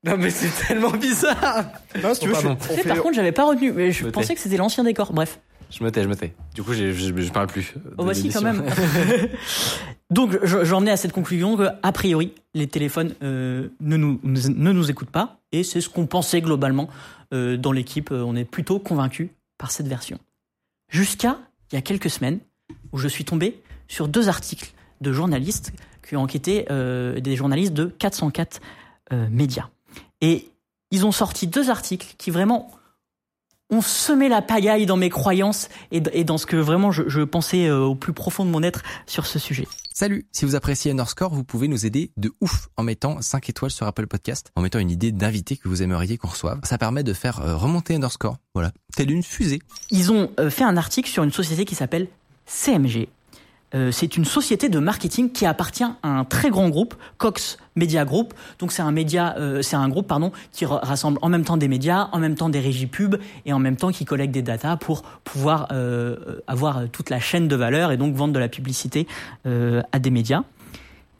Non, 0.05 0.17
mais 0.17 0.31
c'est 0.31 0.49
tellement 0.67 0.89
bizarre. 0.91 1.63
Non, 2.03 2.13
si 2.13 2.19
tu 2.19 2.29
Oh, 2.29 2.35
veux, 2.35 2.57
je- 2.59 2.73
fait- 2.81 2.89
par 2.89 2.97
contre, 3.01 3.15
j'avais 3.15 3.31
pas 3.31 3.45
retenu. 3.45 3.71
Mais 3.71 3.93
je 3.93 4.05
pensais 4.07 4.35
que 4.35 4.41
c'était 4.41 4.57
l'ancien 4.57 4.83
décor. 4.83 5.13
Bref. 5.13 5.39
Je 5.75 5.83
me 5.83 5.91
tais, 5.91 6.03
je 6.03 6.07
me 6.07 6.15
tais. 6.15 6.35
Du 6.53 6.61
coup, 6.61 6.73
je, 6.73 6.91
je 6.91 7.31
parle 7.31 7.47
plus. 7.47 7.73
Oh, 7.97 8.03
voici 8.03 8.29
quand 8.29 8.41
même. 8.41 8.63
Donc, 10.11 10.37
je- 10.43 10.63
j'en 10.63 10.85
ai 10.85 10.91
à 10.91 10.97
cette 10.97 11.13
conclusion 11.13 11.57
que, 11.57 11.67
a 11.81 11.91
priori, 11.91 12.33
les 12.53 12.67
téléphones 12.67 13.15
euh, 13.23 13.69
ne, 13.79 13.97
nous, 13.97 14.19
ne 14.23 14.71
nous 14.71 14.91
écoutent 14.91 15.09
pas. 15.09 15.39
Et 15.51 15.63
c'est 15.63 15.81
ce 15.81 15.89
qu'on 15.89 16.05
pensait 16.05 16.41
globalement 16.41 16.89
euh, 17.33 17.57
dans 17.57 17.71
l'équipe. 17.71 18.11
Euh, 18.11 18.21
On 18.23 18.35
est 18.35 18.45
plutôt 18.45 18.77
convaincus 18.79 19.29
par 19.57 19.71
cette 19.71 19.87
version. 19.87 20.19
Jusqu'à 20.89 21.37
il 21.71 21.75
y 21.75 21.77
a 21.79 21.81
quelques 21.81 22.09
semaines, 22.09 22.39
où 22.91 22.99
je 22.99 23.07
suis 23.07 23.25
tombé 23.25 23.59
sur 23.87 24.07
deux 24.07 24.29
articles 24.29 24.73
de 25.01 25.11
journalistes 25.11 25.73
qui 26.07 26.15
ont 26.15 26.21
enquêté, 26.21 26.65
euh, 26.69 27.19
des 27.19 27.35
journalistes 27.35 27.73
de 27.73 27.85
404 27.85 28.61
euh, 29.11 29.27
médias. 29.31 29.69
Et 30.21 30.49
ils 30.91 31.05
ont 31.05 31.11
sorti 31.11 31.47
deux 31.47 31.71
articles 31.71 32.13
qui 32.19 32.29
vraiment 32.29 32.69
ont 33.69 33.81
semé 33.81 34.29
la 34.29 34.41
pagaille 34.41 34.85
dans 34.85 34.97
mes 34.97 35.09
croyances 35.09 35.69
et, 35.91 36.01
dans 36.23 36.37
ce 36.37 36.45
que 36.45 36.55
vraiment 36.55 36.91
je, 36.91 37.03
je 37.07 37.21
pensais 37.21 37.67
euh, 37.67 37.79
au 37.79 37.95
plus 37.95 38.13
profond 38.13 38.45
de 38.45 38.49
mon 38.49 38.63
être 38.63 38.83
sur 39.07 39.25
ce 39.25 39.39
sujet. 39.39 39.67
Salut, 39.95 40.25
si 40.31 40.45
vous 40.45 40.55
appréciez 40.55 40.91
Underscore, 40.91 41.33
vous 41.33 41.43
pouvez 41.43 41.67
nous 41.67 41.85
aider 41.85 42.11
de 42.17 42.33
ouf 42.41 42.67
en 42.77 42.83
mettant 42.83 43.21
5 43.21 43.47
étoiles 43.49 43.69
sur 43.69 43.85
Apple 43.85 44.07
Podcast, 44.07 44.51
en 44.55 44.63
mettant 44.63 44.79
une 44.79 44.89
idée 44.89 45.11
d'invité 45.11 45.55
que 45.55 45.67
vous 45.67 45.83
aimeriez 45.83 46.17
qu'on 46.17 46.29
reçoive. 46.29 46.59
Ça 46.63 46.79
permet 46.79 47.03
de 47.03 47.13
faire 47.13 47.41
euh, 47.41 47.55
remonter 47.55 47.93
Underscore, 47.93 48.37
voilà, 48.55 48.71
telle 48.95 49.11
une 49.11 49.21
fusée. 49.21 49.61
Ils 49.91 50.11
ont 50.11 50.31
euh, 50.39 50.49
fait 50.49 50.63
un 50.63 50.77
article 50.77 51.09
sur 51.09 51.23
une 51.23 51.31
société 51.31 51.65
qui 51.65 51.75
s'appelle 51.75 52.07
CMG, 52.47 53.07
Euh, 53.75 53.91
c'est 53.91 54.17
une 54.17 54.25
société 54.25 54.69
de 54.69 54.79
marketing 54.79 55.31
qui 55.31 55.45
appartient 55.45 55.83
à 55.83 56.07
un 56.07 56.25
très 56.25 56.49
grand 56.49 56.69
groupe, 56.69 56.93
Cox 57.17 57.57
Media 57.75 58.05
Group. 58.05 58.33
Donc 58.59 58.71
c'est 58.71 58.83
un 58.83 58.91
média, 58.91 59.35
euh, 59.37 59.61
c'est 59.61 59.75
un 59.75 59.89
groupe 59.89 60.07
pardon 60.07 60.31
qui 60.51 60.65
ra- 60.65 60.79
rassemble 60.83 61.17
en 61.21 61.29
même 61.29 61.43
temps 61.43 61.57
des 61.57 61.67
médias, 61.67 62.09
en 62.11 62.19
même 62.19 62.35
temps 62.35 62.49
des 62.49 62.59
régies 62.59 62.87
pub 62.87 63.15
et 63.45 63.53
en 63.53 63.59
même 63.59 63.75
temps 63.75 63.91
qui 63.91 64.05
collecte 64.05 64.33
des 64.33 64.43
datas 64.43 64.77
pour 64.77 65.01
pouvoir 65.23 65.69
euh, 65.71 66.41
avoir 66.45 66.87
toute 66.91 67.09
la 67.09 67.19
chaîne 67.19 67.47
de 67.47 67.55
valeur 67.55 67.91
et 67.91 67.97
donc 67.97 68.13
vendre 68.15 68.33
de 68.33 68.39
la 68.39 68.49
publicité 68.49 69.07
à 69.45 69.99
des 69.99 70.09
médias. 70.11 70.43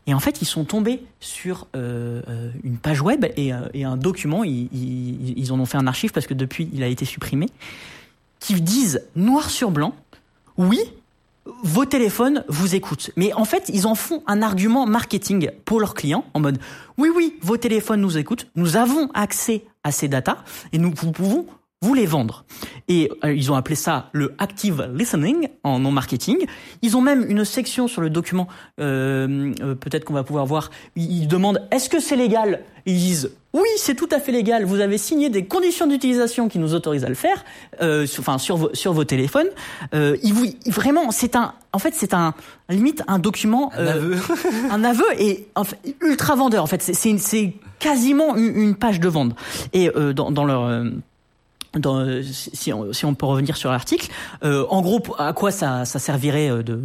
Et 0.06 0.14
en 0.14 0.20
fait, 0.20 0.42
ils 0.42 0.46
sont 0.46 0.66
tombés 0.66 1.02
sur 1.22 1.68
une 1.74 2.78
page 2.82 3.02
web 3.02 3.26
et, 3.38 3.52
et 3.74 3.84
un 3.86 3.96
document. 3.98 4.44
Ils, 4.44 4.68
ils, 4.74 5.34
ils 5.38 5.54
en 5.54 5.60
ont 5.60 5.66
fait 5.66 5.78
un 5.78 5.88
archive 5.88 6.12
parce 6.12 6.28
que 6.28 6.34
depuis, 6.34 6.70
il 6.74 6.84
a 6.84 6.88
été 6.88 7.06
supprimé. 7.06 7.48
Qui 8.40 8.60
disent 8.60 9.02
noir 9.16 9.50
sur 9.50 9.72
blanc, 9.72 9.96
oui, 10.58 10.80
vos 11.46 11.86
téléphones 11.86 12.44
vous 12.48 12.76
écoutent. 12.76 13.12
Mais 13.16 13.34
en 13.34 13.46
fait, 13.46 13.70
ils 13.74 13.88
en 13.88 13.96
font 13.96 14.24
un 14.28 14.42
argument 14.42 14.86
marketing 14.86 15.50
pour 15.66 15.80
leurs 15.80 15.94
clients 15.94 16.26
en 16.34 16.40
mode 16.40 16.60
oui, 16.98 17.10
oui, 17.14 17.38
vos 17.42 17.58
téléphones 17.58 18.02
nous 18.02 18.18
écoutent. 18.18 18.48
Nous 18.56 18.78
avons 18.78 19.10
accès 19.14 19.66
à 19.84 19.92
ces 19.92 20.08
datas 20.08 20.38
et 20.72 20.78
nous 20.78 20.92
pouvons 20.92 21.46
vous 21.84 21.94
les 21.94 22.06
vendre. 22.06 22.46
Et 22.88 23.10
euh, 23.24 23.34
ils 23.34 23.52
ont 23.52 23.56
appelé 23.56 23.76
ça 23.76 24.10
le 24.14 24.34
active 24.38 24.90
listening 24.94 25.50
en 25.64 25.80
non 25.80 25.92
marketing. 25.92 26.38
Ils 26.82 26.96
ont 26.96 27.02
même 27.02 27.26
une 27.30 27.44
section 27.46 27.88
sur 27.88 28.02
le 28.02 28.10
document, 28.10 28.48
euh, 28.80 29.54
euh, 29.62 29.76
peut-être 29.76 30.06
qu'on 30.06 30.14
va 30.14 30.24
pouvoir 30.24 30.46
voir. 30.46 30.72
Ils, 30.96 31.28
demandent 31.28 31.62
est-ce 31.72 31.90
que 31.90 32.00
c'est 32.00 32.16
légal? 32.16 32.62
Ils 32.86 32.96
disent 32.98 33.32
oui, 33.54 33.68
c'est 33.78 33.94
tout 33.96 34.10
à 34.12 34.20
fait 34.20 34.32
légal. 34.32 34.66
Vous 34.66 34.80
avez 34.80 34.98
signé 34.98 35.30
des 35.30 35.46
conditions 35.46 35.86
d'utilisation 35.86 36.50
qui 36.50 36.58
nous 36.58 36.74
autorisent 36.74 37.06
à 37.06 37.10
le 37.10 37.16
faire, 37.16 37.44
euh, 37.82 38.08
sur, 38.08 38.22
enfin 38.22 38.40
sur 38.40 38.58
vos, 38.58 38.70
sur 38.74 38.94
vos 38.94 39.04
téléphones. 39.04 39.48
Euh, 39.94 40.18
ils 40.24 40.34
vous, 40.34 40.48
vraiment, 40.68 41.12
c'est 41.12 41.36
un, 41.36 41.54
en 41.72 41.80
fait, 41.80 41.94
c'est 41.96 42.14
un 42.16 42.34
limite 42.70 43.04
un 43.08 43.20
document, 43.20 43.72
Un 43.78 43.86
aveu. 43.88 44.18
un 44.72 44.84
aveu 44.84 45.06
et 45.20 45.48
en 45.56 45.66
fait, 45.66 45.78
ultra 46.02 46.36
vendeur. 46.36 46.64
En 46.64 46.68
fait, 46.68 46.82
c'est- 46.82 47.54
quasiment 47.80 48.38
une, 48.38 48.56
une 48.58 48.76
page 48.76 49.02
de 49.02 49.10
vente. 49.10 49.36
Et 49.74 49.90
euh, 49.90 50.14
dans, 50.14 50.32
dans 50.32 50.46
leur 50.46 50.64
euh, 50.64 50.90
dans, 51.80 52.00
euh, 52.00 52.22
si, 52.24 52.72
on, 52.74 52.94
si 52.94 53.06
on 53.06 53.16
peut 53.16 53.26
revenir 53.26 53.58
sur 53.58 53.72
l'article, 53.72 54.10
euh, 54.44 54.66
en 54.70 54.82
gros, 54.82 55.02
à 55.18 55.34
quoi 55.34 55.52
ça, 55.52 55.86
ça 55.86 56.00
servirait 56.00 56.50
euh, 56.50 56.64
de, 56.64 56.80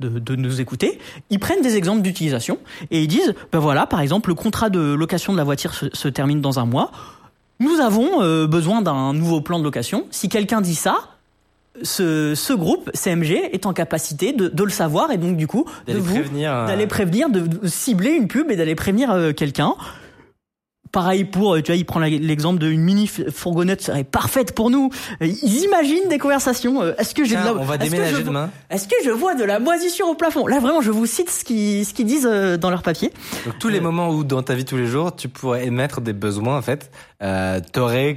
de, 0.00 0.18
de 0.18 0.36
nous 0.36 0.60
écouter 0.60 0.98
Ils 1.30 1.38
prennent 1.38 1.62
des 1.62 1.76
exemples 1.76 2.02
d'utilisation 2.02 2.58
et 2.90 3.02
ils 3.02 3.08
disent, 3.08 3.34
ben 3.52 3.58
voilà, 3.58 3.86
par 3.86 4.00
exemple, 4.00 4.30
le 4.30 4.34
contrat 4.34 4.70
de 4.70 4.80
location 4.94 5.32
de 5.32 5.38
la 5.38 5.44
voiture 5.44 5.74
se, 5.74 5.86
se 5.92 6.08
termine 6.08 6.40
dans 6.40 6.58
un 6.58 6.64
mois. 6.64 6.90
Nous 7.58 7.80
avons 7.80 8.22
euh, 8.22 8.46
besoin 8.46 8.80
d'un 8.80 9.12
nouveau 9.12 9.42
plan 9.42 9.58
de 9.58 9.64
location. 9.64 10.06
Si 10.10 10.30
quelqu'un 10.30 10.62
dit 10.62 10.74
ça, 10.74 10.96
ce, 11.82 12.34
ce 12.34 12.52
groupe 12.54 12.90
CMG 12.94 13.50
est 13.52 13.66
en 13.66 13.72
capacité 13.74 14.32
de, 14.32 14.48
de 14.48 14.64
le 14.64 14.70
savoir 14.70 15.12
et 15.12 15.18
donc 15.18 15.36
du 15.36 15.46
coup 15.46 15.66
D'aller 15.86 16.00
prévenir. 16.00 16.52
euh, 16.52 16.66
d'aller 16.66 16.86
prévenir, 16.86 17.28
de, 17.30 17.40
de 17.40 17.66
cibler 17.68 18.10
une 18.12 18.28
pub 18.28 18.50
et 18.50 18.56
d'aller 18.56 18.74
prévenir 18.74 19.10
euh, 19.10 19.32
quelqu'un. 19.32 19.74
Pareil 20.92 21.24
pour, 21.24 21.54
euh, 21.54 21.62
tu 21.62 21.70
vois, 21.70 21.76
il 21.76 21.84
prend 21.84 22.00
l'exemple 22.00 22.58
d'une 22.58 22.80
mini 22.80 23.06
fourgonnette 23.06 23.80
serait 23.80 24.02
parfaite 24.02 24.52
pour 24.56 24.70
nous. 24.70 24.90
Euh, 25.22 25.26
Ils 25.26 25.62
imaginent 25.64 26.08
des 26.08 26.18
conversations. 26.18 26.82
euh, 26.82 26.94
Est-ce 26.98 27.14
que 27.14 27.24
j'ai 27.24 27.36
de 27.36 27.44
la, 27.44 27.54
on 27.54 27.64
va 27.64 27.78
déménager 27.78 28.24
demain. 28.24 28.50
Est-ce 28.70 28.88
que 28.88 28.96
je 29.04 29.10
vois 29.10 29.36
de 29.36 29.44
la 29.44 29.60
moisissure 29.60 30.08
au 30.08 30.14
plafond? 30.16 30.48
Là, 30.48 30.58
vraiment, 30.58 30.80
je 30.80 30.90
vous 30.90 31.06
cite 31.06 31.30
ce 31.30 31.44
qu'ils 31.44 31.86
ce 31.86 31.94
qu'ils 31.94 32.06
disent 32.06 32.28
dans 32.60 32.70
leur 32.70 32.82
papier. 32.82 33.12
Donc 33.46 33.58
tous 33.60 33.68
les 33.68 33.78
Euh, 33.78 33.82
moments 33.82 34.08
où 34.10 34.24
dans 34.24 34.42
ta 34.42 34.54
vie 34.54 34.64
tous 34.64 34.76
les 34.76 34.86
jours 34.86 35.14
tu 35.14 35.28
pourrais 35.28 35.64
émettre 35.66 36.00
des 36.00 36.12
besoins 36.12 36.56
en 36.58 36.62
fait, 36.62 36.90
euh, 37.22 37.60
t'aurais 37.72 38.16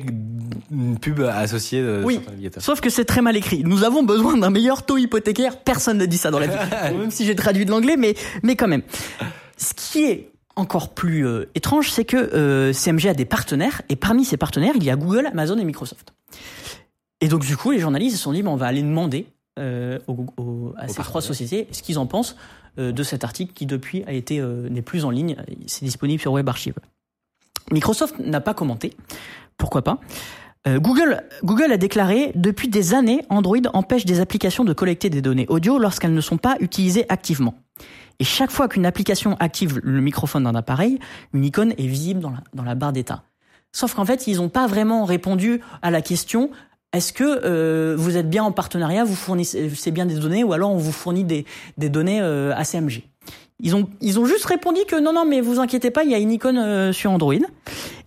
une 0.72 0.98
pub 1.00 1.22
associée 1.22 1.80
euh, 1.80 2.02
Oui. 2.04 2.22
Sauf 2.58 2.82
que 2.82 2.90
c'est 2.90 3.06
très 3.06 3.22
mal 3.22 3.38
écrit. 3.38 3.62
Nous 3.64 3.84
avons 3.84 4.02
besoin 4.02 4.36
d'un 4.36 4.50
meilleur 4.50 4.84
taux 4.84 4.98
hypothécaire. 4.98 5.58
Personne 5.60 6.00
ne 6.00 6.06
dit 6.08 6.18
ça 6.18 6.32
dans 6.32 6.40
la 6.40 6.48
vie. 6.48 6.58
même 6.98 7.12
si 7.12 7.26
j'ai 7.26 7.36
traduit 7.36 7.66
de 7.66 7.72
l'anglais, 7.72 7.98
mais, 7.98 8.16
mais 8.42 8.56
quand 8.56 8.68
même. 8.68 8.82
Ce 9.58 9.74
qui 9.76 10.06
est 10.06 10.32
encore 10.56 10.94
plus 10.94 11.26
euh, 11.28 11.50
étrange, 11.56 11.90
c'est 11.92 12.06
que 12.06 12.18
euh, 12.18 12.74
CMG 12.74 13.08
a 13.08 13.14
des 13.14 13.26
partenaires, 13.26 13.82
et 13.90 13.96
parmi 13.96 14.24
ces 14.26 14.38
partenaires, 14.38 14.74
il 14.76 14.84
y 14.84 14.90
a 14.90 14.96
Google, 14.96 15.26
Amazon 15.28 15.58
et 15.58 15.64
Microsoft. 15.64 16.14
Et 17.22 17.28
donc, 17.28 17.42
du 17.46 17.58
coup, 17.58 17.72
les 17.72 17.80
journalistes 17.80 18.18
se 18.18 18.22
sont 18.24 18.34
dit, 18.34 18.44
bon, 18.44 18.52
on 18.52 18.56
va 18.58 18.68
aller 18.68 18.82
demander 18.82 19.28
euh, 19.60 20.00
au- 20.08 20.26
au- 20.38 20.74
à 20.78 20.88
ces 20.88 21.02
trois 21.04 21.22
sociétés 21.22 21.68
ce 21.72 21.82
qu'ils 21.84 21.98
en 22.00 22.06
pensent 22.08 22.36
euh, 22.80 22.92
de 22.92 23.04
cet 23.04 23.24
article 23.24 23.54
qui, 23.54 23.66
depuis, 23.66 24.04
a 24.06 24.12
été 24.14 24.40
euh, 24.40 24.68
n'est 24.70 24.82
plus 24.82 25.06
en 25.06 25.10
ligne. 25.12 25.36
C'est 25.68 25.86
disponible 25.86 26.20
sur 26.22 26.32
Web 26.34 26.50
Archive. 26.50 26.74
Microsoft 27.72 28.20
n'a 28.20 28.42
pas 28.42 28.54
commenté. 28.54 28.94
Pourquoi 29.58 29.84
pas? 29.84 30.00
Euh, 30.68 30.80
Google, 30.80 31.24
Google 31.44 31.72
a 31.72 31.78
déclaré 31.78 32.32
depuis 32.36 32.68
des 32.68 32.94
années, 32.94 33.26
Android 33.30 33.58
empêche 33.74 34.06
des 34.06 34.20
applications 34.20 34.64
de 34.64 34.74
collecter 34.74 35.10
des 35.10 35.22
données 35.22 35.46
audio 35.50 35.78
lorsqu'elles 35.78 36.14
ne 36.14 36.22
sont 36.22 36.38
pas 36.38 36.56
utilisées 36.60 37.06
activement. 37.10 37.54
Et 38.20 38.24
chaque 38.24 38.52
fois 38.52 38.68
qu'une 38.68 38.86
application 38.86 39.36
active 39.40 39.80
le 39.84 40.02
microphone 40.02 40.44
d'un 40.44 40.56
appareil, 40.56 41.00
une 41.34 41.46
icône 41.46 41.74
est 41.78 41.88
visible 41.88 42.20
dans 42.20 42.32
la, 42.32 42.44
dans 42.54 42.64
la 42.64 42.76
barre 42.76 42.94
d'état. 42.94 43.24
Sauf 43.72 43.96
qu'en 43.96 44.06
fait, 44.06 44.28
ils 44.28 44.38
n'ont 44.38 44.50
pas 44.50 44.68
vraiment 44.68 45.06
répondu 45.06 45.62
à 45.82 45.92
la 45.92 46.02
question 46.02 46.52
est-ce 46.94 47.12
que 47.12 47.24
euh, 47.24 47.96
vous 47.98 48.18
êtes 48.18 48.30
bien 48.30 48.44
en 48.44 48.52
partenariat, 48.52 49.04
vous 49.04 49.16
fournissez 49.16 49.92
bien 49.92 50.06
des 50.06 50.14
données, 50.14 50.44
ou 50.44 50.54
alors 50.54 50.72
on 50.72 50.78
vous 50.78 50.92
fournit 50.92 51.24
des, 51.24 51.44
des 51.80 51.90
données 51.90 52.22
euh, 52.22 52.54
à 52.56 52.64
CMG 52.64 53.04
ils 53.64 53.76
ont, 53.76 53.88
ils 54.02 54.20
ont 54.20 54.26
juste 54.26 54.46
répondu 54.46 54.82
que 54.88 55.00
non, 55.00 55.14
non, 55.14 55.26
mais 55.26 55.42
vous 55.42 55.60
inquiétez 55.60 55.90
pas, 55.90 56.04
il 56.04 56.12
y 56.12 56.16
a 56.16 56.20
une 56.20 56.32
icône 56.32 56.58
euh, 56.58 56.92
sur 56.92 57.12
Android. 57.12 57.34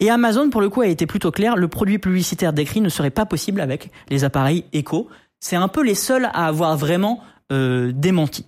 Et 0.00 0.10
Amazon, 0.10 0.50
pour 0.50 0.60
le 0.60 0.68
coup, 0.68 0.82
a 0.82 0.86
été 0.86 1.06
plutôt 1.06 1.30
clair, 1.30 1.56
le 1.56 1.66
produit 1.66 1.98
publicitaire 1.98 2.52
décrit 2.52 2.80
ne 2.80 2.90
serait 2.90 3.10
pas 3.10 3.24
possible 3.24 3.60
avec 3.60 3.90
les 4.10 4.24
appareils 4.24 4.64
Echo. 4.72 5.08
C'est 5.40 5.56
un 5.56 5.68
peu 5.68 5.82
les 5.82 5.94
seuls 5.94 6.26
à 6.26 6.46
avoir 6.46 6.76
vraiment 6.76 7.20
euh, 7.52 7.90
démenti. 7.94 8.46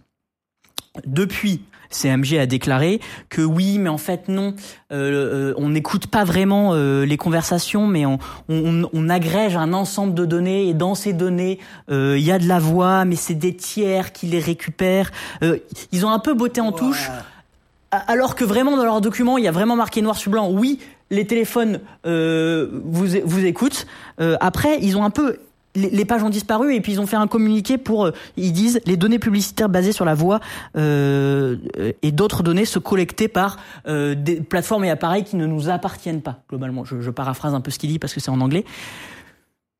Depuis, 1.06 1.62
CMG 1.90 2.38
a 2.38 2.46
déclaré 2.46 3.00
que 3.28 3.42
oui, 3.42 3.78
mais 3.78 3.88
en 3.88 3.98
fait 3.98 4.28
non, 4.28 4.54
euh, 4.92 5.52
euh, 5.52 5.54
on 5.56 5.70
n'écoute 5.70 6.06
pas 6.06 6.24
vraiment 6.24 6.74
euh, 6.74 7.04
les 7.04 7.16
conversations, 7.16 7.86
mais 7.86 8.06
on, 8.06 8.18
on, 8.48 8.88
on 8.92 9.08
agrège 9.08 9.56
un 9.56 9.72
ensemble 9.72 10.14
de 10.14 10.24
données 10.24 10.68
et 10.68 10.74
dans 10.74 10.94
ces 10.94 11.12
données, 11.12 11.58
il 11.90 12.18
y 12.18 12.30
a 12.30 12.38
de 12.38 12.46
la 12.46 12.58
voix, 12.58 13.04
mais 13.04 13.16
c'est 13.16 13.34
des 13.34 13.54
tiers 13.54 14.12
qui 14.12 14.26
les 14.26 14.40
récupèrent. 14.40 15.10
Ils 15.92 16.06
ont 16.06 16.10
un 16.10 16.18
peu 16.18 16.34
botté 16.34 16.60
en 16.60 16.72
touche. 16.72 17.10
Alors 17.90 18.34
que 18.34 18.44
vraiment 18.44 18.76
dans 18.76 18.84
leur 18.84 19.00
document, 19.00 19.38
il 19.38 19.44
y 19.44 19.48
a 19.48 19.52
vraiment 19.52 19.76
marqué 19.76 20.02
noir 20.02 20.16
sur 20.16 20.30
blanc, 20.30 20.50
oui, 20.50 20.78
les 21.10 21.26
téléphones 21.26 21.80
vous, 22.04 23.06
vous 23.24 23.44
écoutent. 23.44 23.86
Après, 24.18 24.78
ils 24.80 24.96
ont 24.96 25.04
un 25.04 25.10
peu... 25.10 25.38
Les, 25.78 26.04
pages 26.04 26.22
ont 26.22 26.30
disparu 26.30 26.74
et 26.74 26.80
puis 26.80 26.92
ils 26.92 27.00
ont 27.00 27.06
fait 27.06 27.16
un 27.16 27.26
communiqué 27.26 27.78
pour... 27.78 28.06
euh, 28.06 28.12
ils 28.36 28.52
disent 28.52 28.80
les 28.86 28.96
données 28.96 29.18
publicitaires 29.18 29.68
basées 29.68 29.92
sur 29.92 30.04
la 30.04 30.14
voix 30.14 30.40
euh, 30.76 31.56
et 32.02 32.12
d'autres 32.12 32.42
données 32.42 32.64
se 32.64 32.78
collectées 32.78 33.28
par 33.28 33.58
euh, 33.86 34.14
des 34.14 34.40
plateformes 34.40 34.84
et 34.84 34.90
appareils 34.90 35.24
qui 35.24 35.36
ne 35.36 35.46
nous 35.46 35.68
appartiennent 35.68 36.22
pas, 36.22 36.42
globalement. 36.48 36.84
Je, 36.84 37.10
paraphrase 37.10 37.54
un 37.54 37.60
peu 37.60 37.70
ce 37.70 37.78
qu'il 37.78 37.90
dit 37.90 37.98
parce 37.98 38.14
que 38.14 38.20
c'est 38.20 38.30
en 38.30 38.40
anglais. 38.40 38.64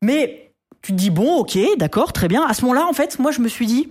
Mais 0.02 0.52
tu 0.82 0.92
te 0.92 0.96
dis, 0.96 1.10
bon, 1.10 1.38
ok, 1.38 1.58
d'accord, 1.78 2.12
très 2.12 2.28
bien. 2.28 2.46
À 2.46 2.54
ce 2.54 2.62
moment-là, 2.62 2.86
en 2.88 2.92
fait, 2.92 3.18
moi, 3.18 3.30
je 3.30 3.40
me 3.40 3.48
suis 3.48 3.66
dit, 3.66 3.88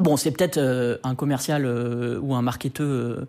Bon, 0.00 0.16
c'est 0.16 0.30
peut-être 0.30 0.60
un 1.02 1.14
commercial 1.16 1.66
ou 2.22 2.34
un 2.34 2.42
marketeur 2.42 3.26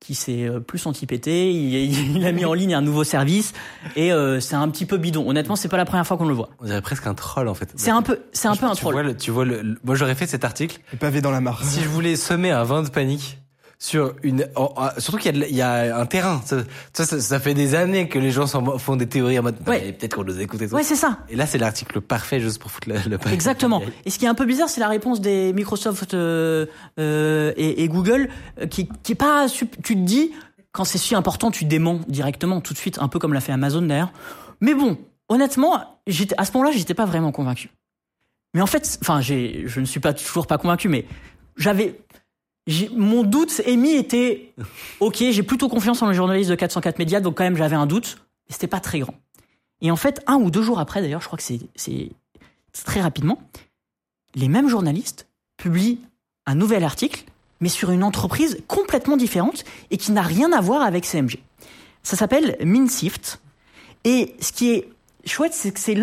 qui 0.00 0.14
s'est 0.14 0.48
euh, 0.48 0.60
plus 0.60 0.86
anti-pété. 0.86 1.52
Il, 1.52 2.16
il 2.16 2.26
a 2.26 2.32
mis 2.32 2.44
en 2.46 2.54
ligne 2.54 2.74
un 2.74 2.80
nouveau 2.80 3.04
service 3.04 3.52
et 3.96 4.12
euh, 4.12 4.40
c'est 4.40 4.54
un 4.56 4.68
petit 4.70 4.86
peu 4.86 4.96
bidon. 4.96 5.28
Honnêtement, 5.28 5.56
c'est 5.56 5.68
pas 5.68 5.76
la 5.76 5.84
première 5.84 6.06
fois 6.06 6.16
qu'on 6.16 6.26
le 6.26 6.34
voit. 6.34 6.48
On 6.60 6.64
dirait 6.64 6.80
presque 6.82 7.06
un 7.06 7.14
troll 7.14 7.48
en 7.48 7.54
fait. 7.54 7.70
C'est 7.76 7.90
un 7.90 8.02
peu, 8.02 8.20
c'est 8.32 8.48
un 8.48 8.56
peu 8.56 8.66
un 8.66 8.74
tu 8.74 8.82
Vois 8.84 9.02
le- 9.02 9.16
tu 9.16 9.30
vois 9.30 9.44
le, 9.44 9.60
le- 9.62 9.78
moi 9.84 9.94
j'aurais 9.94 10.14
fait 10.14 10.26
cet 10.26 10.44
article 10.44 10.78
Le 10.92 10.98
pavé 10.98 11.20
dans 11.20 11.30
la 11.30 11.40
mare. 11.40 11.62
si 11.64 11.82
je 11.82 11.88
voulais 11.88 12.16
semer 12.16 12.50
un 12.50 12.64
vin 12.64 12.82
de 12.82 12.88
panique 12.88 13.38
sur 13.82 14.14
une 14.22 14.46
surtout 14.98 15.18
qu'il 15.18 15.36
y, 15.36 15.54
y 15.54 15.62
a 15.62 15.98
un 15.98 16.06
terrain 16.06 16.42
ça, 16.44 16.62
ça, 16.92 17.40
fait 17.40 17.54
des 17.54 17.74
années 17.74 18.08
que 18.08 18.18
les 18.18 18.30
gens 18.30 18.46
font 18.46 18.96
des 18.96 19.08
théories 19.08 19.38
en 19.38 19.42
mode 19.42 19.56
ouais. 19.66 19.92
peut-être 19.92 20.16
qu'on 20.16 20.24
nous 20.24 20.38
écoute 20.38 20.60
et 20.60 20.68
tout 20.68 20.74
Ouais, 20.74 20.82
c'est 20.82 20.96
ça. 20.96 21.20
et 21.30 21.34
là 21.34 21.46
c'est 21.46 21.56
l'article 21.56 22.00
parfait 22.00 22.40
juste 22.40 22.58
pour 22.58 22.70
foutre 22.70 22.88
le, 22.88 22.96
le. 23.08 23.18
Exactement. 23.32 23.82
Et 24.04 24.10
ce 24.10 24.18
qui 24.18 24.24
est 24.24 24.28
un 24.28 24.34
peu 24.34 24.44
bizarre, 24.44 24.68
c'est 24.68 24.80
la 24.80 24.88
réponse 24.88 25.20
des 25.20 25.52
Microsoft 25.52 26.14
euh, 26.14 26.66
euh, 26.98 27.52
et, 27.56 27.82
et 27.82 27.88
Google, 27.88 28.28
euh, 28.60 28.66
qui, 28.66 28.88
qui 29.02 29.12
est 29.12 29.16
pas. 29.16 29.46
Tu 29.48 29.66
te 29.66 29.92
dis, 29.94 30.32
quand 30.72 30.84
c'est 30.84 30.98
si 30.98 31.14
important, 31.14 31.50
tu 31.50 31.64
déments 31.64 32.00
directement, 32.08 32.60
tout 32.60 32.74
de 32.74 32.78
suite, 32.78 32.98
un 33.00 33.08
peu 33.08 33.18
comme 33.18 33.32
l'a 33.32 33.40
fait 33.40 33.52
Amazon 33.52 33.82
d'ailleurs. 33.82 34.12
Mais 34.60 34.74
bon, 34.74 34.98
honnêtement, 35.28 36.00
j'étais 36.06 36.34
à 36.38 36.44
ce 36.44 36.52
moment-là, 36.52 36.72
j'étais 36.76 36.94
pas 36.94 37.06
vraiment 37.06 37.32
convaincu. 37.32 37.70
Mais 38.54 38.60
en 38.60 38.66
fait, 38.66 38.98
enfin, 39.02 39.20
j'ai, 39.20 39.64
je 39.66 39.80
ne 39.80 39.84
suis 39.84 40.00
pas 40.00 40.12
toujours 40.12 40.46
pas 40.46 40.58
convaincu, 40.58 40.88
mais 40.88 41.06
j'avais. 41.56 42.00
Mon 42.94 43.22
doute 43.22 43.60
émis 43.64 43.92
était, 43.92 44.52
ok, 45.00 45.16
j'ai 45.30 45.42
plutôt 45.42 45.68
confiance 45.68 46.02
en 46.02 46.08
les 46.08 46.14
journalistes 46.14 46.50
de 46.50 46.54
404 46.54 46.98
médias, 46.98 47.20
donc 47.20 47.36
quand 47.36 47.44
même 47.44 47.56
j'avais 47.56 47.76
un 47.76 47.86
doute, 47.86 48.18
mais 48.48 48.52
c'était 48.52 48.66
pas 48.66 48.80
très 48.80 49.00
grand. 49.00 49.14
Et 49.80 49.90
en 49.90 49.96
fait, 49.96 50.22
un 50.26 50.36
ou 50.36 50.50
deux 50.50 50.62
jours 50.62 50.78
après, 50.78 51.00
d'ailleurs, 51.00 51.20
je 51.20 51.26
crois 51.26 51.38
que 51.38 51.44
c'est, 51.44 52.10
très 52.84 53.00
rapidement, 53.00 53.40
les 54.34 54.48
mêmes 54.48 54.68
journalistes 54.68 55.26
publient 55.56 56.00
un 56.46 56.54
nouvel 56.54 56.84
article, 56.84 57.24
mais 57.60 57.68
sur 57.68 57.90
une 57.90 58.04
entreprise 58.04 58.58
complètement 58.68 59.16
différente 59.16 59.64
et 59.90 59.96
qui 59.96 60.12
n'a 60.12 60.22
rien 60.22 60.52
à 60.52 60.60
voir 60.60 60.82
avec 60.82 61.04
CMG. 61.04 61.38
Ça 62.02 62.16
s'appelle 62.16 62.56
Minsift. 62.64 63.40
Et 64.04 64.34
ce 64.40 64.52
qui 64.52 64.70
est 64.70 64.88
chouette, 65.26 65.52
c'est 65.52 65.72
que 65.72 65.80
c'est 65.80 65.94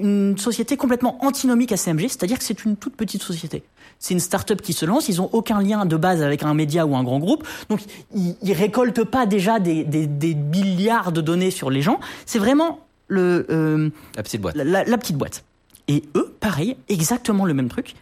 une 0.00 0.38
société 0.38 0.76
complètement 0.76 1.22
antinomique 1.24 1.72
à 1.72 1.76
CMG, 1.76 2.08
c'est-à-dire 2.08 2.38
que 2.38 2.44
c'est 2.44 2.64
une 2.64 2.76
toute 2.76 2.96
petite 2.96 3.22
société. 3.22 3.62
C'est 3.98 4.14
une 4.14 4.20
start-up 4.20 4.62
qui 4.62 4.72
se 4.72 4.86
lance, 4.86 5.08
ils 5.08 5.20
ont 5.20 5.28
aucun 5.32 5.60
lien 5.60 5.84
de 5.86 5.96
base 5.96 6.22
avec 6.22 6.42
un 6.44 6.54
média 6.54 6.86
ou 6.86 6.94
un 6.96 7.02
grand 7.02 7.18
groupe, 7.18 7.46
donc 7.68 7.80
ils, 8.14 8.36
ils 8.42 8.52
récoltent 8.52 9.04
pas 9.04 9.26
déjà 9.26 9.58
des, 9.58 9.82
des, 9.84 10.06
des 10.06 10.34
milliards 10.34 11.10
de 11.12 11.20
données 11.20 11.50
sur 11.50 11.68
les 11.70 11.82
gens. 11.82 11.98
C'est 12.24 12.38
vraiment 12.38 12.80
le 13.08 13.46
euh, 13.50 13.90
La 14.16 14.22
petite 14.22 14.40
boîte. 14.40 14.54
la, 14.54 14.64
la- 14.64 14.84
la 14.84 14.98
petite 14.98 15.16
boîte. 15.16 15.42
Et 15.88 16.04
eux, 16.14 16.32
pareil, 16.38 16.76
exactement 16.88 17.44
le 17.44 17.54
même 17.54 17.68
truc. 17.68 17.94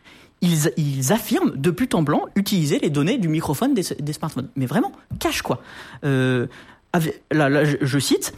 Ils, 0.43 0.71
ils 0.77 1.13
affirment 1.13 1.53
de 1.57 1.71
but 1.71 1.95
en 1.95 2.03
blanc 2.03 2.25
utiliser 2.35 2.79
les 2.79 2.91
données 2.91 3.17
du 3.17 3.29
microphone 3.29 3.73
des, 3.73 3.85
des 3.99 4.13
smartphones. 4.13 4.49
Mais 4.55 4.67
vraiment, 4.67 4.93
cache 5.19 5.41
quoi. 5.41 5.63
Euh, 6.05 6.47
avec- 6.93 7.23
là, 7.31 7.49
là, 7.49 7.65
je, 7.65 7.77
je 7.81 7.99
cite. 7.99 8.35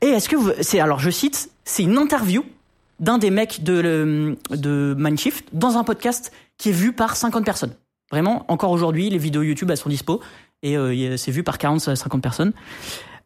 Et 0.00 0.06
est-ce 0.06 0.28
que 0.28 0.36
vous, 0.36 0.52
c'est 0.62 0.80
alors 0.80 1.00
je 1.00 1.10
cite, 1.10 1.50
c'est 1.64 1.82
une 1.82 1.98
interview 1.98 2.44
d'un 3.00 3.18
des 3.18 3.30
mecs 3.30 3.62
de 3.64 4.36
de 4.50 4.94
Mindshift 4.96 5.46
dans 5.52 5.76
un 5.76 5.84
podcast 5.84 6.32
qui 6.58 6.70
est 6.70 6.72
vu 6.72 6.92
par 6.92 7.16
50 7.16 7.44
personnes. 7.44 7.74
Vraiment, 8.10 8.44
encore 8.48 8.70
aujourd'hui, 8.70 9.08
les 9.10 9.18
vidéos 9.18 9.42
YouTube 9.42 9.70
elles 9.70 9.76
sont 9.76 9.88
dispo 9.88 10.20
et 10.62 10.76
euh, 10.76 11.16
c'est 11.16 11.32
vu 11.32 11.42
par 11.42 11.58
40 11.58 11.80
50 11.80 12.22
personnes. 12.22 12.52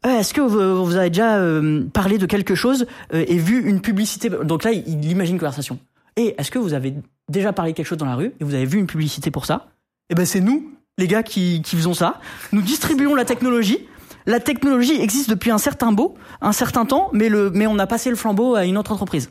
Euh, 0.04 0.20
Est-ce 0.20 0.32
que 0.32 0.40
vous, 0.40 0.84
vous 0.84 0.96
avez 0.96 1.10
déjà 1.10 1.36
euh, 1.36 1.84
parlé 1.92 2.18
de 2.18 2.26
quelque 2.26 2.54
chose 2.54 2.86
euh, 3.12 3.24
et 3.26 3.36
vu 3.36 3.68
une 3.68 3.80
publicité? 3.80 4.28
Donc 4.28 4.64
là, 4.64 4.72
il, 4.72 4.86
il 4.86 5.10
imagine 5.10 5.34
une 5.34 5.40
conversation. 5.40 5.78
Et 6.16 6.34
est-ce 6.38 6.50
que 6.50 6.58
vous 6.58 6.74
avez 6.74 6.94
déjà 7.28 7.52
parlé 7.52 7.72
de 7.72 7.76
quelque 7.76 7.86
chose 7.86 7.98
dans 7.98 8.06
la 8.06 8.14
rue 8.14 8.32
et 8.40 8.44
vous 8.44 8.54
avez 8.54 8.64
vu 8.64 8.78
une 8.78 8.86
publicité 8.86 9.30
pour 9.30 9.46
ça? 9.46 9.68
Eh 10.08 10.14
ben 10.14 10.24
c'est 10.24 10.40
nous, 10.40 10.70
les 10.98 11.08
gars, 11.08 11.22
qui, 11.22 11.62
qui 11.62 11.76
faisons 11.76 11.94
ça. 11.94 12.20
Nous 12.52 12.62
distribuons 12.62 13.14
la 13.14 13.24
technologie. 13.24 13.86
La 14.26 14.40
technologie 14.40 15.00
existe 15.00 15.30
depuis 15.30 15.50
un 15.50 15.58
certain 15.58 15.92
beau, 15.92 16.14
un 16.40 16.52
certain 16.52 16.84
temps, 16.84 17.10
mais 17.12 17.28
le, 17.28 17.50
mais 17.50 17.66
on 17.66 17.78
a 17.78 17.86
passé 17.86 18.10
le 18.10 18.16
flambeau 18.16 18.54
à 18.54 18.64
une 18.64 18.78
autre 18.78 18.92
entreprise. 18.92 19.30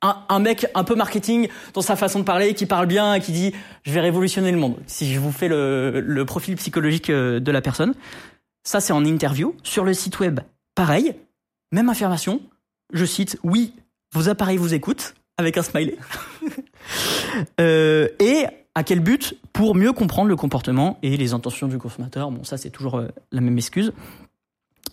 Un, 0.00 0.38
mec 0.38 0.66
un 0.76 0.84
peu 0.84 0.94
marketing 0.94 1.48
dans 1.74 1.80
sa 1.80 1.96
façon 1.96 2.20
de 2.20 2.24
parler, 2.24 2.54
qui 2.54 2.66
parle 2.66 2.86
bien 2.86 3.14
et 3.14 3.20
qui 3.20 3.32
dit 3.32 3.52
je 3.82 3.90
vais 3.90 4.00
révolutionner 4.00 4.52
le 4.52 4.58
monde. 4.58 4.76
Si 4.86 5.12
je 5.12 5.18
vous 5.18 5.32
fais 5.32 5.48
le, 5.48 6.00
le 6.00 6.24
profil 6.24 6.54
psychologique 6.54 7.10
euh, 7.10 7.40
de 7.40 7.50
la 7.50 7.60
personne, 7.60 7.94
ça 8.62 8.80
c'est 8.80 8.92
en 8.92 9.04
interview 9.04 9.56
sur 9.64 9.84
le 9.84 9.94
site 9.94 10.20
web. 10.20 10.38
Pareil, 10.76 11.16
même 11.72 11.88
affirmation. 11.88 12.40
Je 12.92 13.04
cite 13.04 13.38
oui, 13.42 13.74
vos 14.12 14.28
appareils 14.28 14.56
vous 14.56 14.72
écoutent 14.72 15.14
avec 15.36 15.56
un 15.56 15.62
smiley. 15.62 15.96
Euh, 17.60 18.08
et 18.18 18.46
à 18.74 18.82
quel 18.82 19.00
but? 19.00 19.34
Pour 19.52 19.74
mieux 19.74 19.92
comprendre 19.92 20.28
le 20.28 20.36
comportement 20.36 20.98
et 21.02 21.16
les 21.16 21.34
intentions 21.34 21.68
du 21.68 21.78
consommateur. 21.78 22.30
Bon, 22.30 22.42
ça 22.42 22.56
c'est 22.56 22.70
toujours 22.70 22.96
euh, 22.96 23.08
la 23.30 23.40
même 23.40 23.58
excuse. 23.58 23.92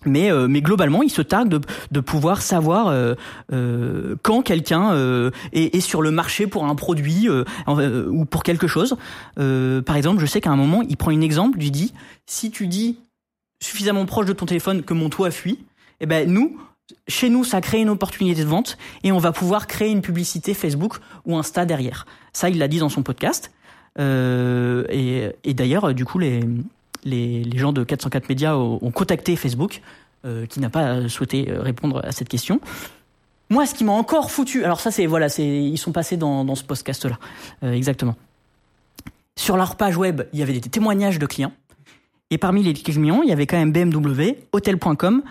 Mais, 0.06 0.32
euh, 0.32 0.48
mais 0.48 0.62
globalement, 0.62 1.04
il 1.04 1.10
se 1.10 1.22
targue 1.22 1.50
de, 1.50 1.62
de 1.92 2.00
pouvoir 2.00 2.42
savoir 2.42 2.88
euh, 2.88 3.16
euh, 3.52 4.16
quand 4.22 4.42
quelqu'un 4.42 4.94
euh, 4.94 5.32
est, 5.54 5.76
est 5.76 5.82
sur 5.82 6.02
le 6.02 6.12
marché 6.12 6.48
pour 6.48 6.66
un 6.66 6.76
produit 6.76 7.28
euh, 7.28 7.44
euh, 7.68 8.08
ou 8.10 8.26
pour 8.26 8.44
quelque 8.44 8.68
chose. 8.68 8.96
Par 9.36 9.96
exemple, 9.96 10.22
je 10.22 10.26
sais 10.26 10.42
qu'à 10.42 10.52
un 10.52 10.56
moment, 10.56 10.82
il 10.88 10.98
prend 10.98 11.12
un 11.12 11.22
exemple, 11.22 11.58
il 11.62 11.72
dit 11.72 11.94
si 12.26 12.52
tu 12.52 12.68
dis 12.68 12.98
suffisamment 13.62 14.06
proche 14.06 14.26
de 14.26 14.34
ton 14.34 14.46
téléphone 14.46 14.84
que 14.84 14.94
mon 14.94 15.10
toit 15.10 15.32
fuit, 15.32 15.60
eh 16.00 16.06
ben 16.06 16.30
nous, 16.30 16.60
chez 17.08 17.30
nous, 17.30 17.44
ça 17.44 17.62
crée 17.62 17.82
une 17.82 17.90
opportunité 17.90 18.44
de 18.44 18.48
vente 18.48 18.78
et 19.04 19.12
on 19.12 19.18
va 19.18 19.32
pouvoir 19.32 19.66
créer 19.66 19.90
une 19.90 20.02
publicité 20.02 20.54
Facebook 20.54 20.98
ou 21.26 21.38
Insta 21.38 21.66
derrière. 21.66 22.06
Ça, 22.34 22.50
il 22.50 22.60
l'a 22.60 22.68
dit 22.68 22.80
dans 22.80 22.90
son 22.90 23.02
podcast. 23.02 23.52
Et, 23.98 25.30
et 25.44 25.54
d'ailleurs, 25.54 25.94
du 25.94 26.04
coup, 26.04 26.20
les, 26.20 26.42
les, 27.06 27.58
gens 27.58 27.72
de 27.72 27.84
404 27.84 28.28
Médias 28.30 28.56
ont, 28.56 28.80
ont 28.82 28.92
contacté 28.92 29.36
Facebook, 29.36 29.82
euh, 30.26 30.46
qui 30.48 30.60
n'a 30.60 30.70
pas 30.70 31.08
souhaité 31.08 31.50
euh, 31.50 31.62
répondre 31.62 32.02
à 32.04 32.12
cette 32.12 32.30
question. 32.30 32.60
Moi, 33.50 33.68
ce 33.68 33.76
qui 33.76 33.84
m'a 33.84 33.92
encore 33.92 34.32
foutu, 34.32 34.66
alors 34.66 34.80
ça, 34.80 34.90
c'est 34.90 35.06
voilà, 35.06 35.28
ils 35.38 35.78
sont 35.78 35.92
passés 35.92 36.18
dans, 36.18 36.44
dans 36.44 36.56
ce 36.56 36.64
podcast-là, 36.64 37.20
euh, 37.64 37.74
exactement. 37.74 38.16
Sur 39.36 39.56
leur 39.56 39.76
page 39.76 39.98
web, 39.98 40.24
il 40.34 40.40
y 40.40 40.42
avait 40.42 40.54
des 40.54 40.62
témoignages 40.62 41.20
de 41.20 41.26
clients. 41.28 41.54
Et 42.32 42.40
parmi 42.40 42.64
les 42.64 42.74
clients, 42.74 43.22
il 43.22 43.30
y 43.30 43.32
avait 43.32 43.46
quand 43.46 43.58
même 43.58 43.72
BMW, 43.72 44.36
Hotel.com, 44.52 45.22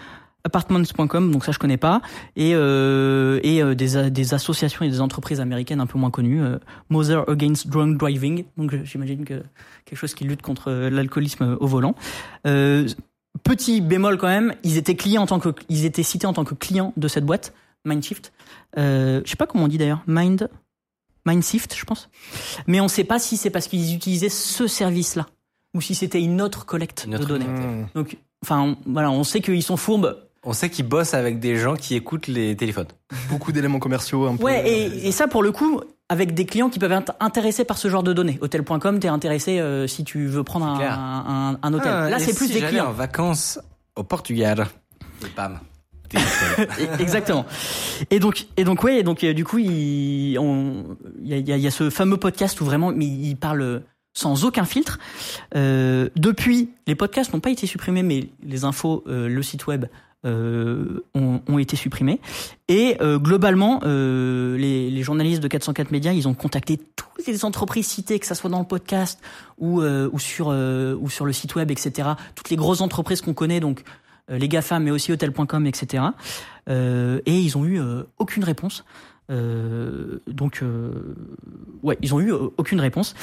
Apartments.com, 0.45 1.31
donc 1.33 1.45
ça 1.45 1.53
je 1.53 1.59
connais 1.59 1.79
pas, 1.79 2.03
et, 2.37 2.53
euh, 2.55 3.41
et 3.43 3.63
euh, 3.63 3.75
des, 3.75 4.11
des 4.11 4.35
associations 4.35 4.85
et 4.85 4.91
des 4.91 5.01
entreprises 5.01 5.41
américaines 5.41 5.81
un 5.81 5.87
peu 5.87 5.99
moins 5.99 6.11
connues, 6.11 6.43
euh, 6.43 6.59
Mother 6.91 7.29
Against 7.31 7.69
Drunk 7.69 7.97
Driving, 7.97 8.45
donc 8.59 8.75
euh, 8.75 8.83
j'imagine 8.85 9.25
que 9.25 9.43
quelque 9.87 9.99
chose 9.99 10.13
qui 10.15 10.25
lutte 10.25 10.43
contre 10.43 10.71
euh, 10.71 10.91
l'alcoolisme 10.91 11.57
au 11.61 11.67
volant. 11.67 11.95
Euh, 12.47 12.87
petit 13.43 13.81
bémol 13.81 14.19
quand 14.19 14.27
même, 14.29 14.55
ils 14.65 14.77
étaient 14.77 14.97
clients 14.97 15.23
en 15.23 15.27
tant 15.27 15.41
que, 15.41 15.49
ils 15.71 15.87
étaient 15.87 16.03
cités 16.03 16.27
en 16.27 16.35
tant 16.35 16.45
que 16.45 16.55
clients 16.55 16.93
de 16.99 17.09
cette 17.09 17.25
boîte, 17.25 17.55
Mindshift. 17.87 18.33
Euh, 18.77 19.23
je 19.25 19.31
sais 19.31 19.37
pas 19.37 19.47
comment 19.47 19.65
on 19.65 19.69
dit 19.69 19.79
d'ailleurs, 19.79 20.03
Mind, 20.07 20.51
Mindshift, 21.25 21.75
je 21.75 21.85
pense. 21.87 22.11
Mais 22.67 22.81
on 22.83 22.89
sait 22.89 23.05
pas 23.05 23.19
si 23.19 23.39
c'est 23.39 23.51
parce 23.51 23.67
qu'ils 23.67 23.95
utilisaient 23.95 24.29
ce 24.29 24.67
service-là 24.67 25.27
ou 25.73 25.81
si 25.81 25.95
c'était 25.95 26.21
une 26.23 26.43
autre 26.43 26.67
collecte 26.67 27.05
Une 27.07 27.15
autre 27.15 27.25
de 27.25 27.29
données. 27.29 27.47
Mmh. 27.47 27.87
Donc, 27.95 28.19
enfin, 28.45 28.61
on- 28.61 28.77
voilà, 28.87 29.11
on 29.11 29.25
sait 29.25 29.41
qu'ils 29.41 29.63
sont 29.63 29.77
fourbes. 29.79 30.19
On 30.47 30.53
sait 30.53 30.69
qu'ils 30.71 30.87
bossent 30.87 31.15
avec 31.15 31.39
des 31.41 31.57
gens 31.57 31.75
qui 31.77 31.95
écoutent 31.95 32.27
les 32.27 32.57
téléphones. 32.57 32.87
Beaucoup 33.31 33.51
d'éléments 33.53 33.79
commerciaux 33.79 34.27
un 34.27 34.37
peu. 34.37 34.45
Ouais, 34.45 34.69
et, 34.69 35.09
et 35.09 35.13
ça 35.13 35.27
pour 35.29 35.43
le 35.43 35.53
coup, 35.53 35.81
avec 36.09 36.35
des 36.35 36.45
clients 36.47 36.69
qui 36.69 36.79
peuvent 36.79 36.93
être 36.93 37.13
intéressés 37.21 37.65
par 37.65 37.79
ce 37.79 37.89
genre 37.89 38.03
de 38.03 38.13
données. 38.13 38.39
Hôtel.com, 38.43 38.99
t'es 39.01 39.09
intéressé 39.09 39.59
euh, 39.59 39.87
si 39.87 40.05
tu 40.05 40.27
veux 40.27 40.45
prendre 40.45 40.67
un, 40.67 40.79
un, 40.81 41.59
un 41.63 41.75
hôtel. 41.75 41.91
Ah, 41.91 42.11
Là, 42.11 42.19
c'est 42.19 42.35
plus 42.37 42.47
si 42.49 42.55
des 42.55 42.61
j'allais 42.61 42.81
en 42.81 42.85
clients. 42.85 42.93
vacances 42.93 43.59
au 43.97 44.03
Portugal. 44.05 44.67
Et 45.25 45.29
bam. 45.37 45.59
Exactement. 47.01 47.45
Et 48.11 48.19
donc, 48.21 48.47
et 48.57 48.65
donc 48.65 48.83
ouais, 48.85 48.99
et 48.99 49.03
donc 49.03 49.25
euh, 49.25 49.33
du 49.33 49.45
coup, 49.45 49.59
il, 49.59 50.33
y, 50.33 50.37
a, 50.37 50.41
il 50.41 51.29
y 51.49 51.53
a- 51.53 51.57
il 51.57 51.63
y 51.63 51.67
a 51.67 51.71
ce 51.71 51.91
fameux 51.91 52.17
podcast 52.19 52.61
où 52.61 52.65
vraiment, 52.65 52.93
mais 52.95 53.07
il 53.07 53.35
parle 53.37 53.83
sans 54.13 54.45
aucun 54.45 54.65
filtre. 54.65 54.99
Euh, 55.57 56.09
depuis, 56.17 56.71
les 56.87 56.95
podcasts 56.95 57.33
n'ont 57.33 57.41
pas 57.41 57.51
été 57.51 57.67
supprimés, 57.67 58.03
mais 58.03 58.29
les 58.45 58.65
infos, 58.65 59.03
euh, 59.09 59.29
le 59.29 59.43
site 59.43 59.67
web 59.67 59.87
euh, 60.25 61.05
ont, 61.15 61.41
ont 61.49 61.59
été 61.59 61.77
supprimés. 61.77 62.21
Et 62.69 62.97
euh, 63.01 63.19
globalement, 63.19 63.81
euh, 63.85 64.57
les, 64.57 64.91
les 64.91 65.03
journalistes 65.03 65.43
de 65.43 65.49
404 65.49 65.91
Médias, 65.91 66.13
ils 66.13 66.29
ont 66.29 66.35
contacté 66.35 66.79
toutes 66.79 67.27
les 67.27 67.45
entreprises 67.45 67.87
citées, 67.87 68.19
que 68.19 68.27
ça 68.27 68.35
soit 68.35 68.51
dans 68.51 68.59
le 68.59 68.67
podcast 68.67 69.21
ou, 69.59 69.81
euh, 69.81 70.09
ou 70.13 70.19
sur 70.19 70.49
euh, 70.51 70.97
ou 71.01 71.11
sur 71.11 71.25
le 71.25 71.33
site 71.33 71.55
web, 71.55 71.71
etc. 71.71 72.11
Toutes 72.35 72.51
les 72.51 72.57
grosses 72.57 72.81
entreprises 72.81 73.21
qu'on 73.21 73.35
connaît, 73.35 73.61
donc 73.61 73.83
euh, 74.31 74.39
les 74.39 74.49
GAFA, 74.49 74.79
mais 74.79 74.91
aussi 74.91 75.13
Hotel.com, 75.13 75.67
etc. 75.67 76.05
Et 76.67 77.39
ils 77.39 77.59
ont 77.59 77.67
eu 77.67 77.79
aucune 78.19 78.43
réponse. 78.43 78.85
Euh, 79.31 80.21
donc, 80.27 80.61
euh, 80.63 81.17
ouais, 81.83 81.97
ils 82.03 82.15
ont 82.15 82.21
eu 82.21 82.33
euh, 82.33 82.51
aucune 82.59 82.81
réponse. 82.81 83.15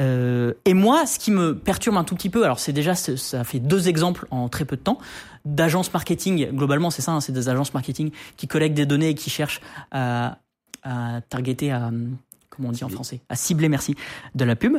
Euh, 0.00 0.52
et 0.64 0.74
moi, 0.74 1.06
ce 1.06 1.18
qui 1.18 1.30
me 1.30 1.54
perturbe 1.54 1.96
un 1.96 2.04
tout 2.04 2.14
petit 2.14 2.28
peu, 2.28 2.44
alors 2.44 2.58
c'est 2.58 2.72
déjà, 2.72 2.94
ça 2.94 3.44
fait 3.44 3.60
deux 3.60 3.88
exemples 3.88 4.26
en 4.30 4.48
très 4.48 4.64
peu 4.64 4.76
de 4.76 4.82
temps 4.82 4.98
d'agences 5.44 5.92
marketing. 5.92 6.50
Globalement, 6.50 6.90
c'est 6.90 7.02
ça, 7.02 7.12
hein, 7.12 7.20
c'est 7.20 7.32
des 7.32 7.48
agences 7.48 7.72
marketing 7.72 8.10
qui 8.36 8.48
collectent 8.48 8.76
des 8.76 8.86
données 8.86 9.10
et 9.10 9.14
qui 9.14 9.30
cherchent 9.30 9.60
à, 9.90 10.38
à 10.82 11.20
targeter, 11.28 11.72
à 11.72 11.90
comment 12.50 12.68
on 12.68 12.72
dit 12.72 12.84
en 12.84 12.88
français, 12.88 13.20
à 13.28 13.36
cibler, 13.36 13.68
merci, 13.68 13.94
de 14.34 14.44
la 14.44 14.56
pub. 14.56 14.76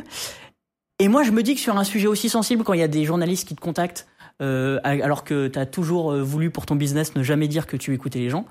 Et 1.00 1.08
moi, 1.08 1.22
je 1.22 1.30
me 1.30 1.42
dis 1.42 1.54
que 1.54 1.60
sur 1.60 1.76
un 1.76 1.84
sujet 1.84 2.06
aussi 2.06 2.28
sensible, 2.28 2.64
quand 2.64 2.72
il 2.72 2.80
y 2.80 2.84
a 2.84 2.88
des 2.88 3.04
journalistes 3.04 3.48
qui 3.48 3.54
te 3.54 3.60
contactent, 3.60 4.06
alors 4.40 5.24
que 5.24 5.48
tu 5.48 5.58
as 5.58 5.66
toujours 5.66 6.14
voulu 6.16 6.50
pour 6.50 6.66
ton 6.66 6.76
business 6.76 7.14
ne 7.16 7.22
jamais 7.22 7.48
dire 7.48 7.66
que 7.66 7.76
tu 7.76 7.94
écoutais 7.94 8.18
les 8.18 8.30
gens, 8.30 8.46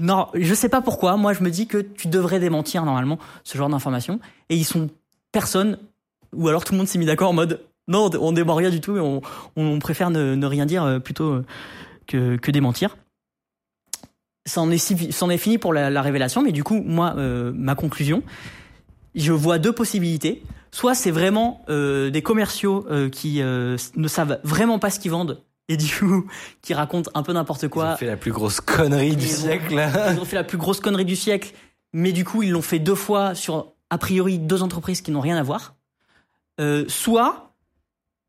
non, 0.00 0.28
je 0.34 0.54
sais 0.54 0.68
pas 0.68 0.80
pourquoi. 0.80 1.16
Moi, 1.16 1.32
je 1.32 1.42
me 1.42 1.50
dis 1.50 1.66
que 1.66 1.78
tu 1.78 2.08
devrais 2.08 2.40
démentir 2.40 2.84
normalement 2.84 3.18
ce 3.44 3.56
genre 3.58 3.68
d'informations. 3.68 4.20
Et 4.48 4.56
ils 4.56 4.64
sont 4.64 4.90
personne, 5.32 5.78
ou 6.34 6.48
alors 6.48 6.64
tout 6.64 6.72
le 6.72 6.78
monde 6.78 6.88
s'est 6.88 6.98
mis 6.98 7.06
d'accord 7.06 7.30
en 7.30 7.34
mode 7.34 7.60
non, 7.86 8.08
on 8.18 8.32
dément 8.32 8.54
rien 8.54 8.70
du 8.70 8.80
tout, 8.80 8.96
et 8.96 9.20
on, 9.56 9.78
préfère 9.78 10.08
ne, 10.08 10.46
rien 10.46 10.64
dire 10.64 10.84
euh, 10.84 10.98
plutôt 11.00 11.32
euh, 11.32 11.44
que, 12.06 12.36
que 12.36 12.50
démentir. 12.50 12.96
Ça 14.46 14.62
en 14.62 14.70
est, 14.70 14.78
si- 14.78 15.12
ça 15.12 15.26
en 15.26 15.30
est 15.30 15.38
fini 15.38 15.58
pour 15.58 15.72
la, 15.74 15.90
la 15.90 16.00
révélation, 16.02 16.40
mais 16.42 16.52
du 16.52 16.64
coup, 16.64 16.82
moi, 16.82 17.14
euh, 17.16 17.52
ma 17.54 17.74
conclusion, 17.74 18.22
je 19.14 19.32
vois 19.32 19.58
deux 19.58 19.72
possibilités. 19.72 20.42
Soit 20.70 20.94
c'est 20.94 21.10
vraiment 21.12 21.64
des 21.68 22.22
commerciaux 22.24 22.84
qui 23.12 23.40
ne 23.40 24.08
savent 24.08 24.40
vraiment 24.42 24.80
pas 24.80 24.90
ce 24.90 24.98
qu'ils 24.98 25.12
vendent 25.12 25.40
et 25.68 25.76
du 25.76 25.86
coup 25.94 26.26
qui 26.62 26.74
racontent 26.74 27.10
un 27.14 27.22
peu 27.22 27.32
n'importe 27.32 27.62
Ils 27.64 27.68
quoi. 27.70 27.92
ont 27.92 27.96
fait 27.96 28.06
la 28.06 28.16
plus 28.16 28.32
grosse 28.32 28.60
connerie 28.60 29.16
du 29.16 29.24
Ils 29.24 29.30
siècle. 29.30 29.74
Ils 30.12 30.20
ont 30.20 30.24
fait 30.24 30.36
la 30.36 30.44
plus 30.44 30.58
grosse 30.58 30.80
connerie 30.80 31.04
du 31.04 31.16
siècle, 31.16 31.52
mais 31.92 32.12
du 32.12 32.24
coup 32.24 32.42
ils 32.42 32.50
l'ont 32.50 32.62
fait 32.62 32.78
deux 32.78 32.94
fois 32.94 33.34
sur 33.34 33.72
a 33.90 33.98
priori 33.98 34.38
deux 34.38 34.62
entreprises 34.62 35.00
qui 35.02 35.10
n'ont 35.10 35.20
rien 35.20 35.36
à 35.36 35.42
voir. 35.42 35.74
Euh, 36.60 36.84
soit, 36.88 37.54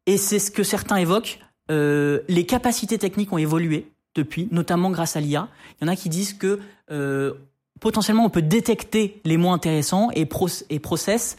et 0.06 0.18
c'est 0.18 0.40
ce 0.40 0.50
que 0.52 0.64
certains 0.64 0.96
évoquent, 0.98 1.40
euh, 1.72 2.22
les 2.28 2.46
capacités 2.46 2.98
techniques 2.98 3.32
ont 3.34 3.38
évolué 3.38 3.92
depuis, 4.16 4.48
notamment 4.52 4.90
grâce 4.92 5.16
à 5.16 5.20
l'IA. 5.20 5.48
Il 5.82 5.86
y 5.86 5.90
en 5.90 5.92
a 5.92 5.96
qui 5.96 6.10
disent 6.10 6.34
que 6.34 6.60
euh, 6.92 7.34
potentiellement 7.82 8.24
on 8.26 8.30
peut 8.30 8.42
détecter 8.42 9.20
les 9.26 9.38
moins 9.38 9.54
intéressants 9.56 10.10
et, 10.12 10.26
proc- 10.26 10.64
et 10.70 10.80
process 10.80 11.38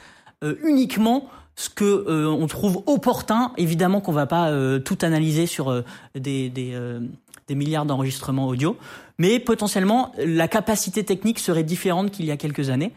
uniquement 0.62 1.28
ce 1.56 1.68
que 1.70 1.84
euh, 1.84 2.28
on 2.28 2.46
trouve 2.46 2.82
opportun. 2.86 3.52
Évidemment 3.56 4.00
qu'on 4.00 4.12
va 4.12 4.26
pas 4.26 4.50
euh, 4.50 4.78
tout 4.78 4.98
analyser 5.02 5.46
sur 5.46 5.70
euh, 5.70 5.82
des, 6.14 6.50
des, 6.50 6.72
euh, 6.74 7.00
des 7.48 7.54
milliards 7.54 7.86
d'enregistrements 7.86 8.46
audio, 8.46 8.76
mais 9.18 9.40
potentiellement 9.40 10.12
la 10.18 10.48
capacité 10.48 11.02
technique 11.02 11.38
serait 11.38 11.64
différente 11.64 12.10
qu'il 12.10 12.26
y 12.26 12.30
a 12.30 12.36
quelques 12.36 12.70
années. 12.70 12.92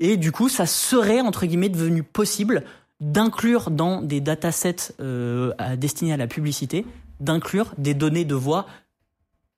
Et 0.00 0.16
du 0.16 0.32
coup, 0.32 0.48
ça 0.48 0.66
serait 0.66 1.20
entre 1.20 1.46
guillemets 1.46 1.68
devenu 1.68 2.02
possible 2.02 2.64
d'inclure 3.00 3.70
dans 3.70 4.02
des 4.02 4.20
datasets 4.20 4.94
euh, 5.00 5.52
destinés 5.76 6.12
à 6.12 6.16
la 6.16 6.26
publicité, 6.26 6.84
d'inclure 7.20 7.72
des 7.78 7.94
données 7.94 8.24
de 8.24 8.34
voix. 8.34 8.66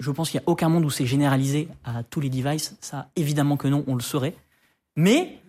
Je 0.00 0.10
pense 0.10 0.30
qu'il 0.30 0.40
n'y 0.40 0.44
a 0.44 0.48
aucun 0.50 0.68
monde 0.68 0.84
où 0.84 0.90
c'est 0.90 1.06
généralisé 1.06 1.68
à 1.84 2.02
tous 2.02 2.20
les 2.20 2.28
devices. 2.28 2.76
Ça, 2.80 3.08
évidemment 3.16 3.56
que 3.56 3.68
non, 3.68 3.84
on 3.86 3.94
le 3.94 4.02
saurait. 4.02 4.34
Mais 4.96 5.40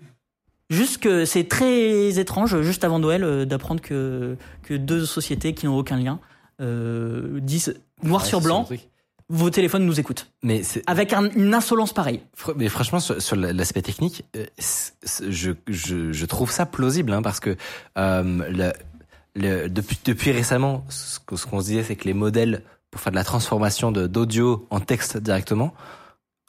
juste 0.70 0.98
que 1.00 1.26
c'est 1.26 1.48
très 1.48 2.18
étrange, 2.20 2.62
juste 2.62 2.84
avant 2.84 3.00
Noël, 3.00 3.24
euh, 3.24 3.46
d'apprendre 3.46 3.82
que, 3.82 4.36
que 4.64 4.74
deux 4.74 5.06
sociétés 5.06 5.54
qui 5.54 5.66
n'ont 5.66 5.78
aucun 5.78 5.98
lien 5.98 6.20
euh, 6.62 7.40
disent 7.42 7.76
noir 8.04 8.22
Ouais, 8.22 8.28
sur 8.28 8.42
blanc, 8.42 8.68
vos 9.30 9.50
téléphones 9.50 9.86
nous 9.86 10.00
écoutent. 10.00 10.32
Mais 10.44 10.62
Avec 10.88 11.12
un- 11.14 11.30
une 11.32 11.54
insolence 11.54 11.94
pareille. 11.94 12.22
Mais 12.56 12.70
franchement, 12.70 13.00
sur, 13.00 13.22
sur 13.22 13.36
l'aspect 13.36 13.82
technique, 13.82 14.24
euh, 14.36 14.46
je, 15.28 15.52
je, 15.68 16.12
je 16.12 16.26
trouve 16.26 16.52
ça 16.52 16.66
plausible, 16.66 17.12
hein, 17.14 17.22
parce 17.22 17.40
que 17.40 17.56
euh, 17.98 18.24
le, 18.50 18.72
le, 19.36 19.68
depuis, 19.70 19.98
depuis 20.06 20.32
récemment, 20.32 20.86
ce 20.90 21.20
qu'on 21.46 21.60
se 21.62 21.66
disait, 21.66 21.84
c'est 21.84 21.96
que 21.96 22.06
les 22.06 22.14
modèles 22.14 22.62
pour 22.92 23.02
faire 23.02 23.12
de 23.12 23.18
la 23.18 23.24
transformation 23.26 23.92
d'audio 23.92 24.68
en 24.70 24.80
texte 24.80 25.18
directement, 25.18 25.74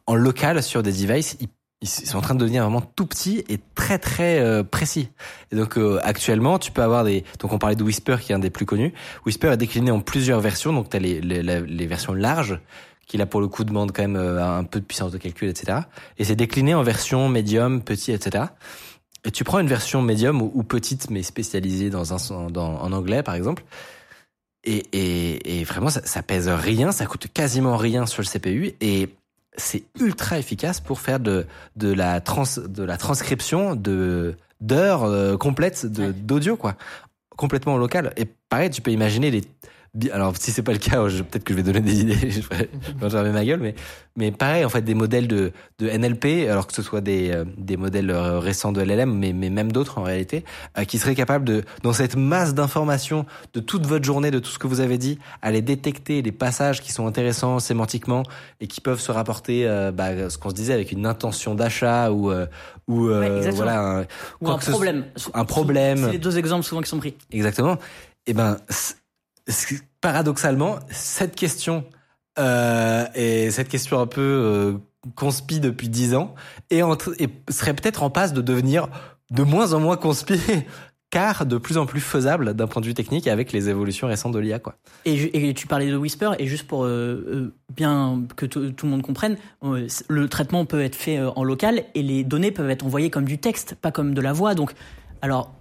en 0.06 0.14
local 0.14 0.62
sur 0.62 0.84
des 0.84 0.92
devices, 0.92 1.36
ils, 1.40 1.48
ils 1.82 1.88
sont 1.88 2.16
en 2.16 2.22
train 2.22 2.34
de 2.34 2.40
devenir 2.40 2.62
vraiment 2.62 2.80
tout 2.80 3.06
petits 3.06 3.44
et 3.48 3.60
très 3.74 3.98
très 3.98 4.40
euh, 4.40 4.62
précis. 4.62 5.10
Et 5.52 5.56
donc 5.56 5.76
euh, 5.76 6.00
actuellement, 6.02 6.58
tu 6.58 6.72
peux 6.72 6.82
avoir 6.82 7.04
des. 7.04 7.24
Donc 7.38 7.52
on 7.52 7.58
parlait 7.58 7.76
de 7.76 7.82
Whisper 7.82 8.16
qui 8.20 8.32
est 8.32 8.34
un 8.34 8.38
des 8.38 8.50
plus 8.50 8.64
connus. 8.64 8.94
Whisper 9.26 9.48
est 9.48 9.56
décliné 9.56 9.90
en 9.90 10.00
plusieurs 10.00 10.40
versions. 10.40 10.72
Donc 10.72 10.88
tu 10.88 10.96
as 10.96 11.00
les, 11.00 11.20
les, 11.20 11.42
les 11.42 11.86
versions 11.86 12.14
larges 12.14 12.60
qui 13.06 13.18
là 13.18 13.26
pour 13.26 13.40
le 13.40 13.48
coup 13.48 13.64
demandent 13.64 13.92
quand 13.92 14.02
même 14.02 14.16
euh, 14.16 14.58
un 14.58 14.64
peu 14.64 14.80
de 14.80 14.84
puissance 14.84 15.12
de 15.12 15.18
calcul, 15.18 15.48
etc. 15.48 15.80
Et 16.18 16.24
c'est 16.24 16.34
décliné 16.34 16.74
en 16.74 16.82
version 16.82 17.28
médium, 17.28 17.82
petit, 17.82 18.12
etc. 18.12 18.44
Et 19.24 19.30
tu 19.30 19.44
prends 19.44 19.58
une 19.58 19.68
version 19.68 20.00
médium 20.00 20.40
ou, 20.40 20.50
ou 20.54 20.62
petite 20.62 21.10
mais 21.10 21.22
spécialisée 21.22 21.90
dans 21.90 22.14
un 22.14 22.50
dans, 22.50 22.80
en 22.80 22.92
anglais 22.92 23.22
par 23.22 23.34
exemple. 23.34 23.64
Et, 24.64 24.82
et, 24.92 25.60
et 25.60 25.64
vraiment 25.64 25.90
ça, 25.90 26.00
ça 26.04 26.22
pèse 26.22 26.48
rien, 26.48 26.90
ça 26.90 27.06
coûte 27.06 27.28
quasiment 27.32 27.76
rien 27.76 28.06
sur 28.06 28.22
le 28.22 28.26
CPU 28.26 28.72
et 28.80 29.08
c'est 29.56 29.84
ultra 30.00 30.38
efficace 30.38 30.80
pour 30.80 31.00
faire 31.00 31.20
de, 31.20 31.46
de 31.76 31.92
la 31.92 32.20
trans, 32.20 32.44
de 32.66 32.82
la 32.82 32.96
transcription 32.96 33.74
de 33.74 34.36
d'heures 34.60 35.04
euh, 35.04 35.36
complètes 35.36 35.86
d'audio 35.86 36.56
quoi. 36.56 36.76
Complètement 37.36 37.74
au 37.74 37.78
local. 37.78 38.12
Et 38.16 38.26
pareil 38.48 38.70
tu 38.70 38.80
peux 38.80 38.90
imaginer 38.90 39.30
les 39.30 39.42
alors 40.12 40.34
si 40.38 40.50
c'est 40.52 40.62
pas 40.62 40.72
le 40.72 40.78
cas 40.78 41.02
peut-être 41.04 41.44
que 41.44 41.52
je 41.52 41.56
vais 41.56 41.62
donner 41.62 41.80
des 41.80 42.00
idées 42.00 42.30
je 42.30 42.40
vais 42.40 43.10
fermer 43.10 43.30
ma 43.30 43.44
gueule 43.44 43.60
mais 43.60 43.74
mais 44.16 44.30
pareil 44.32 44.64
en 44.64 44.68
fait 44.68 44.82
des 44.82 44.94
modèles 44.94 45.26
de 45.28 45.52
de 45.78 45.88
NLP 45.88 46.48
alors 46.50 46.66
que 46.66 46.72
ce 46.74 46.82
soit 46.82 47.00
des 47.00 47.30
euh, 47.30 47.44
des 47.56 47.76
modèles 47.76 48.10
euh, 48.10 48.38
récents 48.38 48.72
de 48.72 48.80
LLM 48.82 49.12
mais 49.12 49.32
mais 49.32 49.50
même 49.50 49.72
d'autres 49.72 49.98
en 49.98 50.02
réalité 50.02 50.44
euh, 50.78 50.84
qui 50.84 50.98
seraient 50.98 51.14
capables 51.14 51.44
de 51.44 51.64
dans 51.82 51.92
cette 51.92 52.16
masse 52.16 52.54
d'informations 52.54 53.24
de 53.54 53.60
toute 53.60 53.86
votre 53.86 54.04
journée 54.04 54.30
de 54.30 54.38
tout 54.38 54.50
ce 54.50 54.58
que 54.58 54.66
vous 54.66 54.80
avez 54.80 54.98
dit 54.98 55.18
aller 55.42 55.62
détecter 55.62 56.22
les 56.22 56.32
passages 56.32 56.80
qui 56.82 56.92
sont 56.92 57.06
intéressants 57.06 57.58
sémantiquement 57.58 58.22
et 58.60 58.66
qui 58.66 58.80
peuvent 58.80 59.00
se 59.00 59.12
rapporter 59.12 59.66
euh, 59.66 59.92
bah, 59.92 60.28
ce 60.30 60.36
qu'on 60.38 60.50
se 60.50 60.54
disait 60.54 60.72
avec 60.74 60.92
une 60.92 61.06
intention 61.06 61.54
d'achat 61.54 62.10
ou 62.12 62.30
euh, 62.30 62.46
ou 62.88 63.08
euh, 63.08 63.40
Ouais, 63.42 63.50
voilà 63.50 63.80
un, 63.80 64.02
Ou 64.40 64.50
un 64.50 64.60
ce- 64.60 64.70
problème. 64.70 65.04
un 65.34 65.44
problème. 65.44 65.98
C'est 66.04 66.12
les 66.12 66.18
deux 66.18 66.38
exemples 66.38 66.64
souvent 66.64 66.80
qui 66.82 66.88
sont 66.88 66.98
pris. 66.98 67.14
Exactement. 67.32 67.76
Et 68.26 68.32
ben, 68.34 68.58
c- 68.68 68.94
c- 68.94 68.94
paradoxalement, 70.00 70.78
cette 70.90 71.34
question 71.34 71.84
euh, 72.38 73.06
et 73.14 73.50
cette 73.50 73.68
question 73.68 74.00
un 74.00 74.06
peu 74.06 74.20
euh, 74.20 74.78
depuis 75.60 75.88
dix 75.88 76.14
ans 76.14 76.34
et, 76.70 76.82
serait 77.48 77.74
peut-être 77.74 78.02
en 78.02 78.10
passe 78.10 78.32
de 78.32 78.42
devenir 78.42 78.88
de 79.30 79.42
moins 79.42 79.72
en 79.72 79.80
moins 79.80 79.96
conspi, 79.96 80.40
car 81.10 81.46
de 81.46 81.56
plus 81.58 81.78
en 81.78 81.86
plus 81.86 82.00
faisable 82.00 82.54
d'un 82.54 82.66
point 82.66 82.82
de 82.82 82.86
vue 82.86 82.94
technique 82.94 83.28
avec 83.28 83.52
les 83.52 83.68
évolutions 83.68 84.06
récentes 84.06 84.32
de 84.32 84.38
l'IA. 84.38 84.60
Et, 85.04 85.54
tu 85.54 85.66
parlais 85.66 85.90
de 85.90 85.96
Whisper, 85.96 86.30
et 86.38 86.46
juste 86.46 86.66
pour 86.66 86.84
euh, 86.84 86.88
euh, 86.88 87.54
bien 87.74 88.22
que 88.36 88.46
tout 88.46 88.60
le 88.60 88.88
monde 88.88 89.02
comprenne, 89.02 89.36
euh, 89.62 89.86
le 90.08 90.28
traitement 90.28 90.64
peut 90.64 90.82
être 90.82 90.96
fait 90.96 91.20
en 91.20 91.44
local 91.44 91.84
et 91.94 92.02
les 92.02 92.24
données 92.24 92.50
peuvent 92.50 92.70
être 92.70 92.84
envoyées 92.84 93.10
comme 93.10 93.24
du 93.24 93.38
texte, 93.38 93.76
pas 93.76 93.92
comme 93.92 94.14
de 94.14 94.20
la 94.20 94.32
voix. 94.32 94.54
Donc, 94.54 94.72
alors, 95.22 95.54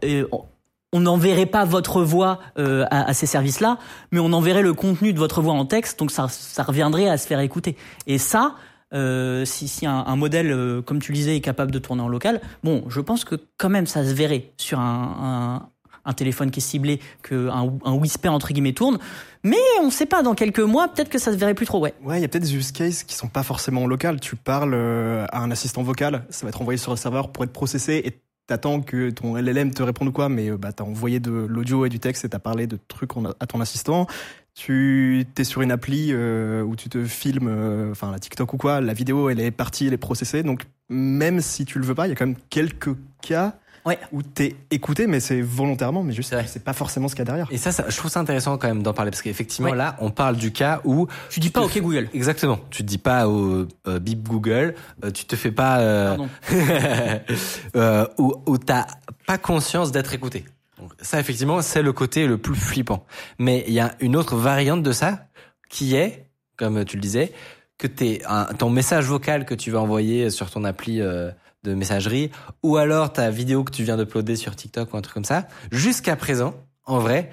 on- 0.93 0.99
n'enverrait 0.99 1.45
pas 1.45 1.65
votre 1.65 2.01
voix 2.03 2.39
euh, 2.57 2.85
à, 2.91 3.09
à 3.09 3.13
ces 3.13 3.25
services-là, 3.25 3.77
mais 4.11 4.19
on 4.19 4.31
enverrait 4.33 4.61
le 4.63 4.73
contenu 4.73 5.13
de 5.13 5.19
votre 5.19 5.41
voix 5.41 5.53
en 5.53 5.65
texte, 5.65 5.99
donc 5.99 6.11
ça, 6.11 6.27
ça 6.29 6.63
reviendrait 6.63 7.09
à 7.09 7.17
se 7.17 7.27
faire 7.27 7.39
écouter. 7.41 7.75
Et 8.07 8.17
ça, 8.17 8.55
euh, 8.93 9.43
si, 9.45 9.67
si 9.67 9.85
un, 9.85 10.03
un 10.07 10.15
modèle, 10.15 10.51
euh, 10.51 10.81
comme 10.81 10.99
tu 11.01 11.11
le 11.11 11.17
disais, 11.17 11.35
est 11.35 11.41
capable 11.41 11.71
de 11.71 11.79
tourner 11.79 12.01
en 12.01 12.07
local, 12.07 12.39
bon, 12.63 12.83
je 12.87 13.01
pense 13.01 13.25
que 13.25 13.35
quand 13.57 13.69
même 13.69 13.87
ça 13.87 14.05
se 14.05 14.13
verrait 14.13 14.53
sur 14.57 14.79
un, 14.79 15.61
un, 15.63 15.69
un 16.07 16.13
téléphone 16.13 16.51
qui 16.51 16.59
est 16.59 16.63
ciblé, 16.63 16.99
qu'un 17.27 17.49
un 17.83 17.93
whisper 17.93 18.29
entre 18.29 18.53
guillemets 18.53 18.73
tourne. 18.73 18.99
Mais 19.43 19.57
on 19.81 19.89
sait 19.89 20.05
pas, 20.05 20.23
dans 20.23 20.33
quelques 20.33 20.59
mois, 20.59 20.87
peut-être 20.87 21.09
que 21.09 21.19
ça 21.19 21.31
se 21.31 21.37
verrait 21.37 21.55
plus 21.55 21.65
trop, 21.65 21.79
ouais. 21.79 21.93
Ouais, 22.03 22.19
il 22.19 22.21
y 22.21 22.25
a 22.25 22.27
peut-être 22.27 22.43
des 22.43 22.55
use 22.55 22.71
cases 22.71 23.03
qui 23.03 23.15
sont 23.15 23.27
pas 23.27 23.43
forcément 23.43 23.85
locales. 23.85 24.19
Tu 24.19 24.35
parles 24.35 24.73
euh, 24.73 25.25
à 25.31 25.39
un 25.39 25.51
assistant 25.51 25.83
vocal, 25.83 26.25
ça 26.29 26.45
va 26.45 26.49
être 26.49 26.61
envoyé 26.61 26.77
sur 26.77 26.91
le 26.91 26.97
serveur 26.97 27.31
pour 27.31 27.43
être 27.43 27.53
processé 27.53 28.01
et 28.05 28.19
t'attends 28.47 28.81
que 28.81 29.09
ton 29.09 29.35
LLM 29.35 29.73
te 29.73 29.83
réponde 29.83 30.09
ou 30.09 30.11
quoi, 30.11 30.29
mais 30.29 30.49
euh, 30.49 30.57
bah, 30.57 30.71
t'as 30.71 30.83
envoyé 30.83 31.19
de 31.19 31.31
l'audio 31.31 31.85
et 31.85 31.89
du 31.89 31.99
texte 31.99 32.25
et 32.25 32.29
t'as 32.29 32.39
parlé 32.39 32.67
de 32.67 32.77
trucs 32.87 33.11
à 33.39 33.47
ton 33.47 33.61
assistant. 33.61 34.07
Tu 34.53 35.25
t'es 35.35 35.43
sur 35.43 35.61
une 35.61 35.71
appli 35.71 36.09
euh, 36.11 36.61
où 36.61 36.75
tu 36.75 36.87
te 36.87 37.03
filmes, 37.03 37.49
euh, 37.49 37.91
enfin 37.91 38.11
la 38.11 38.19
TikTok 38.19 38.53
ou 38.53 38.57
quoi, 38.57 38.79
la 38.79 38.93
vidéo 38.93 39.29
elle 39.29 39.39
est 39.39 39.51
partie, 39.51 39.87
elle 39.87 39.93
est 39.93 39.97
processée. 39.97 40.43
Donc 40.43 40.63
même 40.89 41.41
si 41.41 41.65
tu 41.65 41.79
le 41.79 41.85
veux 41.85 41.95
pas, 41.95 42.07
il 42.07 42.09
y 42.09 42.13
a 42.13 42.15
quand 42.15 42.27
même 42.27 42.37
quelques 42.49 42.95
cas 43.21 43.57
Ouais. 43.85 43.99
où 44.11 44.23
t'es 44.23 44.55
écouté, 44.71 45.05
mais 45.07 45.19
c'est 45.19 45.41
volontairement, 45.41 46.01
mais 46.03 46.11
juste 46.13 46.35
C'est 46.47 46.63
pas 46.63 46.73
forcément 46.73 47.07
ce 47.07 47.13
qu'il 47.15 47.19
y 47.19 47.23
a 47.23 47.25
derrière. 47.25 47.47
Et 47.51 47.57
ça, 47.57 47.71
ça, 47.71 47.85
je 47.87 47.95
trouve 47.95 48.09
ça 48.09 48.19
intéressant 48.19 48.57
quand 48.57 48.67
même 48.67 48.81
d'en 48.83 48.93
parler 48.93 49.11
parce 49.11 49.21
qu'effectivement 49.21 49.69
Ouais. 49.71 49.77
là, 49.77 49.95
on 49.99 50.09
parle 50.09 50.37
du 50.37 50.51
cas 50.51 50.81
où 50.85 51.07
Tu 51.29 51.39
dis 51.39 51.49
pas 51.51 51.61
OK 51.61 51.77
Google. 51.79 52.09
Exactement. 52.13 52.59
Tu 52.71 52.83
te 52.83 52.87
dis 52.87 52.97
pas 52.97 53.27
au 53.27 53.67
euh, 53.87 53.99
bip 53.99 54.27
Google, 54.27 54.73
euh, 55.03 55.11
tu 55.11 55.25
te 55.25 55.35
fais 55.35 55.51
pas 55.51 55.79
euh, 55.79 56.07
Pardon. 56.15 56.29
euh, 57.75 58.07
où, 58.17 58.33
où 58.45 58.57
t'as 58.57 58.85
pas 59.27 59.37
conscience 59.37 59.91
d'être 59.91 60.13
écouté. 60.13 60.45
Donc, 60.79 60.91
ça, 61.01 61.19
effectivement, 61.19 61.61
c'est 61.61 61.81
le 61.81 61.93
côté 61.93 62.27
le 62.27 62.37
plus 62.37 62.55
flippant. 62.55 63.05
Mais 63.39 63.63
il 63.67 63.73
y 63.73 63.79
a 63.79 63.95
une 64.01 64.15
autre 64.15 64.35
variante 64.35 64.83
de 64.83 64.91
ça 64.91 65.27
qui 65.69 65.95
est, 65.95 66.25
comme 66.57 66.83
tu 66.85 66.97
le 66.97 67.01
disais, 67.01 67.31
que 67.77 67.87
t'es 67.87 68.21
un, 68.27 68.45
ton 68.45 68.69
message 68.69 69.05
vocal 69.05 69.45
que 69.45 69.53
tu 69.53 69.71
vas 69.71 69.79
envoyer 69.79 70.29
sur 70.29 70.49
ton 70.49 70.63
appli 70.63 71.01
euh, 71.01 71.31
de 71.65 71.73
messagerie, 71.73 72.31
ou 72.63 72.77
alors 72.77 73.11
ta 73.11 73.29
vidéo 73.29 73.63
que 73.63 73.71
tu 73.71 73.83
viens 73.83 73.97
d'uploader 73.97 74.35
sur 74.35 74.55
TikTok 74.55 74.93
ou 74.93 74.97
un 74.97 75.01
truc 75.01 75.13
comme 75.13 75.25
ça. 75.25 75.47
Jusqu'à 75.71 76.15
présent, 76.15 76.53
en 76.85 76.99
vrai, 76.99 77.29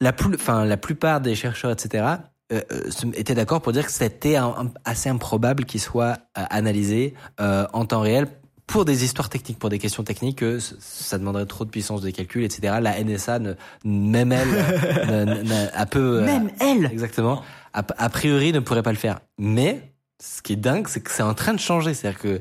la 0.00 0.12
plus, 0.12 0.34
enfin 0.34 0.64
la 0.64 0.76
plupart 0.76 1.20
des 1.20 1.34
chercheurs, 1.34 1.70
etc. 1.70 2.04
euh, 2.52 2.60
euh, 2.72 2.90
étaient 3.14 3.34
d'accord 3.34 3.62
pour 3.62 3.72
dire 3.72 3.86
que 3.86 3.92
c'était 3.92 4.36
un- 4.36 4.48
un- 4.58 4.72
assez 4.84 5.08
improbable 5.08 5.64
qu'il 5.64 5.80
soit 5.80 6.18
euh, 6.38 6.42
analysé 6.50 7.14
euh, 7.40 7.66
en 7.72 7.84
temps 7.86 8.00
réel 8.00 8.26
pour 8.66 8.84
des 8.84 9.02
histoires 9.04 9.28
techniques, 9.28 9.58
pour 9.58 9.68
des 9.70 9.78
questions 9.80 10.04
techniques, 10.04 10.38
que 10.38 10.58
ça 10.60 11.18
demanderait 11.18 11.46
trop 11.46 11.64
de 11.64 11.70
puissance 11.70 12.00
de 12.02 12.10
calcul, 12.10 12.44
etc. 12.44 12.78
La 12.80 12.98
NSA, 13.02 13.38
ne, 13.40 13.54
même 13.84 14.30
elle, 14.32 14.48
ne- 15.08 15.42
ne- 15.42 15.68
a 15.74 15.86
peu, 15.86 16.20
Même 16.22 16.50
elle. 16.60 16.86
exactement, 16.86 17.42
a, 17.72 17.82
a 17.98 18.08
priori 18.08 18.52
ne 18.52 18.60
pourrait 18.60 18.82
pas 18.84 18.92
le 18.92 18.98
faire. 18.98 19.20
Mais 19.38 19.92
ce 20.22 20.40
qui 20.42 20.52
est 20.52 20.56
dingue, 20.56 20.86
c'est 20.88 21.00
que 21.00 21.10
c'est 21.10 21.22
en 21.24 21.34
train 21.34 21.52
de 21.54 21.58
changer. 21.60 21.94
C'est-à-dire 21.94 22.20
que 22.20 22.40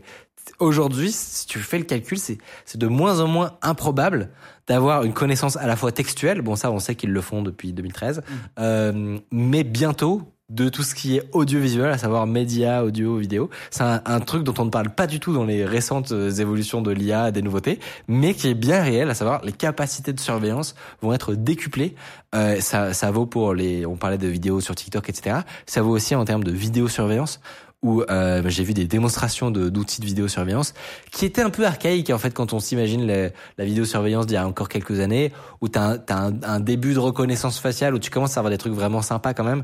aujourd'hui, 0.60 1.12
si 1.12 1.46
tu 1.46 1.60
fais 1.60 1.78
le 1.78 1.84
calcul, 1.84 2.18
c'est 2.18 2.38
de 2.76 2.88
moins 2.88 3.20
en 3.20 3.28
moins 3.28 3.58
improbable 3.62 4.30
d'avoir 4.68 5.04
une 5.04 5.14
connaissance 5.14 5.58
à 5.58 5.68
la 5.68 5.76
fois 5.76 5.92
textuelle, 5.92 6.42
bon 6.42 6.56
ça 6.56 6.72
on 6.72 6.80
sait 6.80 6.96
qu'ils 6.96 7.12
le 7.12 7.22
font 7.22 7.42
depuis 7.42 7.74
2013, 7.74 8.22
euh, 8.60 9.18
mais 9.32 9.64
bientôt 9.64 10.32
de 10.50 10.68
tout 10.68 10.84
ce 10.84 10.96
qui 10.96 11.18
est 11.18 11.24
audiovisuel, 11.32 11.92
à 11.92 11.98
savoir 11.98 12.26
médias, 12.26 12.82
audio, 12.82 13.18
vidéo. 13.18 13.50
C'est 13.70 13.84
un, 13.84 14.02
un 14.06 14.20
truc 14.20 14.44
dont 14.44 14.54
on 14.58 14.66
ne 14.66 14.72
parle 14.72 14.90
pas 14.90 15.06
du 15.06 15.20
tout 15.20 15.34
dans 15.34 15.46
les 15.46 15.64
récentes 15.64 16.12
euh, 16.12 16.32
évolutions 16.32 16.82
de 16.82 16.92
l'IA, 16.92 17.32
des 17.32 17.42
nouveautés, 17.42 17.80
mais 18.08 18.34
qui 18.34 18.48
est 18.48 18.56
bien 18.56 18.82
réel, 18.82 19.10
à 19.10 19.14
savoir 19.14 19.44
les 19.44 19.52
capacités 19.52 20.12
de 20.12 20.20
surveillance 20.20 20.76
vont 21.02 21.14
être 21.14 21.36
décuplées. 21.36 21.96
Euh, 22.34 22.60
ça, 22.62 22.94
ça 22.94 23.12
vaut 23.12 23.28
pour 23.28 23.54
les, 23.54 23.86
on 23.86 23.96
parlait 23.96 24.18
de 24.18 24.28
vidéos 24.28 24.60
sur 24.60 24.74
TikTok, 24.76 25.10
etc. 25.10 25.42
Ça 25.68 25.82
vaut 25.82 25.92
aussi 25.92 26.16
en 26.16 26.26
termes 26.26 26.44
de 26.44 26.52
vidéosurveillance 26.52 27.40
où 27.82 28.02
euh, 28.02 28.42
j'ai 28.48 28.64
vu 28.64 28.74
des 28.74 28.86
démonstrations 28.86 29.52
de- 29.52 29.70
d'outils 29.70 30.02
de, 30.02 30.06
vidéosurveillance 30.06 30.74
qui 31.12 31.26
étaient 31.26 31.42
un 31.42 31.50
peu 31.50 31.66
archaïques 31.66 32.10
en 32.10 32.18
fait 32.18 32.32
quand 32.34 32.52
on 32.52 32.60
s'imagine 32.60 33.08
la 33.08 33.66
vidéosurveillance 33.66 34.26
d'il 34.28 34.34
y 34.34 34.38
a 34.38 34.46
encore 34.46 34.68
quelques 34.68 35.00
années 35.00 35.32
où 35.62 35.70
t'as 35.70 35.98
t'as 35.98 36.32
un, 36.44 36.60
début 36.60 36.94
de 36.94 37.00
reconnaissance 37.00 37.60
faciale 37.60 37.94
où 37.96 38.00
tu 38.00 38.10
commences 38.10 38.36
à 38.36 38.42
avoir 38.42 38.52
des 38.52 38.58
trucs 38.58 38.74
vraiment 38.74 39.02
sympas 39.02 39.34
quand 39.34 39.46
même 39.46 39.64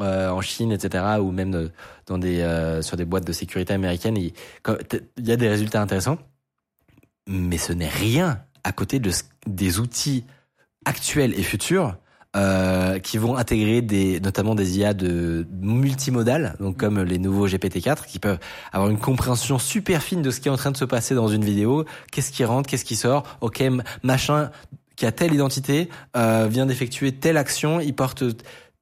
euh, 0.00 0.30
en 0.30 0.40
Chine 0.42 0.70
etc 0.70 1.04
ou 1.20 1.32
même 1.32 1.50
de- 1.50 1.70
dans 2.06 2.18
des 2.18 2.40
euh, 2.40 2.82
sur 2.82 2.96
des 2.96 3.04
boîtes 3.04 3.26
de 3.26 3.32
sécurité 3.32 3.72
américaines. 3.74 4.16
Il 4.16 4.32
y 5.18 5.32
a 5.32 5.36
des 5.36 5.48
résultats 5.48 5.82
intéressants 5.82 6.18
mais 7.26 7.58
ce 7.58 7.72
n'est 7.72 7.88
rien 7.88 8.40
à 8.62 8.70
côté 8.70 9.00
de 9.00 9.10
des 9.48 9.80
outils 9.80 10.24
actuels 10.84 11.34
et 11.36 11.42
futurs 11.42 11.96
euh, 12.36 12.98
qui 12.98 13.18
vont 13.18 13.36
intégrer 13.36 13.82
des, 13.82 14.20
notamment 14.20 14.54
des 14.54 14.78
IA 14.78 14.94
de 14.94 15.46
multimodales, 15.60 16.54
donc 16.60 16.76
comme 16.76 17.02
les 17.02 17.18
nouveaux 17.18 17.48
GPT-4, 17.48 18.06
qui 18.06 18.18
peuvent 18.18 18.38
avoir 18.72 18.90
une 18.90 18.98
compréhension 18.98 19.58
super 19.58 20.02
fine 20.02 20.22
de 20.22 20.30
ce 20.30 20.40
qui 20.40 20.48
est 20.48 20.52
en 20.52 20.56
train 20.56 20.70
de 20.70 20.76
se 20.76 20.84
passer 20.84 21.14
dans 21.14 21.28
une 21.28 21.44
vidéo, 21.44 21.84
qu'est-ce 22.12 22.30
qui 22.30 22.44
rentre, 22.44 22.68
qu'est-ce 22.68 22.84
qui 22.84 22.96
sort, 22.96 23.24
ok, 23.40 23.64
machin 24.02 24.50
qui 24.96 25.04
a 25.04 25.12
telle 25.12 25.34
identité 25.34 25.90
euh, 26.16 26.48
vient 26.50 26.64
d'effectuer 26.64 27.12
telle 27.12 27.36
action, 27.36 27.80
il 27.80 27.94
porte 27.94 28.24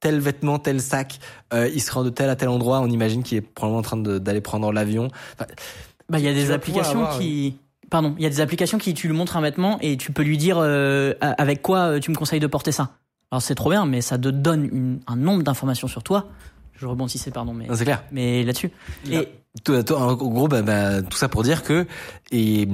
tel 0.05 0.21
vêtement, 0.21 0.59
tel 0.59 0.83
sac, 0.83 1.19
euh, 1.55 1.69
il 1.73 1.81
se 1.81 1.91
rend 1.91 2.05
de 2.05 2.11
tel 2.11 2.29
à 2.29 2.37
tel 2.37 2.51
endroit, 2.51 2.81
on 2.81 2.89
imagine 2.89 3.23
qu'il 3.23 3.39
est 3.39 3.41
probablement 3.41 3.79
en 3.79 3.83
train 3.83 3.97
d'aller 3.97 4.43
prendre 4.43 4.71
l'avion. 4.71 5.09
Enfin, 5.35 5.47
Bah, 6.11 6.19
il 6.19 6.25
y 6.27 6.29
a 6.29 6.35
des 6.35 6.51
applications 6.51 7.05
avoir, 7.05 7.19
qui. 7.19 7.57
Pardon, 7.91 8.15
il 8.19 8.23
y 8.23 8.27
a 8.27 8.29
des 8.29 8.41
applications 8.41 8.77
qui 8.77 8.93
tu 8.93 9.09
lui 9.09 9.17
montres 9.17 9.37
un 9.37 9.41
vêtement 9.41 9.79
et 9.81 9.97
tu 9.97 10.13
peux 10.13 10.23
lui 10.23 10.37
dire 10.37 10.59
euh, 10.59 11.15
avec 11.21 11.63
quoi 11.63 11.79
euh, 11.79 12.01
tu 12.01 12.11
me 12.11 12.17
conseilles 12.17 12.41
de 12.41 12.47
porter 12.47 12.71
ça. 12.71 12.91
Alors 13.31 13.43
c'est 13.43 13.55
trop 13.55 13.71
bien, 13.71 13.87
mais 13.87 14.01
ça 14.01 14.17
te 14.19 14.29
donne 14.29 14.65
une- 14.65 15.01
un 15.07 15.17
nombre 15.17 15.43
d'informations 15.43 15.89
sur 15.89 16.03
toi. 16.03 16.27
Je 16.77 16.87
rebondissais, 16.87 17.31
pardon, 17.31 17.53
mais 17.55 17.67
c'est 17.75 17.85
clair. 17.85 18.05
mais 18.13 18.43
là-dessus. 18.45 18.71
Et 19.11 19.29
Tout, 19.65 19.81
tout- 19.85 19.95
en 19.95 20.15
gros, 20.15 20.49
bah, 20.49 20.63
bah, 20.63 21.03
tout 21.03 21.17
ça 21.17 21.29
pour 21.29 21.43
dire 21.45 21.63
que 21.63 21.87
et 22.33 22.69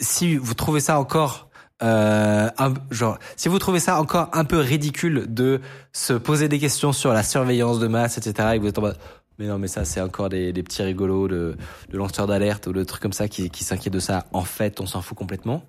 si 0.00 0.36
vous 0.36 0.54
trouvez 0.54 0.80
ça 0.80 0.98
encore 0.98 1.48
euh, 1.82 2.48
un, 2.58 2.74
genre, 2.90 3.18
si 3.36 3.48
vous 3.48 3.58
trouvez 3.58 3.80
ça 3.80 4.00
encore 4.00 4.30
un 4.32 4.44
peu 4.44 4.58
ridicule 4.58 5.26
de 5.28 5.60
se 5.92 6.12
poser 6.12 6.48
des 6.48 6.58
questions 6.60 6.92
sur 6.92 7.12
la 7.12 7.22
surveillance 7.24 7.80
de 7.80 7.88
masse, 7.88 8.18
etc., 8.18 8.50
et 8.52 8.56
que 8.58 8.62
vous 8.62 8.68
êtes 8.68 8.78
en 8.78 8.82
mode, 8.82 8.96
mais 9.38 9.46
non, 9.48 9.58
mais 9.58 9.66
ça, 9.66 9.84
c'est 9.84 10.00
encore 10.00 10.28
des, 10.28 10.52
des 10.52 10.62
petits 10.62 10.82
rigolos 10.84 11.26
de, 11.26 11.56
de 11.90 11.98
lanceurs 11.98 12.28
d'alerte 12.28 12.68
ou 12.68 12.72
de 12.72 12.84
trucs 12.84 13.02
comme 13.02 13.12
ça 13.12 13.26
qui, 13.26 13.50
qui 13.50 13.64
s'inquiètent 13.64 13.92
de 13.94 13.98
ça. 13.98 14.24
En 14.32 14.42
fait, 14.44 14.80
on 14.80 14.86
s'en 14.86 15.02
fout 15.02 15.18
complètement. 15.18 15.64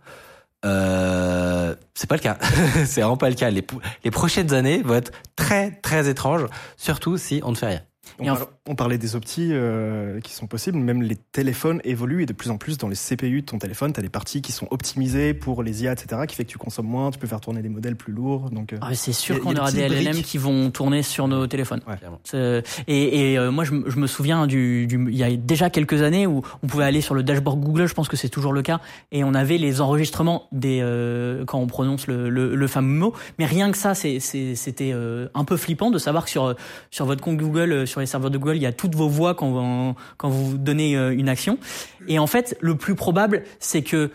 Euh, 0.65 1.75
c'est 1.93 2.09
pas 2.09 2.15
le 2.15 2.21
cas. 2.21 2.37
c'est 2.85 3.01
vraiment 3.01 3.17
pas 3.17 3.29
le 3.29 3.35
cas. 3.35 3.49
Les, 3.49 3.65
les 4.03 4.11
prochaines 4.11 4.53
années 4.53 4.81
vont 4.81 4.95
être 4.95 5.11
très, 5.35 5.71
très 5.81 6.09
étranges, 6.09 6.45
surtout 6.77 7.17
si 7.17 7.41
on 7.43 7.51
ne 7.51 7.55
fait 7.55 7.67
rien. 7.67 7.81
On, 8.19 8.29
en 8.69 8.75
parlait 8.75 8.97
des 8.97 9.15
optis 9.15 9.49
euh, 9.51 10.19
qui 10.19 10.33
sont 10.33 10.45
possibles, 10.45 10.77
même 10.77 11.01
les 11.01 11.15
téléphones 11.15 11.81
évoluent 11.83 12.23
et 12.23 12.25
de 12.25 12.33
plus 12.33 12.49
en 12.49 12.57
plus 12.57 12.77
dans 12.77 12.87
les 12.87 12.95
CPU 12.95 13.41
de 13.41 13.45
ton 13.45 13.57
téléphone, 13.57 13.91
tu 13.93 13.99
as 13.99 14.03
des 14.03 14.09
parties 14.09 14.41
qui 14.41 14.51
sont 14.51 14.67
optimisées 14.71 15.33
pour 15.33 15.63
les 15.63 15.83
IA, 15.83 15.93
etc., 15.93 16.21
qui 16.27 16.35
fait 16.35 16.43
que 16.45 16.49
tu 16.51 16.57
consommes 16.57 16.85
moins, 16.87 17.11
tu 17.11 17.17
peux 17.19 17.27
faire 17.27 17.41
tourner 17.41 17.61
des 17.61 17.69
modèles 17.69 17.95
plus 17.95 18.13
lourds. 18.13 18.49
Donc, 18.51 18.73
euh, 18.73 18.77
ah, 18.81 18.93
c'est 18.93 19.13
sûr 19.13 19.39
qu'on 19.39 19.55
aura 19.55 19.71
des 19.71 19.87
des 19.87 20.01
LLM 20.01 20.21
qui 20.21 20.37
vont 20.37 20.69
tourner 20.69 21.01
sur 21.01 21.27
nos 21.27 21.47
téléphones. 21.47 21.81
Ouais. 21.87 22.61
Et, 22.87 23.31
et, 23.33 23.37
euh, 23.39 23.51
moi, 23.51 23.63
je, 23.63 23.71
me- 23.71 23.89
je 23.89 23.97
me 23.97 24.07
souviens 24.07 24.47
du, 24.47 24.85
du, 24.87 25.03
il 25.09 25.17
y 25.17 25.23
a 25.23 25.35
déjà 25.35 25.69
quelques 25.69 26.01
années 26.01 26.27
où 26.27 26.41
on 26.61 26.67
pouvait 26.67 26.85
aller 26.85 27.01
sur 27.01 27.15
le 27.15 27.23
dashboard 27.23 27.59
Google, 27.61 27.87
je 27.87 27.93
pense 27.93 28.07
que 28.07 28.17
c'est 28.17 28.29
toujours 28.29 28.53
le 28.53 28.61
cas, 28.61 28.79
et 29.11 29.23
on 29.23 29.33
avait 29.33 29.57
les 29.57 29.81
enregistrements 29.81 30.47
des 30.51 30.79
euh, 30.81 31.45
quand 31.45 31.59
on 31.59 31.67
prononce 31.67 32.07
le, 32.07 32.29
le, 32.29 32.55
le 32.55 32.67
fameux 32.67 32.99
mot. 32.99 33.13
Mais 33.39 33.45
rien 33.45 33.71
que 33.71 33.77
ça, 33.77 33.93
c'était 33.95 34.91
euh, 34.93 35.27
un 35.33 35.45
peu 35.45 35.57
flippant 35.57 35.89
de 35.91 35.97
savoir 35.97 36.25
que 36.25 36.29
sur 36.31 36.55
sur 36.91 37.05
votre 37.05 37.21
compte 37.21 37.37
Google, 37.37 37.85
sur 37.93 38.01
les 38.01 38.07
serveurs 38.07 38.31
de 38.31 38.37
Google, 38.37 38.55
il 38.55 38.61
y 38.61 38.65
a 38.65 38.73
toutes 38.73 38.95
vos 38.95 39.07
voix 39.07 39.35
quand 39.35 39.95
vous, 40.23 40.57
donnez 40.57 40.97
euh, 40.97 41.15
une 41.15 41.29
action. 41.29 41.59
Et 42.07 42.19
en 42.19 42.27
fait, 42.27 42.57
le 42.59 42.75
plus 42.75 42.95
probable, 42.95 43.43
c'est 43.59 43.83
que 43.83 44.09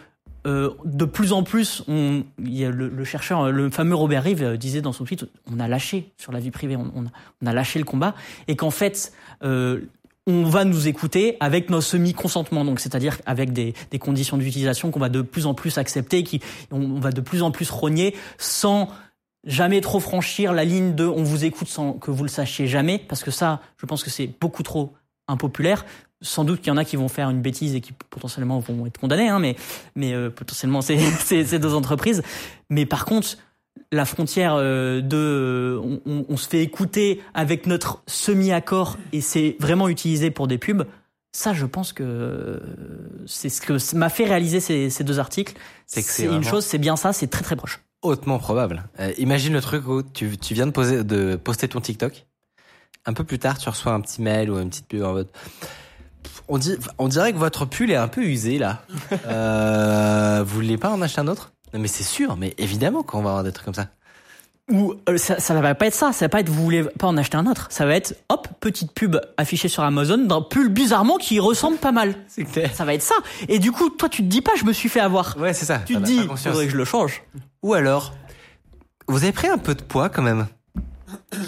euh, 0.46 0.70
de 0.84 1.04
plus 1.04 1.32
en 1.32 1.44
plus, 1.44 1.84
le, 1.88 3.04
chercheur, 3.04 3.52
le 3.52 3.70
fameux 3.70 3.94
Robert 3.94 4.24
Reeve 4.24 4.42
euh, 4.42 4.56
disait 4.56 4.80
dans 4.80 4.92
son 4.92 5.04
tweet, 5.04 5.24
on 5.50 5.60
a 5.60 5.68
lâché 5.68 6.10
sur 6.16 6.32
la 6.32 6.40
vie 6.40 6.50
privée, 6.50 6.76
on, 6.76 7.46
a, 7.46 7.52
lâché 7.52 7.78
le 7.78 7.84
combat, 7.84 8.14
et 8.48 8.56
qu'en 8.56 8.70
fait, 8.70 9.12
on 9.40 10.44
va 10.44 10.64
nous 10.64 10.88
écouter 10.88 11.36
avec 11.38 11.70
nos 11.70 11.80
semi-consentements, 11.80 12.64
donc 12.64 12.80
c'est-à-dire 12.80 13.18
avec 13.26 13.52
des, 13.52 13.74
des 13.92 13.98
conditions 13.98 14.36
d'utilisation 14.36 14.90
qu'on 14.90 15.00
va 15.00 15.08
de 15.08 15.22
plus 15.22 15.46
en 15.46 15.54
plus 15.54 15.78
accepter, 15.78 16.24
qui 16.24 16.40
on, 16.72 16.80
on 16.80 17.00
va 17.00 17.12
de 17.12 17.20
plus 17.20 17.42
en 17.42 17.52
plus 17.52 17.70
rogner, 17.70 18.14
sans 18.38 18.88
jamais 19.44 19.80
trop 19.80 20.00
franchir 20.00 20.52
la 20.52 20.64
ligne 20.64 20.94
de 20.94 21.04
on 21.04 21.22
vous 21.22 21.44
écoute 21.44 21.68
sans 21.68 21.92
que 21.94 22.10
vous 22.10 22.22
le 22.24 22.28
sachiez 22.28 22.66
jamais, 22.66 22.98
parce 22.98 23.22
que 23.22 23.30
ça, 23.30 23.60
je 23.80 23.86
pense 23.86 24.02
que 24.02 24.10
c'est 24.10 24.30
beaucoup 24.40 24.62
trop 24.62 24.92
impopulaire. 25.28 25.84
Sans 26.20 26.44
doute 26.44 26.58
qu'il 26.60 26.68
y 26.68 26.70
en 26.72 26.76
a 26.76 26.84
qui 26.84 26.96
vont 26.96 27.06
faire 27.08 27.30
une 27.30 27.40
bêtise 27.42 27.76
et 27.76 27.80
qui 27.80 27.92
potentiellement 27.92 28.58
vont 28.58 28.86
être 28.86 28.98
condamnés, 28.98 29.28
hein, 29.28 29.38
mais, 29.38 29.54
mais 29.94 30.12
euh, 30.14 30.30
potentiellement 30.30 30.80
c'est 30.82 30.98
c'est 31.20 31.44
ces 31.44 31.58
deux 31.60 31.74
entreprises. 31.74 32.22
Mais 32.70 32.86
par 32.86 33.04
contre, 33.04 33.36
la 33.92 34.04
frontière 34.04 34.54
euh, 34.56 35.00
de 35.00 35.16
euh, 35.16 35.98
on, 36.06 36.24
on- 36.28 36.36
se 36.36 36.48
fait 36.48 36.60
écouter 36.62 37.20
avec 37.34 37.66
notre 37.66 38.02
semi-accord 38.08 38.98
et 39.12 39.20
c'est 39.20 39.56
vraiment 39.60 39.88
utilisé 39.88 40.32
pour 40.32 40.48
des 40.48 40.58
pubs. 40.58 40.84
Ça, 41.32 41.52
je 41.52 41.66
pense 41.66 41.92
que 41.92 42.02
euh, 42.02 42.58
c'est 43.26 43.48
ce 43.48 43.60
que 43.60 43.94
m'a 43.96 44.08
fait 44.08 44.24
réaliser 44.24 44.58
ces, 44.58 44.90
ces 44.90 45.04
deux 45.04 45.20
articles. 45.20 45.54
C'est 45.86 46.24
une 46.24 46.42
chose, 46.42 46.64
c'est 46.64 46.78
bien 46.78 46.96
ça, 46.96 47.12
c'est 47.12 47.28
très 47.28 47.44
très 47.44 47.54
proche. 47.54 47.80
Hautement 48.02 48.38
probable. 48.38 48.84
Euh, 49.00 49.12
imagine 49.18 49.52
le 49.52 49.60
truc 49.60 49.86
où 49.88 50.02
tu, 50.02 50.36
tu 50.38 50.54
viens 50.54 50.66
de, 50.66 50.72
poser, 50.72 51.04
de 51.04 51.36
poster 51.36 51.68
ton 51.68 51.80
TikTok. 51.80 52.26
Un 53.06 53.12
peu 53.12 53.24
plus 53.24 53.38
tard, 53.38 53.58
tu 53.58 53.68
reçois 53.68 53.92
un 53.92 54.00
petit 54.00 54.20
mail 54.22 54.50
ou 54.50 54.58
une 54.58 54.68
petite 54.68 54.86
pub 54.86 55.02
en 55.02 55.12
mode. 55.12 55.28
On, 56.48 56.58
dit, 56.58 56.76
on 56.98 57.08
dirait 57.08 57.32
que 57.32 57.38
votre 57.38 57.64
pull 57.64 57.90
est 57.90 57.96
un 57.96 58.08
peu 58.08 58.22
usé 58.22 58.58
là. 58.58 58.82
Euh, 59.26 60.42
vous 60.46 60.54
voulez 60.54 60.78
pas 60.78 60.90
en 60.90 61.02
acheter 61.02 61.20
un 61.20 61.28
autre? 61.28 61.52
Non 61.72 61.80
mais 61.80 61.88
c'est 61.88 62.04
sûr, 62.04 62.36
mais 62.36 62.54
évidemment 62.58 63.02
qu'on 63.02 63.22
va 63.22 63.30
avoir 63.30 63.44
des 63.44 63.52
trucs 63.52 63.64
comme 63.64 63.74
ça. 63.74 63.88
Ou 64.70 64.94
euh, 65.08 65.16
ça, 65.16 65.40
ça 65.40 65.58
va 65.58 65.74
pas 65.74 65.86
être 65.86 65.94
ça, 65.94 66.12
ça 66.12 66.26
va 66.26 66.28
pas 66.28 66.40
être 66.40 66.50
vous 66.50 66.62
voulez 66.62 66.84
pas 66.84 67.06
en 67.06 67.16
acheter 67.16 67.38
un 67.38 67.46
autre, 67.46 67.68
ça 67.70 67.86
va 67.86 67.94
être 67.94 68.14
hop 68.28 68.48
petite 68.60 68.92
pub 68.92 69.16
affichée 69.38 69.68
sur 69.68 69.82
Amazon 69.82 70.18
d'un 70.18 70.42
pull 70.42 70.68
bizarrement 70.68 71.16
qui 71.16 71.40
ressemble 71.40 71.78
pas 71.78 71.92
mal. 71.92 72.14
C'est 72.28 72.44
clair. 72.44 72.70
Ça 72.74 72.84
va 72.84 72.92
être 72.94 73.02
ça. 73.02 73.14
Et 73.48 73.58
du 73.58 73.72
coup, 73.72 73.88
toi 73.88 74.08
tu 74.10 74.22
te 74.22 74.28
dis 74.28 74.42
pas 74.42 74.52
je 74.58 74.64
me 74.64 74.72
suis 74.72 74.90
fait 74.90 75.00
avoir. 75.00 75.36
Ouais, 75.38 75.54
c'est 75.54 75.64
ça. 75.64 75.78
Tu 75.78 75.94
te 75.94 76.00
dis 76.00 76.26
conscience. 76.26 76.52
faudrait 76.52 76.66
que 76.66 76.72
je 76.72 76.76
le 76.76 76.84
change. 76.84 77.22
Ou 77.62 77.74
alors, 77.74 78.14
vous 79.08 79.22
avez 79.22 79.32
pris 79.32 79.48
un 79.48 79.58
peu 79.58 79.74
de 79.74 79.82
poids 79.82 80.08
quand 80.08 80.22
même. 80.22 80.46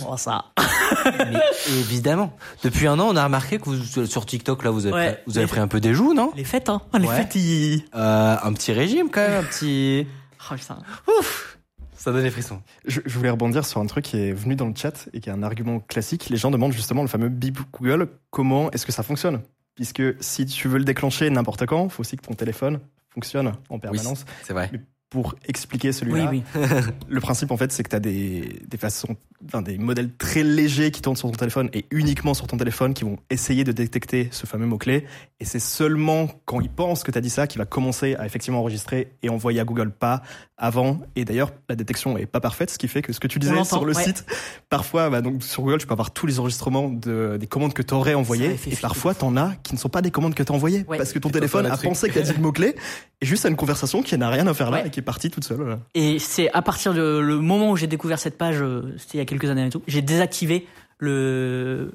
Oh, 0.09 0.17
ça. 0.17 0.47
Mais 1.07 1.41
évidemment. 1.69 2.37
Depuis 2.65 2.87
un 2.87 2.99
an, 2.99 3.09
on 3.11 3.17
a 3.17 3.25
remarqué 3.25 3.59
que 3.59 3.65
vous, 3.65 4.07
sur 4.07 4.27
TikTok, 4.27 4.65
là, 4.65 4.71
vous 4.71 4.87
avez, 4.87 4.95
Ouais. 4.95 5.13
pris- 5.13 5.23
vous 5.27 5.39
avez 5.39 5.47
pris 5.47 5.61
un 5.61 5.69
peu 5.69 5.81
des 5.81 5.95
joues, 5.95 6.15
non 6.15 6.33
Les 6.35 6.45
fêtes 6.45 6.69
hein. 6.69 6.81
Les 6.99 7.07
Ouais. 7.07 7.17
fêtes 7.17 7.37
euh, 7.95 8.37
Un 8.43 8.53
petit 8.55 8.73
régime 8.73 9.11
quand 9.11 9.21
même, 9.21 9.45
un 9.45 9.47
petit. 9.47 10.07
Oh, 10.51 10.55
putain. 10.55 10.79
Ouf 11.19 11.59
Ça 11.95 12.11
donne 12.13 12.23
des 12.23 12.31
frissons. 12.31 12.63
Je, 12.87 13.01
je 13.05 13.17
voulais 13.19 13.29
rebondir 13.31 13.65
sur 13.67 13.79
un 13.81 13.87
truc 13.87 14.07
qui 14.07 14.17
est 14.17 14.33
venu 14.33 14.57
dans 14.57 14.67
le 14.67 14.75
chat 14.75 15.07
et 15.13 15.21
qui 15.21 15.29
est 15.29 15.33
un 15.33 15.43
argument 15.43 15.81
classique. 15.81 16.31
Les 16.31 16.39
gens 16.39 16.51
demandent 16.51 16.73
justement 16.73 17.03
le 17.03 17.09
fameux 17.09 17.29
bip 17.29 17.59
Google, 17.73 18.09
comment 18.31 18.71
est-ce 18.71 18.87
que 18.87 18.93
ça 18.93 19.03
fonctionne? 19.03 19.43
Puisque 19.75 20.03
si 20.21 20.47
tu 20.47 20.67
veux 20.67 20.79
le 20.79 20.85
déclencher 20.85 21.29
n'importe 21.29 21.67
quand, 21.67 21.85
il 21.85 21.91
faut 21.91 22.01
aussi 22.01 22.17
que 22.17 22.27
ton 22.27 22.33
téléphone 22.35 22.81
fonctionne 23.11 23.53
en 23.69 23.79
permanence. 23.79 24.25
C'est 24.43 24.55
vrai. 24.55 24.71
Pour 25.11 25.35
expliquer 25.47 25.89
Oui 25.89 25.95
celui-là, 25.95 26.31
oui. 26.31 26.43
le 27.09 27.21
principe 27.21 27.51
en 27.51 27.57
fait 27.57 27.73
c'est 27.73 27.83
que 27.83 27.89
tu 27.91 27.97
as 27.97 28.01
des, 28.01 28.61
des 28.67 28.77
façons, 28.77 29.17
enfin, 29.45 29.61
des 29.61 29.77
modèles 29.77 30.15
très 30.17 30.45
légers 30.45 30.93
qui 30.93 31.03
tournent 31.03 31.17
sur 31.17 31.29
ton 31.31 31.37
téléphone 31.37 31.69
et 31.73 31.85
uniquement 31.91 32.33
sur 32.33 32.47
ton 32.47 32.57
téléphone 32.57 32.95
qui 32.95 33.03
vont 33.03 33.19
essayer 33.29 33.65
de 33.65 33.73
détecter 33.73 34.29
ce 34.31 34.47
fameux 34.47 34.67
mot-clé. 34.67 35.05
Et 35.41 35.45
c'est 35.45 35.59
seulement 35.59 36.29
quand 36.45 36.61
il 36.61 36.71
pense 36.71 37.03
que 37.03 37.11
tu 37.11 37.19
as 37.19 37.21
dit 37.21 37.31
ça 37.31 37.49
qu'il 37.49 37.59
va 37.59 37.67
commencer 37.67 38.15
à 38.15 38.25
effectivement 38.25 38.61
enregistrer 38.61 39.13
et 39.23 39.29
envoyer 39.29 39.59
à 39.59 39.65
Google 39.65 39.91
pas 39.91 40.23
avant. 40.61 41.01
Et 41.17 41.25
d'ailleurs, 41.25 41.51
la 41.69 41.75
détection 41.75 42.17
est 42.19 42.27
pas 42.27 42.39
parfaite, 42.39 42.71
ce 42.71 42.79
qui 42.79 42.87
fait 42.87 43.03
que 43.03 43.13
ce 43.13 43.19
que 43.19 43.27
tu 43.27 43.39
On 43.39 43.41
disais 43.41 43.65
sur 43.65 43.85
le 43.85 43.95
ouais. 43.95 44.05
site, 44.05 44.25
parfois, 44.69 45.11
bah, 45.11 45.23
donc 45.23 45.43
sur 45.43 45.63
Google, 45.63 45.79
tu 45.79 45.87
peux 45.87 45.93
avoir 45.95 46.13
tous 46.13 46.27
les 46.27 46.39
enregistrements 46.39 46.89
de, 46.91 47.37
des 47.41 47.47
commandes 47.47 47.73
que 47.73 47.83
tu 47.83 47.95
aurais 47.95 48.15
envoyées. 48.15 48.57
Et 48.71 48.77
parfois, 48.77 49.15
t'en 49.15 49.37
as 49.37 49.55
qui 49.63 49.75
ne 49.75 49.79
sont 49.79 49.89
pas 49.89 50.03
des 50.03 50.11
commandes 50.11 50.35
que 50.35 50.43
tu 50.43 50.53
as 50.53 50.55
envoyées. 50.55 50.85
Ouais. 50.87 50.99
Parce 50.99 51.13
que 51.13 51.19
ton 51.19 51.31
téléphone 51.31 51.67
a 51.67 51.77
pensé 51.77 52.09
que 52.09 52.13
tu 52.13 52.19
as 52.21 52.23
dit 52.23 52.33
le 52.35 52.41
mot-clé 52.41 52.75
et 53.21 53.27
juste 53.27 53.45
à 53.47 53.49
une 53.49 53.57
conversation 53.57 54.03
qui 54.03 54.17
n'a 54.17 54.29
rien 54.29 54.47
à 54.47 54.55
faire 54.55 54.71
là 54.71 54.79
Ouais. 54.83 54.87
et 54.87 54.91
qui 54.91 55.01
est 55.01 55.03
partie 55.03 55.31
toute 55.31 55.45
seule. 55.45 55.79
Et 55.95 56.19
c'est 56.19 56.51
à 56.53 56.63
partir 56.63 56.95
de 56.95 57.19
le 57.19 57.39
moment 57.39 57.71
où 57.71 57.77
j'ai 57.77 57.87
découvert 57.87 58.19
cette 58.19 58.37
page, 58.39 58.61
euh, 58.61 58.95
c'était 58.99 59.15
il 59.15 59.19
y 59.19 59.23
a 59.23 59.25
quelques 59.27 59.49
années 59.51 59.67
et 59.67 59.71
tout, 59.71 59.83
j'ai 59.89 60.03
désactivé 60.03 60.67
le, 60.99 61.93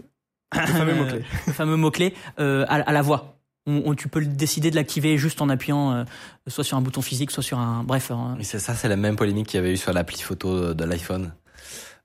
Le 0.54 0.66
fameux 0.68 0.94
mot-clé. 0.96 1.22
le 1.48 1.54
fameux 1.54 1.76
mot-clé 1.78 2.14
euh, 2.40 2.66
à, 2.68 2.76
à 2.76 2.92
la 2.92 3.02
voix. 3.02 3.35
On, 3.68 3.82
on- 3.86 3.96
tu 3.96 4.08
peux 4.08 4.24
décider 4.24 4.70
de 4.72 4.76
l'activer 4.76 5.18
juste 5.18 5.42
en 5.42 5.50
appuyant 5.50 5.92
euh, 5.92 6.04
soit 6.48 6.64
sur 6.64 6.78
un 6.78 6.82
bouton 6.82 7.02
physique, 7.02 7.32
soit 7.32 7.44
sur 7.44 7.58
un. 7.60 7.84
Bref. 7.84 8.12
un- 8.12 8.36
Mais 8.38 8.44
c'est 8.44 8.60
ça, 8.60 8.76
c'est 8.76 8.88
la 8.90 8.96
même 8.96 9.16
polémique 9.16 9.48
qu'il 9.48 9.58
y 9.58 9.60
avait 9.64 9.74
eu 9.74 9.78
sur 9.78 9.92
l'appli 9.94 10.20
photo 10.22 10.74
de 10.74 10.84
l'iPhone. 10.84 11.34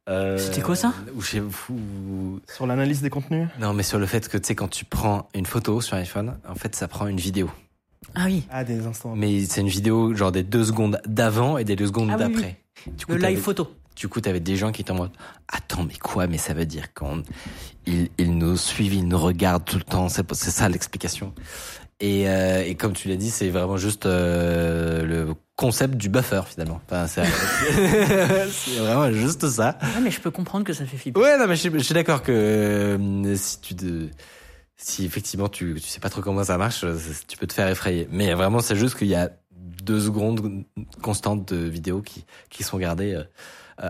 Euh, 0.09 0.39
C'était 0.39 0.63
quoi 0.63 0.75
ça 0.75 0.93
Ou 1.15 1.21
chez 1.23 1.41
vous. 1.41 2.41
Sur 2.53 2.67
l'analyse 2.67 3.03
des 3.03 3.11
contenus 3.11 3.49
Non, 3.61 3.75
mais 3.75 3.83
sur 3.83 3.99
le 3.99 4.07
fait 4.07 4.29
que 4.29 4.39
tu 4.39 4.47
sais, 4.49 4.55
quand 4.55 4.69
tu 4.69 4.85
prends 4.85 5.29
une 5.35 5.47
photo 5.47 5.81
sur 5.81 5.97
iPhone, 5.97 6.37
en 6.49 6.55
fait, 6.55 6.75
ça 6.75 6.89
prend 6.89 7.07
une 7.07 7.19
vidéo. 7.21 7.51
Ah 8.15 8.25
oui, 8.25 8.45
Ah, 8.51 8.65
des 8.65 8.87
instants. 8.87 9.15
Mais 9.15 9.45
c'est 9.45 9.61
une 9.61 9.69
vidéo 9.69 10.15
genre 10.17 10.33
des 10.33 10.43
deux 10.43 10.65
secondes 10.65 10.99
d'avant 11.07 11.59
et 11.59 11.65
des 11.65 11.77
deux 11.77 11.87
secondes 11.87 12.09
Ah 12.11 12.17
oui, 12.19 12.33
d'après. 12.33 12.61
Coup, 13.07 13.13
le 13.13 13.19
live 13.19 13.39
photo. 13.39 13.69
Du 13.97 14.09
coup, 14.09 14.21
t'avais 14.21 14.41
des 14.41 14.57
gens 14.57 14.73
qui 14.73 14.81
étaient 14.83 14.93
en 14.93 14.97
mode 14.97 15.11
Attends, 15.49 15.83
mais 15.85 15.97
quoi? 15.97 16.27
Mais 16.27 16.39
ça 16.39 16.55
veut 16.55 16.65
dire 16.67 16.95
qu'on 16.95 17.23
ils, 17.87 18.09
ils 18.19 18.37
nous 18.37 18.57
suivent, 18.57 18.95
ils 18.95 19.07
nous 19.07 19.19
regardent 19.19 19.65
tout 19.65 19.77
le 19.77 19.83
temps. 19.85 20.09
C'est 20.09 20.25
ça 20.33 20.69
l'explication. 20.69 21.35
Et, 22.03 22.29
euh, 22.31 22.65
et 22.65 22.77
comme 22.77 22.95
tu 22.95 23.09
l'as 23.09 23.17
dit, 23.17 23.29
c'est 23.31 23.51
vraiment 23.51 23.77
juste 23.77 24.07
euh, 24.07 25.03
le 25.05 25.35
concept 25.57 25.97
du 25.97 26.09
buffer 26.09 26.41
finalement. 26.49 26.81
Enfin, 26.87 27.07
c'est 27.09 27.23
vraiment 28.79 29.13
juste 29.13 29.47
ça. 29.49 29.77
Ouais, 29.83 30.01
mais 30.03 30.11
je 30.11 30.21
peux 30.21 30.31
comprendre 30.31 30.65
que 30.65 30.73
ça 30.73 30.87
fait 30.87 30.97
flipper. 30.97 31.21
Ouais, 31.21 31.37
non, 31.39 31.47
mais 31.47 31.57
je, 31.57 31.61
suis- 31.61 31.71
je 31.73 31.79
suis 31.85 31.95
d'accord 31.95 32.23
que 32.23 32.33
euh, 32.33 33.37
si 33.37 33.61
tu 33.61 33.75
te- 33.75 34.09
si 34.77 35.05
effectivement 35.05 35.49
tu, 35.51 35.75
tu 35.75 35.89
sais 35.89 36.01
pas 36.01 36.09
trop 36.09 36.23
comment 36.23 36.45
ça 36.45 36.57
marche, 36.57 36.85
euh, 36.85 36.97
tu 37.29 37.37
peux 37.37 37.47
te 37.47 37.53
faire 37.53 37.69
effrayer. 37.69 38.09
Mais 38.11 38.33
vraiment, 38.33 38.61
c'est 38.61 38.77
juste 38.77 38.97
qu'il 38.97 39.09
y 39.09 39.15
a 39.15 39.31
deux 39.53 40.01
secondes 40.01 40.65
constantes 41.03 41.53
de 41.53 41.69
vidéos 41.69 42.01
qui, 42.03 42.25
qui 42.49 42.63
sont 42.63 42.79
gardées 42.79 43.15
euh, 43.15 43.25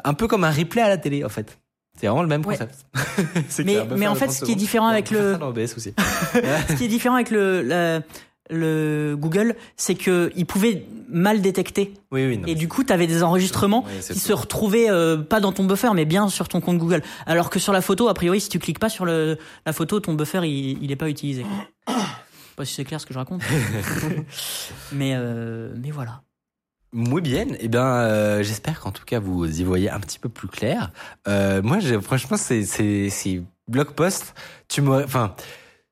un 0.05 0.15
peu 0.15 0.27
comme 0.29 0.45
un 0.45 0.51
replay 0.51 0.83
à 0.83 0.89
la 0.89 0.99
télé, 0.99 1.25
en 1.25 1.29
fait. 1.29 1.59
C'est 1.99 2.07
vraiment 2.07 2.23
le 2.23 2.29
même 2.29 2.45
concept. 2.45 2.87
Mais- 3.65 4.07
en 4.07 4.15
fait, 4.15 4.27
30 4.27 4.31
ce 4.39 4.45
qui 4.45 4.53
est 4.53 4.57
différent 4.57 4.87
avec 4.87 5.11
le-. 5.11 5.37
Ce 5.39 6.75
qui 6.75 6.85
est 6.85 6.89
différent 6.89 7.17
avec 7.17 7.31
le, 7.31 9.15
Google, 9.17 9.55
c'est 9.77 9.95
que 9.95 10.33
il 10.35 10.47
pouvait 10.47 10.87
mal 11.09 11.41
détecter. 11.43 11.95
oui, 12.11 12.27
oui. 12.27 12.39
non, 12.39 12.47
Et 12.47 12.55
du 12.55 12.69
coup, 12.69 12.85
tu 12.85 12.93
avais 12.93 13.07
des 13.07 13.23
enregistrements 13.23 13.85
Oui, 13.87 14.01
qui 14.01 14.13
tout. 14.15 14.19
se 14.19 14.33
retrouvaient 14.33 14.91
euh, 14.91 15.19
pas 15.19 15.41
dans 15.41 15.53
ton 15.53 15.65
buffer, 15.65 15.91
mais 15.95 16.05
bien 16.05 16.29
sur 16.29 16.49
ton 16.49 16.61
compte 16.61 16.79
Google. 16.79 17.03
Alors 17.27 17.51
que 17.51 17.59
sur 17.59 17.73
la 17.73 17.81
photo, 17.83 18.09
a 18.09 18.15
priori, 18.15 18.41
si 18.41 18.49
tu 18.49 18.59
cliques 18.59 18.79
pas 18.79 18.89
sur 18.89 19.05
le, 19.05 19.39
la 19.67 19.73
photo, 19.73 20.01
ton 20.01 20.15
buffer, 20.15 20.41
il, 20.45 20.83
il 20.83 20.91
est 20.93 20.97
pas 20.97 21.09
utilisé. 21.11 21.43
quoi. 21.87 21.95
Pas 22.57 22.65
si 22.65 22.75
c'est 22.75 22.85
clair 22.85 23.01
ce 23.01 23.07
que 23.07 23.13
je 23.15 23.19
raconte. 23.19 23.43
mais, 24.93 25.13
euh, 25.15 25.73
mais 25.81 25.91
voilà. 25.91 26.23
Muy 26.93 27.21
bien. 27.23 27.47
Eh 27.61 27.69
bien, 27.69 27.85
euh, 27.87 28.43
j'espère 28.43 28.81
qu'en 28.81 28.91
tout 28.91 29.05
cas 29.05 29.21
vous 29.21 29.61
y 29.61 29.65
voyez 29.65 29.91
un 29.91 30.01
petit 30.01 30.19
peu 30.19 30.29
plus 30.29 30.49
clair. 30.49 30.91
Euh, 31.29 31.63
moi, 31.63 31.79
franchement, 32.03 32.37
c'est 32.37 32.65
c'est 32.65 33.11
c'est 33.11 33.43
blog 33.69 33.93
post. 33.93 34.35
Tu 34.69 34.83
m'aurais, 34.83 35.05
enfin, 35.05 35.35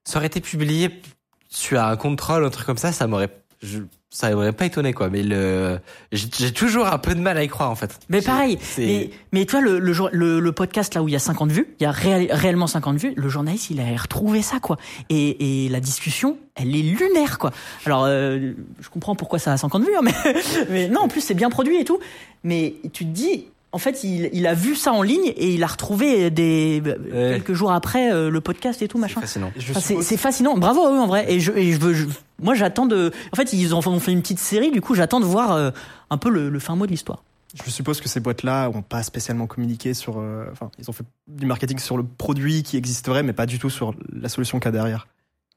ça 0.05 0.19
aurait 0.19 0.27
été 0.27 0.41
publié 0.41 1.01
sur 1.49 1.81
un 1.81 1.97
contrôle, 1.97 2.45
un 2.45 2.51
truc 2.51 2.67
comme 2.67 2.79
ça, 2.79 2.93
ça 2.93 3.07
m'aurait, 3.07 3.31
je- 3.63 3.79
ça 4.11 4.31
m'aurait 4.31 4.53
pas 4.53 4.65
étonné 4.67 4.93
quoi. 4.93 5.11
Mais 5.11 5.23
le, 5.23 5.79
j'ai 6.13 6.53
toujours 6.53 6.87
un 6.87 6.99
peu 6.99 7.15
de 7.15 7.21
mal 7.21 7.37
à 7.37 7.45
y 7.45 7.49
croire 7.49 7.71
en 7.71 7.75
fait. 7.75 7.99
Mais 8.09 8.23
pareil, 8.23 8.59
mais, 8.79 9.11
mais 9.33 9.45
tu 9.45 9.53
vois, 9.53 9.61
le, 9.61 9.79
le, 9.79 9.93
jour- 9.93 10.09
le, 10.13 10.41
le 10.41 10.53
podcast 10.53 10.95
là 10.95 11.03
où 11.03 11.09
il 11.09 11.13
y 11.13 11.17
a 11.17 11.21
50 11.21 11.51
vues, 11.51 11.69
il 11.79 11.83
y 11.83 11.87
a 11.87 11.91
réel- 11.93 12.33
réellement 12.33 12.67
50 12.67 12.97
vues, 12.99 13.13
le 13.17 13.29
journaliste 13.29 13.71
il 13.71 13.81
a 13.81 13.97
retrouvé 13.97 14.41
ça 14.43 14.61
quoi. 14.61 14.79
Et, 15.11 15.65
et 15.67 15.69
la 15.69 15.81
discussion, 15.81 16.39
elle 16.55 16.75
est 16.75 16.83
lunaire 16.83 17.39
quoi. 17.39 17.53
Alors, 17.85 18.05
euh, 18.07 18.53
je 18.81 18.89
comprends 18.89 19.15
pourquoi 19.15 19.39
ça 19.39 19.53
a 19.53 19.57
50 19.59 19.83
vues, 19.85 19.95
hein, 19.97 20.03
mais, 20.03 20.15
mais 20.71 20.89
non, 20.89 21.03
en 21.03 21.09
plus 21.09 21.21
c'est 21.21 21.35
bien 21.35 21.51
produit 21.51 21.77
et 21.79 21.85
tout. 21.85 21.99
Mais 22.45 22.77
tu 22.93 23.05
te 23.05 23.11
dis, 23.11 23.47
en 23.73 23.79
fait, 23.79 24.03
il, 24.05 24.31
il 24.33 24.47
a 24.47 24.55
vu 24.55 24.75
ça 24.75 24.93
en 24.93 25.03
ligne 25.03 25.27
et 25.37 25.53
il 25.53 25.63
a 25.63 25.67
retrouvé 25.67 26.31
des 26.31 26.83
quelques 27.13 27.53
jours 27.53 27.73
après 27.73 28.11
euh, 28.13 28.31
le 28.31 28.41
podcast 28.41 28.81
et 28.83 28.89
tout 28.89 28.97
c'est 28.97 29.03
machin. 29.03 29.21
fascinant. 29.21 29.53
Je 29.59 29.73
Enfin, 29.73 30.01
c'est 30.03 30.17
fascinant, 30.17 30.57
bravo 30.57 30.87
à 30.87 30.91
eux 30.93 30.99
en 30.99 31.07
vrai. 31.07 31.31
Et 31.33 31.39
je, 31.41 31.53
et 31.53 31.73
je 31.73 31.79
veux, 31.79 31.93
je- 31.95 32.07
moi 32.41 32.55
j'attends 32.55 32.87
de. 32.87 33.13
En 33.33 33.37
fait, 33.37 33.53
ils 33.53 33.75
ont, 33.75 33.81
ont 33.87 34.01
fait 34.01 34.13
une 34.13 34.23
petite 34.23 34.39
série, 34.39 34.71
du 34.71 34.81
coup 34.81 34.95
j'attends 34.95 35.21
de 35.21 35.27
voir 35.27 35.53
euh, 35.53 35.71
un 36.11 36.17
peu 36.19 36.31
le, 36.31 36.49
le 36.49 36.59
fin 36.59 36.77
mot 36.77 36.87
de 36.87 36.91
l'histoire. 36.91 37.23
Je 37.65 37.71
suppose 37.71 38.01
que 38.01 38.09
ces 38.09 38.21
boîtes-là 38.21 38.69
ont 38.75 38.83
pas 38.83 39.03
spécialement 39.03 39.47
communiqué 39.47 39.95
sur. 39.95 40.19
euh, 40.19 40.45
Enfin, 40.53 40.71
ils 40.79 40.89
ont 40.89 40.93
fait 40.93 41.05
du 41.27 41.47
marketing 41.47 41.79
sur 41.79 41.97
le 41.97 42.05
produit 42.05 42.63
qui 42.63 42.77
existerait, 42.77 43.23
mais 43.23 43.33
pas 43.33 43.47
du 43.47 43.59
tout 43.59 43.71
sur 43.71 43.95
la 44.13 44.29
solution 44.29 44.59
qu'il 44.61 44.67
y 44.67 44.69
a 44.69 44.73
derrière. 44.73 45.07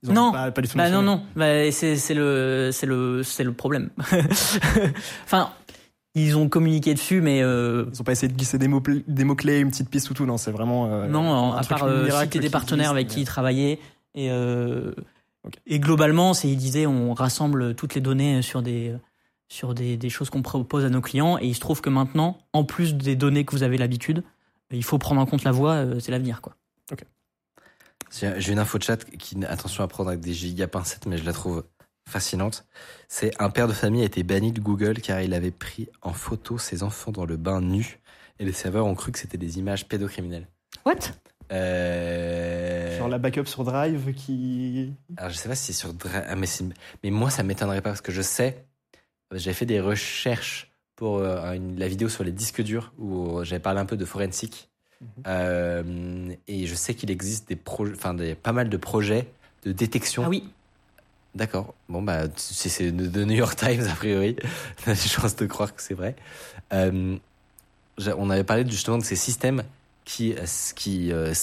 Ils 0.04 0.10
ont 0.10 0.14
Non. 0.14 0.32
pas, 0.32 0.50
pas 0.52 0.62
du 0.62 0.68
tout 0.68 0.78
Bah 0.78 0.90
non 0.90 1.02
non, 1.04 1.22
bah, 1.36 1.70
c'est 1.72 1.96
c'est 1.98 2.14
le 2.16 2.70
c'est 2.74 2.88
le 2.88 3.22
c'est 3.24 3.44
le 3.44 3.52
problème. 3.54 3.90
enfin, 5.26 5.52
ils 6.16 6.36
ont 6.38 6.50
communiqué 6.50 6.94
dessus, 6.94 7.22
mais 7.22 7.42
euh, 7.42 7.86
Ils 7.94 8.02
ont 8.02 8.04
pas 8.04 8.12
essayé 8.12 8.32
de 8.32 8.38
glisser 8.38 8.58
des 8.58 8.68
mots 8.68 8.82
des 9.08 9.24
mots 9.24 9.36
clés, 9.36 9.60
une 9.60 9.70
petite 9.72 9.90
piste 9.90 10.10
ou 10.10 10.14
tout. 10.14 10.26
Non, 10.26 10.38
c'est 10.38 10.52
vraiment. 10.52 10.92
euh, 10.92 11.08
non, 11.08 11.54
un 11.54 11.58
à 11.58 11.64
truc 11.64 11.70
part 11.78 11.84
euh, 11.88 12.10
citer 12.24 12.40
des 12.40 12.46
qui 12.48 12.52
partenaires 12.52 12.92
existe, 12.92 12.92
avec 12.96 13.08
mais- 13.08 13.14
qui 13.14 13.22
ils 13.22 13.26
travaillaient 13.26 13.80
et 14.16 14.32
euh, 14.32 14.94
Ok. 15.44 15.54
et 15.66 15.80
globalement, 15.80 16.34
c'est 16.34 16.50
ils 16.50 16.58
disaient 16.58 16.86
on 16.86 17.14
rassemble 17.14 17.74
toutes 17.76 17.96
les 17.96 18.02
données 18.02 18.42
sur 18.42 18.62
des 18.62 18.94
sur 19.48 19.74
des, 19.74 19.98
des 19.98 20.10
choses 20.10 20.30
qu'on 20.30 20.42
propose 20.42 20.86
à 20.86 20.90
nos 20.90 21.02
clients 21.02 21.38
et 21.38 21.46
il 21.48 21.56
se 21.56 21.60
trouve 21.60 21.82
que 21.82 21.90
maintenant, 21.90 22.38
en 22.54 22.64
plus 22.64 22.94
des 22.96 23.16
données 23.16 23.44
que 23.44 23.52
vous 23.56 23.64
avez 23.64 23.78
l'habitude, 23.78 24.24
il 24.72 24.84
faut 24.84 24.98
prendre 24.98 25.20
en 25.20 25.26
compte 25.26 25.44
la 25.44 25.52
voix, 25.52 25.84
c'est 26.00 26.12
l'avenir 26.12 26.42
quoi. 26.42 26.56
J'ai 28.18 28.34
j'ai 28.42 28.52
une 28.52 28.60
info 28.60 28.78
de 28.78 28.84
chat 28.84 28.98
qui, 29.06 29.38
attention 29.46 29.84
à 29.84 29.88
prendre 29.88 30.10
avec 30.10 30.22
des 30.22 30.34
giga 30.34 30.68
pincettes, 30.68 31.06
mais 31.06 31.18
je 31.18 31.24
la 31.26 31.32
trouve 31.34 31.64
fascinante. 32.12 32.66
C'est 33.08 33.32
un 33.42 33.50
père 33.50 33.68
de 33.68 33.74
famille 33.74 34.04
a 34.04 34.06
été 34.06 34.24
banni 34.24 34.52
de 34.52 34.60
Google 34.62 35.00
car 35.02 35.22
il 35.22 35.34
avait 35.34 35.52
pris 35.52 35.90
en 36.02 36.14
photo 36.14 36.58
ses 36.58 36.84
enfants 36.84 37.12
dans 37.12 37.26
le 37.26 37.38
bain 37.38 37.62
nu 37.62 38.00
et 38.40 38.46
les 38.46 38.52
serveurs 38.54 38.86
ont 38.86 38.96
cru 38.96 39.12
que 39.12 39.20
c'était 39.20 39.38
des 39.38 39.58
images 39.60 39.88
pédocriminelles. 39.88 40.48
What? 40.86 40.96
Euh... 41.52 42.96
Sur 42.98 43.08
la 43.08 43.18
backup 43.18 43.46
sur 43.46 43.64
Drive 43.64 44.14
qui. 44.14 44.94
Alors 45.18 45.32
je 45.32 45.38
sais 45.38 45.50
pas 45.50 45.56
si 45.56 45.74
c'est 45.74 45.80
sur 45.80 45.94
Dra- 45.94 46.24
ah, 46.28 46.36
mais, 46.36 46.48
mais 47.04 47.10
moi 47.12 47.30
ça 47.30 47.44
m'étonnerait 47.44 47.82
pas 47.82 47.90
parce 47.90 48.02
que 48.02 48.12
je 48.12 48.22
sais, 48.22 48.66
j'avais 49.34 49.54
fait 49.54 49.66
des 49.66 49.80
recherches 49.82 50.72
pour 50.96 51.18
euh, 51.18 51.54
une- 51.54 51.78
la 51.80 51.88
vidéo 51.88 52.10
sur 52.10 52.24
les 52.24 52.32
disques 52.32 52.62
durs 52.62 52.94
où 52.98 53.44
j'avais 53.44 53.60
parlé 53.62 53.80
un 53.80 53.86
peu 53.86 53.98
de 53.98 54.06
forensique 54.06 54.68
Mhm. 55.04 55.24
Euh, 55.26 56.34
et 56.48 56.68
je 56.68 56.76
sais 56.76 56.94
qu'il 56.94 57.10
existe 57.10 57.48
des 57.50 57.56
projets, 57.56 57.94
enfin 57.96 58.14
des 58.14 58.36
pas 58.36 58.52
mal 58.52 58.70
de 58.70 58.78
projets 58.78 59.26
de 59.64 59.72
détection. 59.72 60.22
Ah 60.24 60.30
oui, 60.30 60.44
D'accord. 61.34 61.74
Bon 61.88 62.02
bah 62.02 62.24
c'est 62.36 62.92
de 62.92 63.24
New 63.24 63.36
York 63.36 63.58
Times 63.58 63.88
a 63.90 63.96
priori. 63.96 64.36
On 64.86 64.92
a 64.92 64.94
des 64.94 65.00
chances 65.00 65.36
de 65.38 65.46
croire 65.46 65.74
que 65.74 65.82
c'est 65.82 65.94
vrai. 65.94 66.16
Euh, 66.74 67.18
on 68.18 68.30
avait 68.30 68.44
parlé 68.44 68.66
justement 68.70 68.98
de 68.98 69.04
ces 69.04 69.16
systèmes 69.16 69.64
qui 70.04 70.34
euh, 70.34 70.46
qui 70.76 71.12
euh, 71.12 71.34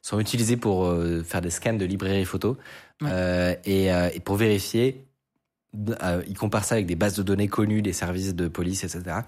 sont 0.00 0.20
utilisés 0.20 0.56
pour 0.56 0.86
euh, 0.86 1.22
faire 1.22 1.42
des 1.42 1.50
scans 1.50 1.74
de 1.74 1.84
librairies 1.84 2.24
photo 2.24 2.56
Ouais. 3.02 3.10
Euh, 3.12 3.54
et, 3.66 3.92
euh, 3.92 4.08
et 4.14 4.20
pour 4.20 4.36
vérifier, 4.36 5.04
euh, 6.02 6.22
ils 6.26 6.38
comparent 6.38 6.64
ça 6.64 6.76
avec 6.76 6.86
des 6.86 6.96
bases 6.96 7.14
de 7.14 7.22
données 7.22 7.48
connues 7.48 7.82
des 7.82 7.92
services 7.92 8.34
de 8.34 8.48
police 8.48 8.84
etc. 8.84 9.18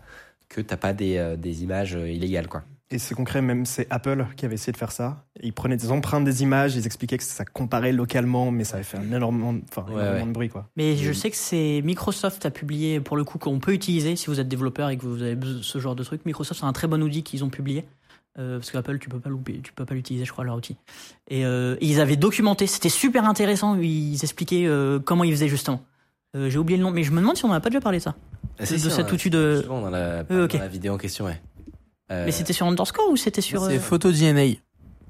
Que 0.48 0.62
t'as 0.62 0.78
pas 0.78 0.94
des, 0.94 1.18
euh, 1.18 1.36
des 1.36 1.64
images 1.64 1.92
illégales 1.92 2.48
quoi. 2.48 2.64
Et 2.90 2.98
c'est 2.98 3.14
concret, 3.14 3.42
même 3.42 3.66
c'est 3.66 3.86
Apple 3.90 4.24
qui 4.36 4.46
avait 4.46 4.54
essayé 4.54 4.72
de 4.72 4.78
faire 4.78 4.92
ça. 4.92 5.24
Ils 5.42 5.52
prenaient 5.52 5.76
des 5.76 5.90
empreintes 5.90 6.24
des 6.24 6.42
images, 6.42 6.74
ils 6.74 6.86
expliquaient 6.86 7.18
que 7.18 7.24
ça 7.24 7.44
comparait 7.44 7.92
localement, 7.92 8.50
mais 8.50 8.64
ça 8.64 8.76
avait 8.76 8.84
fait 8.84 8.96
un 8.96 9.12
énormément, 9.12 9.52
de- 9.52 9.60
enfin, 9.68 9.82
Ouais, 9.92 10.00
énormément 10.00 10.20
ouais. 10.22 10.26
de 10.28 10.32
bruit, 10.32 10.48
quoi. 10.48 10.68
Mais 10.76 10.96
je 10.96 11.12
sais 11.12 11.30
que 11.30 11.36
c'est 11.36 11.82
Microsoft 11.84 12.46
a 12.46 12.50
publié 12.50 13.00
pour 13.00 13.18
le 13.18 13.24
coup 13.24 13.36
qu'on 13.36 13.58
peut 13.58 13.74
utiliser 13.74 14.16
si 14.16 14.28
vous 14.28 14.40
êtes 14.40 14.48
développeur 14.48 14.88
et 14.88 14.96
que 14.96 15.04
vous 15.04 15.20
avez 15.22 15.36
de 15.36 15.60
ce 15.60 15.78
genre 15.78 15.96
de 15.96 16.02
truc. 16.02 16.24
Microsoft 16.24 16.60
c'est 16.60 16.66
un 16.66 16.72
très 16.72 16.86
bon 16.88 17.02
outil 17.02 17.22
qu'ils 17.22 17.44
ont 17.44 17.50
publié 17.50 17.84
euh, 18.38 18.58
parce 18.58 18.70
qu'Apple 18.70 18.98
tu 18.98 19.10
peux 19.10 19.20
pas 19.20 19.28
louper- 19.28 19.60
tu 19.62 19.72
peux 19.74 19.84
pas 19.84 19.94
l'utiliser 19.94 20.24
je 20.24 20.32
crois 20.32 20.44
leur 20.44 20.56
outil. 20.56 20.76
Et 21.28 21.44
euh, 21.44 21.76
ils 21.82 22.00
avaient 22.00 22.16
documenté, 22.16 22.66
c'était 22.66 22.88
super 22.88 23.26
intéressant. 23.26 23.76
Ils 23.78 24.14
expliquaient 24.22 24.64
euh, 24.66 24.98
comment 24.98 25.24
ils 25.24 25.32
faisaient 25.32 25.48
justement. 25.48 25.82
Euh, 26.36 26.48
J'ai 26.48 26.58
oublié 26.58 26.78
le 26.78 26.84
nom, 26.84 26.90
mais 26.90 27.02
je 27.02 27.10
me 27.10 27.20
demande 27.20 27.36
si 27.36 27.44
on 27.44 27.48
en 27.50 27.52
a 27.52 27.60
pas 27.60 27.68
déjà 27.68 27.80
parlé 27.82 27.98
de 27.98 28.02
ça. 28.04 28.14
Ah, 28.58 28.62
De- 28.62 28.66
si, 28.66 28.74
de 28.74 28.78
si, 28.78 28.90
cet 28.90 29.12
outil 29.12 29.28
de- 29.30 29.62
Euh, 29.66 29.68
dans 29.68 29.90
la 29.90 30.68
vidéo 30.68 30.94
en 30.94 30.98
question 30.98 31.26
ouais. 31.26 31.40
Euh, 32.10 32.24
Mais 32.24 32.32
c'était 32.32 32.52
sur 32.52 32.66
Underscore 32.66 33.10
ou 33.10 33.16
c'était 33.16 33.40
sur 33.40 33.64
C'est 33.66 33.76
euh, 33.76 33.80
photo 33.80 34.10
DNA. 34.10 34.54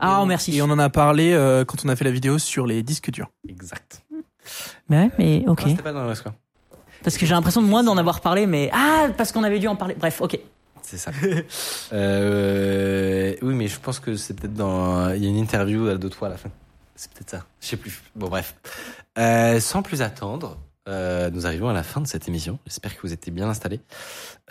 Ah 0.00 0.20
Et- 0.22 0.26
merci. 0.26 0.56
Et 0.56 0.62
on 0.62 0.66
en 0.70 0.78
a 0.78 0.88
parlé 0.90 1.32
euh, 1.32 1.64
quand 1.64 1.84
on 1.84 1.88
a 1.88 1.96
fait 1.96 2.04
la 2.04 2.10
vidéo 2.10 2.38
sur 2.38 2.66
les 2.66 2.82
disques 2.82 3.10
durs. 3.10 3.30
exact. 3.48 4.02
Ouais, 4.90 5.10
mais 5.18 5.44
ok. 5.46 5.60
Non, 5.62 5.68
c'était 5.70 5.82
pas 5.82 5.92
dans 5.92 6.06
le 6.06 6.14
score. 6.14 6.32
Parce 7.04 7.16
que 7.18 7.26
j'ai 7.26 7.34
l'impression 7.34 7.62
de 7.62 7.66
moi 7.68 7.82
d'en 7.82 7.96
avoir 7.96 8.20
parlé, 8.20 8.46
mais 8.46 8.70
ah 8.72 9.08
parce 9.16 9.30
qu'on 9.30 9.44
avait 9.44 9.58
dû 9.58 9.68
en 9.68 9.76
parler. 9.76 9.94
Bref, 9.98 10.20
ok. 10.20 10.38
C'est 10.82 10.96
ça. 10.96 11.10
euh, 11.92 13.34
oui, 13.42 13.54
mais 13.54 13.68
je 13.68 13.78
pense 13.78 14.00
que 14.00 14.16
c'est 14.16 14.34
peut-être 14.34 14.54
dans. 14.54 15.10
Il 15.12 15.22
y 15.22 15.26
a 15.26 15.28
une 15.28 15.36
interview 15.36 15.96
de 15.96 16.08
toi 16.08 16.28
à 16.28 16.30
la 16.30 16.36
fin. 16.36 16.50
C'est 16.94 17.12
peut-être 17.12 17.30
ça. 17.30 17.44
Je 17.60 17.66
sais 17.68 17.76
plus. 17.76 18.02
Bon, 18.16 18.28
bref. 18.28 18.54
Euh, 19.18 19.60
sans 19.60 19.82
plus 19.82 20.02
attendre, 20.02 20.56
euh, 20.88 21.30
nous 21.30 21.46
arrivons 21.46 21.68
à 21.68 21.72
la 21.72 21.82
fin 21.82 22.00
de 22.00 22.06
cette 22.06 22.26
émission. 22.28 22.58
J'espère 22.66 22.96
que 22.96 23.02
vous 23.02 23.12
étiez 23.12 23.30
bien 23.30 23.48
installés. 23.48 23.80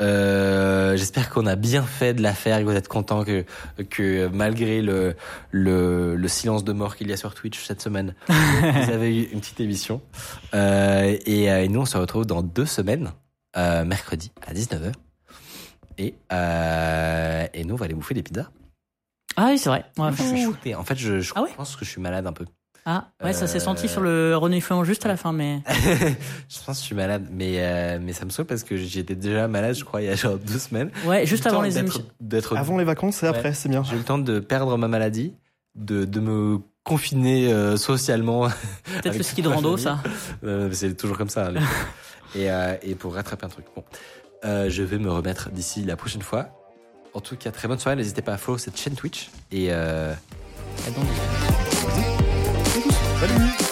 Euh, 0.01 0.95
J'espère 0.95 1.29
qu'on 1.29 1.45
a 1.45 1.55
bien 1.55 1.83
fait 1.83 2.13
de 2.13 2.21
l'affaire, 2.21 2.59
que 2.59 2.63
vous 2.63 2.71
êtes 2.75 2.87
contents, 2.87 3.23
que, 3.23 3.43
que 3.89 4.27
malgré 4.27 4.81
le, 4.81 5.15
le, 5.51 6.15
le 6.15 6.27
silence 6.27 6.63
de 6.63 6.71
mort 6.73 6.95
qu'il 6.95 7.09
y 7.09 7.13
a 7.13 7.17
sur 7.17 7.33
Twitch 7.33 7.63
cette 7.65 7.81
semaine, 7.81 8.13
vous 8.29 8.91
avez 8.91 9.17
eu 9.17 9.23
une 9.31 9.39
petite 9.41 9.59
émission. 9.59 10.01
Euh, 10.53 11.17
et, 11.25 11.45
et 11.45 11.67
nous, 11.67 11.81
on 11.81 11.85
se 11.85 11.97
retrouve 11.97 12.25
dans 12.25 12.43
deux 12.43 12.65
semaines, 12.67 13.11
mercredi 13.55 14.31
à 14.45 14.53
19h. 14.53 14.93
Et, 15.97 16.13
et 17.59 17.63
nous, 17.63 17.73
on 17.73 17.77
va 17.77 17.85
aller 17.85 17.95
bouffer 17.95 18.13
des 18.13 18.23
pizzas. 18.23 18.49
Ah 19.35 19.49
oui 19.51 19.59
c'est 19.59 19.69
vrai. 19.69 19.85
Je 19.97 20.23
suis 20.23 20.43
shooté. 20.43 20.75
En 20.75 20.83
fait, 20.83 20.95
je, 20.95 21.19
je 21.19 21.33
Ah 21.35 21.43
pense 21.55 21.75
que 21.75 21.85
je 21.85 21.89
suis 21.91 22.01
malade 22.01 22.25
un 22.25 22.33
peu. 22.33 22.45
Ah 22.89 23.09
ouais 23.21 23.33
ça 23.33 23.47
s'est 23.47 23.57
Euh, 23.57 23.59
senti 23.59 23.89
sur 23.89 23.99
le 23.99 24.37
reniflement 24.37 24.85
juste 24.85 25.05
à 25.05 25.09
la 25.09 25.17
fin, 25.17 25.33
mais. 25.33 25.61
je 25.69 26.57
pense 26.65 26.77
que 26.77 26.81
je 26.81 26.85
suis 26.85 26.95
malade, 26.95 27.27
mais, 27.31 27.55
euh, 27.57 27.99
mais 28.01 28.13
ça 28.13 28.23
me 28.23 28.29
saoule 28.29 28.45
parce 28.45 28.63
que 28.63 28.77
j'étais 28.77 29.15
déjà 29.15 29.49
malade, 29.49 29.75
je 29.75 29.83
crois, 29.83 30.01
il 30.01 30.05
y 30.05 30.09
a 30.09 30.15
genre 30.15 30.37
deux 30.37 30.57
semaines. 30.57 30.89
Ouais, 31.05 31.25
juste 31.25 31.45
avant 31.47 31.61
les 31.61 31.77
émissions. 31.77 32.05
Avant 32.55 32.77
les 32.77 32.85
vacances 32.85 33.23
et 33.23 33.27
après, 33.27 33.53
c'est 33.53 33.67
bien. 33.67 33.83
J'ai 33.83 33.95
eu 33.95 33.97
le 33.97 34.03
temps 34.05 34.17
de 34.19 34.39
perdre 34.39 34.77
ma 34.77 34.87
maladie, 34.87 35.33
de, 35.75 36.05
de 36.05 36.19
me 36.21 36.59
confiner 36.85 37.51
euh, 37.51 37.75
socialement. 37.75 38.47
Peut-être 39.01 39.17
le 39.17 39.23
ski 39.23 39.41
de 39.41 39.49
rando, 39.49 39.75
ça. 39.75 39.99
Euh, 40.45 40.69
c'est 40.71 40.95
toujours 40.95 41.17
comme 41.17 41.29
ça. 41.29 41.51
les- 41.51 41.59
et, 42.35 42.49
euh, 42.49 42.75
et 42.83 42.95
pour 42.95 43.15
rattraper 43.15 43.45
un 43.45 43.49
truc. 43.49 43.65
Bon, 43.75 43.83
Euh, 44.45 44.69
je 44.69 44.83
vais 44.83 44.97
me 44.99 45.11
remettre 45.11 45.49
d'ici 45.49 45.83
la 45.83 45.97
prochaine 45.97 46.21
fois. 46.21 46.47
En 47.13 47.19
tout 47.19 47.35
cas, 47.35 47.51
très 47.51 47.67
bonne 47.67 47.79
soirée. 47.79 47.97
N'hésitez 47.97 48.21
pas 48.21 48.33
à 48.33 48.37
follow 48.37 48.57
cette 48.57 48.79
chaîne 48.79 48.93
Twitch. 48.93 49.29
Et 49.51 49.67
euh, 49.71 50.13
Ah, 53.19 53.25
donc, 53.25 53.57
Salut 53.57 53.66